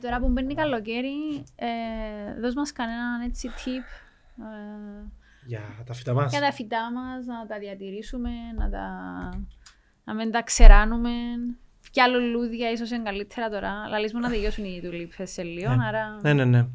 Τώρα 0.00 0.18
που 0.20 0.28
μπαίνει 0.28 0.54
καλοκαίρι, 0.54 1.44
ε, 1.56 2.40
δώσ' 2.40 2.54
μας 2.54 2.72
κανέναν 2.72 3.20
έτσι 3.20 3.48
tip 3.56 3.84
ε, 4.42 5.06
Για 5.46 5.60
τα 5.86 5.92
φυτά 5.94 6.12
μας. 6.14 6.30
για 6.30 6.40
τα 6.40 6.52
φυτά 6.52 6.92
μας, 6.92 7.26
να 7.26 7.46
τα 7.46 7.58
διατηρήσουμε, 7.58 8.30
να, 8.58 8.70
τα, 8.70 8.88
να 10.04 10.14
μην 10.14 10.30
τα 10.30 10.42
ξεράνουμε. 10.42 11.10
Κι 11.90 12.00
άλλο 12.00 12.18
λουλούδια 12.18 12.70
ίσως 12.70 12.90
είναι 12.90 13.02
καλύτερα 13.02 13.48
τώρα. 13.48 13.88
Λαλείς 13.88 14.14
μου 14.14 14.20
να 14.20 14.28
τελειώσουν 14.28 14.64
οι 14.64 14.80
τουλίπες 14.82 15.30
σε 15.30 15.42
λίγο, 15.42 15.74
Ναι. 15.74 15.86
άρα 15.86 16.18
Ναι, 16.22 16.32
ναι, 16.32 16.44
ναι. 16.44 16.66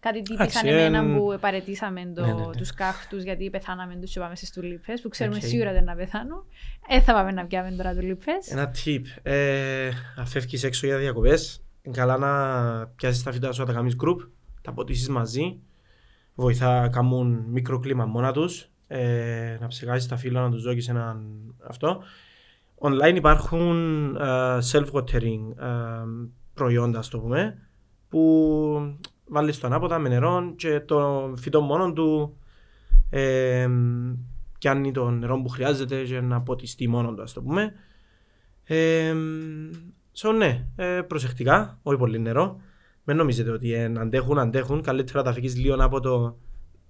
Κάτι 0.00 0.22
τύπησαν 0.22 0.66
Εντάξει, 0.66 0.68
εμένα 0.68 0.98
εν- 0.98 1.16
που 1.16 1.38
παρετήσαμε 1.40 2.12
το, 2.14 2.26
Ναι, 2.26 2.32
ναι, 2.32 2.46
ναι. 2.46 2.50
τους 2.56 2.74
κάχτους 2.74 3.22
γιατί 3.22 3.50
πεθάναμε 3.50 3.94
τους 3.94 4.12
και 4.12 4.20
πάμε 4.20 4.36
στις 4.36 4.50
τουλίπες 4.52 5.00
που 5.00 5.08
ξέρουμε 5.08 5.36
Οκ. 5.36 5.42
σίγουρα 5.42 5.72
δεν 5.72 5.84
να 5.84 5.94
πεθάνουν. 5.94 6.44
Ε, 6.88 7.00
θα 7.00 7.12
πάμε 7.12 7.30
να 7.32 7.46
πιάμε 7.46 7.70
τώρα 7.70 7.94
τουλίπες. 7.94 8.50
Ένα 8.50 8.70
tip. 8.84 9.02
Ε, 9.22 9.88
αν 10.16 10.26
φεύγεις 10.26 10.64
έξω 10.64 10.86
για 10.86 10.98
διακοπές, 10.98 11.62
είναι 11.82 11.96
καλά 11.96 12.16
να 12.18 12.86
πιάσεις 12.86 13.22
τα 13.22 13.32
φυτά 13.32 13.52
σου, 13.52 13.60
να 13.60 13.66
τα 13.66 13.72
κάνεις 13.72 13.96
group, 14.04 14.16
τα 14.62 14.72
ποτίσεις 14.72 15.08
μαζί. 15.08 15.58
Βοηθά 16.34 16.80
να 16.80 16.88
κάνουν 16.88 17.44
μικροκλίμα 17.48 18.04
μόνα 18.06 18.32
τους 18.32 18.70
ε, 18.86 19.56
να 19.60 19.66
ψεκάσεις 19.66 20.08
τα 20.08 20.16
φύλλα, 20.16 20.40
να 20.40 20.50
τους 20.50 20.62
δώσεις 20.62 20.88
έναν 20.88 21.24
αυτό. 21.68 22.02
Online 22.80 23.14
υπάρχουν 23.16 24.16
ε, 24.16 24.58
self-watering 24.72 25.56
ε, 25.60 25.66
προϊόντα, 26.54 26.98
ας 26.98 27.08
το 27.08 27.18
πούμε, 27.18 27.58
που 28.08 28.98
βάλεις 29.28 29.58
το 29.60 29.66
ανάποτα 29.66 29.98
με 29.98 30.08
νερό 30.08 30.52
και 30.56 30.80
το 30.80 31.32
φυτό 31.36 31.60
μόνο 31.60 31.92
του 31.92 32.36
ε, 33.10 33.68
πιάνει 34.58 34.92
το 34.92 35.10
νερό 35.10 35.42
που 35.42 35.48
χρειάζεται 35.48 36.02
και 36.04 36.20
να 36.20 36.40
ποτιστεί 36.40 36.88
μόνο 36.88 37.14
του, 37.14 37.22
ας 37.22 37.32
το 37.32 37.42
πούμε. 37.42 37.72
Ε, 38.64 39.14
so, 40.16 40.34
ναι, 40.36 40.66
ε, 40.76 41.00
προσεκτικά, 41.00 41.78
όχι 41.82 41.98
πολύ 41.98 42.18
νερό. 42.18 42.60
Μην 43.04 43.16
νομίζετε 43.16 43.50
ότι 43.50 43.72
ε, 43.72 43.92
αντέχουν, 43.96 44.38
αντέχουν. 44.38 44.82
Καλύτερα 44.82 45.22
τα 45.22 45.32
φύγεις 45.32 45.56
λίγο 45.56 45.76
από 45.78 46.00
το... 46.00 46.36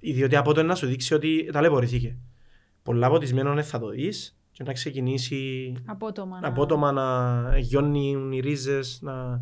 Διότι 0.00 0.36
από 0.36 0.52
το 0.54 0.62
να 0.62 0.74
σου 0.74 0.86
δείξει 0.86 1.14
ότι 1.14 1.50
ταλαιπωρηθήκε. 1.52 2.16
Πολλά 2.82 3.08
ποτισμένο 3.08 3.62
θα 3.62 3.78
το 3.78 3.88
δεις 3.88 4.38
και 4.52 4.62
να 4.64 4.72
ξεκινήσει 4.72 5.72
Απότομα. 5.86 6.40
να- 6.40 6.48
απότομα 6.48 6.92
να 6.92 7.58
γιώνουν 7.58 8.32
οι 8.32 8.40
ρίζες 8.40 8.98
να... 9.02 9.40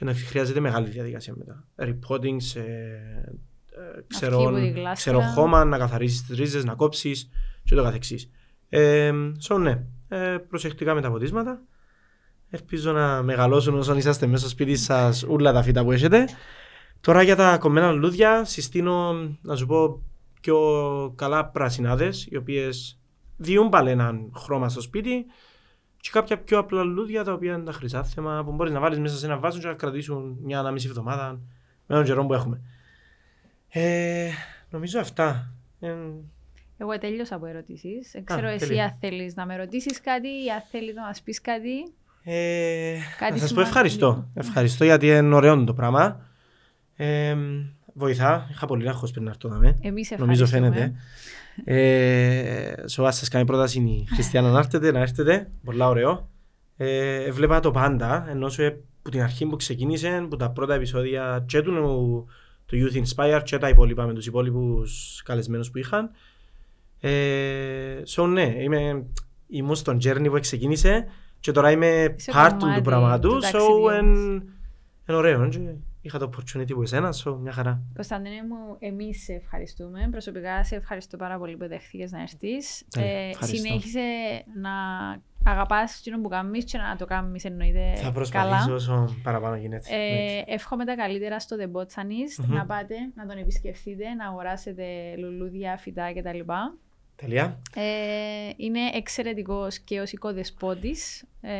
και 0.00 0.06
να 0.06 0.14
χρειάζεται 0.14 0.60
μεγάλη 0.60 0.88
διαδικασία 0.88 1.34
μετά. 1.36 1.64
Reporting 1.76 2.36
σε 2.36 2.60
ε, 2.60 4.00
ξερό, 4.06 4.40
από 4.40 4.54
τη 4.54 4.68
γλάστρα. 4.68 4.92
ξερό 4.92 5.20
χώμα, 5.20 5.64
να 5.64 5.78
καθαρίσεις 5.78 6.22
τις 6.22 6.38
ρίζες, 6.38 6.64
να 6.64 6.74
κόψεις 6.74 7.30
και 7.64 7.74
το 7.74 7.82
καθεξής. 7.82 8.30
Ε, 8.68 9.12
so, 9.48 9.58
ναι, 9.58 9.84
ε, 10.08 10.36
προσεκτικά 10.48 10.94
με 10.94 11.00
τα 11.00 11.10
ποτίσματα. 11.10 11.62
Ελπίζω 12.50 12.92
να 12.92 13.22
μεγαλώσουν 13.22 13.78
όσον 13.78 13.96
είσαστε 13.96 14.26
μέσα 14.26 14.40
στο 14.40 14.48
σπίτι 14.48 14.76
σας 14.76 15.22
όλα 15.22 15.52
τα 15.52 15.62
φύτα 15.62 15.84
που 15.84 15.92
έχετε. 15.92 16.24
Τώρα 17.00 17.22
για 17.22 17.36
τα 17.36 17.58
κομμένα 17.58 17.92
λουλούδια 17.92 18.44
συστήνω 18.44 19.12
να 19.42 19.56
σου 19.56 19.66
πω 19.66 20.02
πιο 20.40 20.58
καλά 21.16 21.46
πρασινάδες 21.46 22.26
οι 22.30 22.36
οποίες 22.36 23.00
διούν 23.36 23.68
πάλι 23.68 23.90
έναν 23.90 24.32
χρώμα 24.36 24.68
στο 24.68 24.80
σπίτι 24.80 25.26
και 26.00 26.08
κάποια 26.12 26.38
πιο 26.38 26.58
απλά 26.58 26.82
λουλούδια 26.82 27.24
τα 27.24 27.32
οποία 27.32 27.54
είναι 27.54 27.64
τα 27.64 27.72
χρυσάθεμα 27.72 28.42
που 28.44 28.52
μπορείς 28.52 28.72
να 28.72 28.80
βάλεις 28.80 28.98
μέσα 28.98 29.16
σε 29.16 29.26
ένα 29.26 29.38
βάζο 29.38 29.58
και 29.58 29.66
να 29.66 29.74
κρατήσουν 29.74 30.36
μια 30.42 30.58
ανάμιση 30.58 30.86
εβδομάδα 30.88 31.40
με 31.86 31.94
τον 31.94 32.04
καιρό 32.04 32.26
που 32.26 32.34
έχουμε. 32.34 32.60
Ε, 33.68 34.30
νομίζω 34.70 35.00
αυτά. 35.00 35.52
Ε, 35.80 35.94
Εγώ 36.78 36.98
τέλειωσα 36.98 37.34
από 37.34 37.46
ερωτήσεις. 37.46 38.10
Δεν 38.12 38.24
ξέρω 38.24 38.48
εσύ 38.48 38.66
τέλεια. 38.66 38.84
αν 38.84 38.96
θέλεις 39.00 39.34
να 39.34 39.46
με 39.46 39.56
ρωτήσεις 39.56 40.00
κάτι 40.00 40.28
ή 40.28 40.50
αν 40.54 40.62
θέλεις 40.70 40.94
να 40.94 41.02
μας 41.02 41.22
πεις 41.22 41.40
κάτι. 41.40 41.92
Ε, 42.22 42.96
Κάτι 43.18 43.32
να 43.32 43.38
σας 43.38 43.40
πω 43.40 43.46
σημαντικό. 43.46 43.60
ευχαριστώ. 43.60 44.28
Ευχαριστώ 44.34 44.84
γιατί 44.84 45.06
είναι 45.06 45.34
ωραίο 45.34 45.64
το 45.64 45.74
πράγμα. 45.74 46.26
Ε, 46.96 47.36
βοηθά. 47.94 48.46
Είχα 48.50 48.66
πολύ 48.66 48.88
άγχος 48.88 49.10
πριν 49.10 49.24
να 49.24 49.30
έρθω 49.30 49.48
δαμέ. 49.48 49.78
Εμείς 49.82 50.10
Νομίζω 50.18 50.46
φαίνεται. 50.46 50.94
Ε, 51.64 52.72
so, 52.96 53.04
ας 53.04 53.16
σας 53.16 53.28
κάνει 53.28 53.44
πρόταση 53.44 53.78
η 53.80 54.06
Χριστιανά 54.14 54.50
να 54.50 54.58
έρθετε, 54.58 54.92
να 54.92 55.00
έρθετε. 55.00 55.50
Πολλά 55.64 55.88
ωραίο. 55.88 56.28
Ε, 56.76 57.14
έβλεπα 57.24 57.60
το 57.60 57.70
πάντα, 57.70 58.26
ενώ 58.30 58.48
σου 58.48 58.62
ε, 58.62 58.70
που 59.02 59.10
την 59.10 59.22
αρχή 59.22 59.46
που 59.46 59.56
ξεκίνησε, 59.56 60.26
που 60.30 60.36
τα 60.36 60.50
πρώτα 60.50 60.74
επεισόδια 60.74 61.44
και 61.46 61.62
του, 61.62 61.72
του 62.66 62.76
Youth 62.76 62.96
Inspire 63.02 63.40
και 63.44 63.58
τα 63.58 63.68
υπόλοιπα 63.68 64.06
με 64.06 64.12
τους 64.14 64.26
υπόλοιπους 64.26 65.22
καλεσμένους 65.24 65.70
που 65.70 65.78
είχαν. 65.78 66.10
Ε, 67.00 68.02
so, 68.16 68.26
ναι, 68.28 68.54
είμαι, 68.62 69.04
ήμουν 69.48 69.74
στον 69.74 69.98
journey 70.04 70.26
που 70.30 70.40
ξεκίνησε 70.40 71.06
και 71.40 71.52
τώρα 71.52 71.70
είμαι 71.70 72.14
Είσαι 72.16 72.32
part 72.34 72.50
του 72.50 72.56
κομμάτι 72.58 72.80
πράγματου. 72.82 73.28
του 73.28 73.36
So, 73.36 73.40
ταξιδιού 73.40 73.80
μας. 73.80 73.96
εν- 73.98 74.42
είναι 75.08 75.18
ωραίο. 75.18 75.48
Και 76.00 76.06
Είχα 76.06 76.18
το 76.18 76.30
opportunity 76.32 76.74
που 76.74 76.82
εσένα, 76.82 77.14
so, 77.24 77.36
μια 77.40 77.52
χαρά. 77.52 77.82
Κωνσταντίνε 77.94 78.42
μου, 78.48 78.76
εμείς 78.78 79.22
σε 79.22 79.32
ευχαριστούμε. 79.32 80.08
Προσωπικά 80.10 80.64
σε 80.64 80.76
ευχαριστώ 80.76 81.16
πάρα 81.16 81.38
πολύ 81.38 81.56
που 81.56 81.68
δέχτηκε 81.68 82.06
να 82.10 82.20
έρθεις. 82.20 82.80
Ε, 82.96 83.28
ευχαριστώ. 83.28 83.56
συνέχισε 83.56 84.00
να 84.60 84.70
αγαπάς 85.44 86.02
το 86.04 86.20
που 86.22 86.28
κάνεις 86.28 86.64
και 86.64 86.78
να 86.78 86.96
το 86.96 87.04
κάνεις 87.04 87.44
εννοείται 87.44 87.92
Θα 87.94 88.00
καλά. 88.00 88.12
προσπαθήσω 88.12 88.74
όσο 88.74 89.16
παραπάνω 89.22 89.56
γίνεται. 89.56 89.86
Ε, 89.90 90.42
εύχομαι 90.46 90.84
τα 90.84 90.94
καλύτερα 90.94 91.40
στο 91.40 91.56
The 91.60 91.76
Botanist. 91.76 92.44
Μμμ. 92.44 92.54
Να 92.54 92.66
πάτε, 92.66 92.94
να 93.14 93.26
τον 93.26 93.38
επισκεφτείτε, 93.38 94.14
να 94.14 94.26
αγοράσετε 94.26 94.84
λουλούδια, 95.18 95.76
φυτά 95.76 96.12
κτλ. 96.12 96.40
Τελεία. 97.16 97.62
Ε, 97.74 98.50
είναι 98.56 98.80
εξαιρετικός 98.94 99.78
και 99.78 100.00
ως 100.00 100.12
οικοδεσπότης 100.12 101.24
ε, 101.40 101.50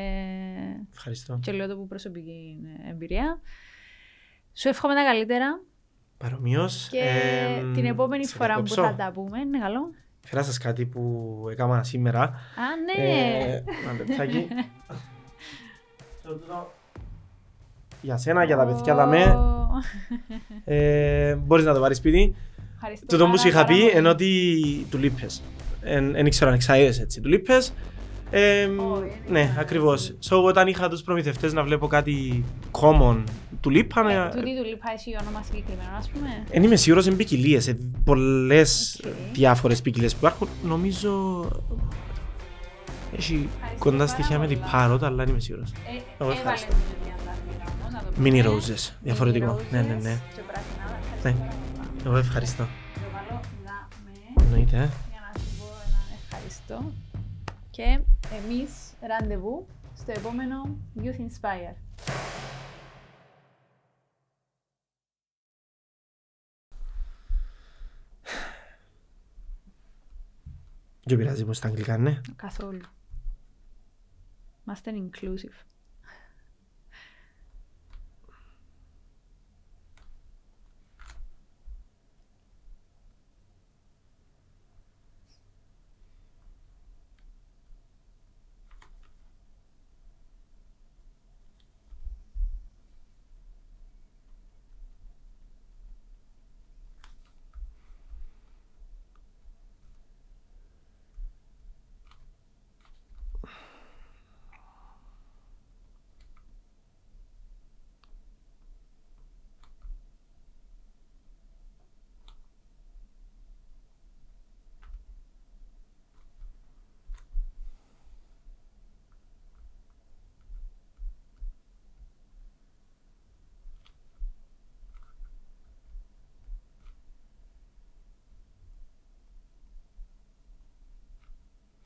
Ευχαριστώ. 0.93 1.39
και 1.43 1.53
λέω 1.53 1.67
το 1.67 1.77
που 1.77 1.87
προσωπική 1.87 2.57
εμπειρία. 2.91 3.41
Σου 4.61 4.69
εύχομαι 4.69 4.95
τα 4.95 5.03
καλύτερα 5.05 5.61
Παρομοίως. 6.19 6.89
και 6.91 6.99
εμ, 7.61 7.73
την 7.75 7.85
επόμενη 7.85 8.27
σε 8.27 8.35
φορά 8.37 8.55
που 8.55 8.63
διακόψω. 8.63 8.83
θα 8.97 9.05
τα 9.05 9.11
πούμε, 9.15 9.39
είναι 9.41 9.59
καλό. 9.59 9.91
Φέρα 10.21 10.43
σας 10.43 10.59
κάτι 10.59 10.85
που 10.87 11.03
έκανα 11.51 11.83
σήμερα. 11.83 12.23
Α, 12.23 12.33
ναι! 12.97 13.09
Ε, 13.09 13.63
Ένα 13.83 13.93
λεπτάκι. 13.99 14.49
Το 16.23 16.33
τούτο 16.33 16.73
Για 18.03 18.17
σένα, 18.17 18.45
για 18.45 18.57
τα 18.57 18.67
παιδιά 18.67 18.95
τα 18.95 19.07
με. 19.07 19.25
Ω, 19.25 19.69
Ε, 20.75 21.35
μπορείς 21.35 21.65
να 21.65 21.75
το 21.75 21.81
πάρεις 21.81 21.97
σπίτι. 21.97 22.35
ευχαριστώ 22.75 23.07
Το 23.07 23.17
που 23.17 23.25
πάρα, 23.25 23.37
σου 23.39 23.49
είχα 23.49 23.65
πάρα 23.65 23.75
πει 23.75 23.81
πολύ. 23.81 23.97
ενώ 23.97 24.11
ότι 24.11 24.87
τουλίπες. 24.91 25.43
Δεν 26.13 26.27
ήξερα 26.27 26.51
αν 26.51 26.57
εξαείδες 26.57 27.01
έτσι 27.01 27.21
τουλίπες. 27.21 27.73
Ε, 28.31 28.65
Όχι, 28.65 29.21
ναι, 29.29 29.41
είναι 29.41 29.57
ακριβώς. 29.59 30.17
So, 30.31 30.43
όταν 30.45 30.67
είχα 30.67 30.89
τους 30.89 31.03
προμηθευτές 31.03 31.53
να 31.53 31.63
βλέπω 31.63 31.87
κάτι 31.87 32.45
common 32.73 33.25
τουλίπα, 33.61 34.11
Ε, 34.11 34.15
να- 34.15 34.29
Τούτη 34.29 34.57
του 34.59 34.65
λίπα 34.65 34.91
έχει 34.95 35.17
όνομα 35.21 35.43
συγκεκριμένο, 35.43 35.91
ας 35.99 36.09
πούμε. 36.11 36.45
Δεν 36.51 36.63
είμαι 36.63 36.77
σίγουρος 36.77 37.07
είναι 37.07 37.15
ποικιλίες, 37.17 37.69
ε, 37.69 37.79
πολλές 38.05 39.01
Οκ. 39.07 39.13
διάφορες 39.33 39.83
ποικιλίες 39.83 40.13
που 40.13 40.19
υπάρχουν. 40.21 40.49
Νομίζω 40.65 41.45
έχει 43.17 43.49
κοντά 43.79 43.97
πάρα 43.97 44.09
στοιχεία 44.09 44.39
με 44.39 44.47
την 44.47 44.59
πολλά. 44.61 44.71
πάροτ, 44.73 45.05
αλλά 45.05 45.17
δεν 45.17 45.29
είμαι 45.29 45.41
σίγουρος. 45.41 45.71
Ε, 45.71 45.75
Εγώ 45.93 46.03
έβαλε 46.19 46.39
ευχαριστώ. 46.39 46.69
το 46.69 46.77
μια 47.05 47.15
αντάρτηρα 47.21 47.73
όμως, 47.81 47.93
να 47.93 47.99
το 48.01 48.07
Mini 48.23 48.45
πούμε. 48.45 48.61
roses, 48.77 48.93
διαφορετικό. 49.03 49.57
Mini 49.61 49.65
Ναι, 49.71 49.81
ναι, 49.81 49.95
roses 49.99 50.03
ναι. 50.03 50.21
και 50.35 50.41
πράσινα, 50.51 50.85
ευχαριστώ 51.15 51.29
Ναι. 51.29 51.35
πάρα 51.35 51.53
πολλά. 51.75 52.07
Εγώ 52.07 52.17
ευχαριστώ. 52.17 52.63
Το 52.95 53.01
βάλω 53.15 53.41
να 53.65 53.89
με 54.05 54.45
Εννοείται, 54.45 54.77
ε. 54.77 54.89
για 55.13 55.21
να 55.27 55.41
σου 55.41 55.47
πω 55.59 55.67
ένα 55.87 56.01
ευχαριστώ. 56.23 56.93
Και 57.71 57.87
εμείς 58.39 58.71
ραντεβού 59.11 59.67
στο 60.01 60.13
επόμενο 60.17 60.57
Youth 61.03 61.21
Inspire. 61.27 61.75
Δεν 71.17 71.25
πειράζει 71.25 71.45
μου 71.45 71.53
στα 71.53 71.69
αγγλικά, 71.69 71.99
ναι. 71.99 72.21
Καθόλου. 72.37 72.81
Είμαστε 74.67 74.93
inclusive. 74.95 75.65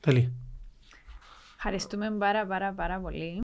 Τέλει. 0.05 0.33
Ευχαριστούμε 1.55 2.11
πάρα 2.11 2.45
πάρα 2.45 2.73
πάρα 2.73 2.99
πολύ. 2.99 3.33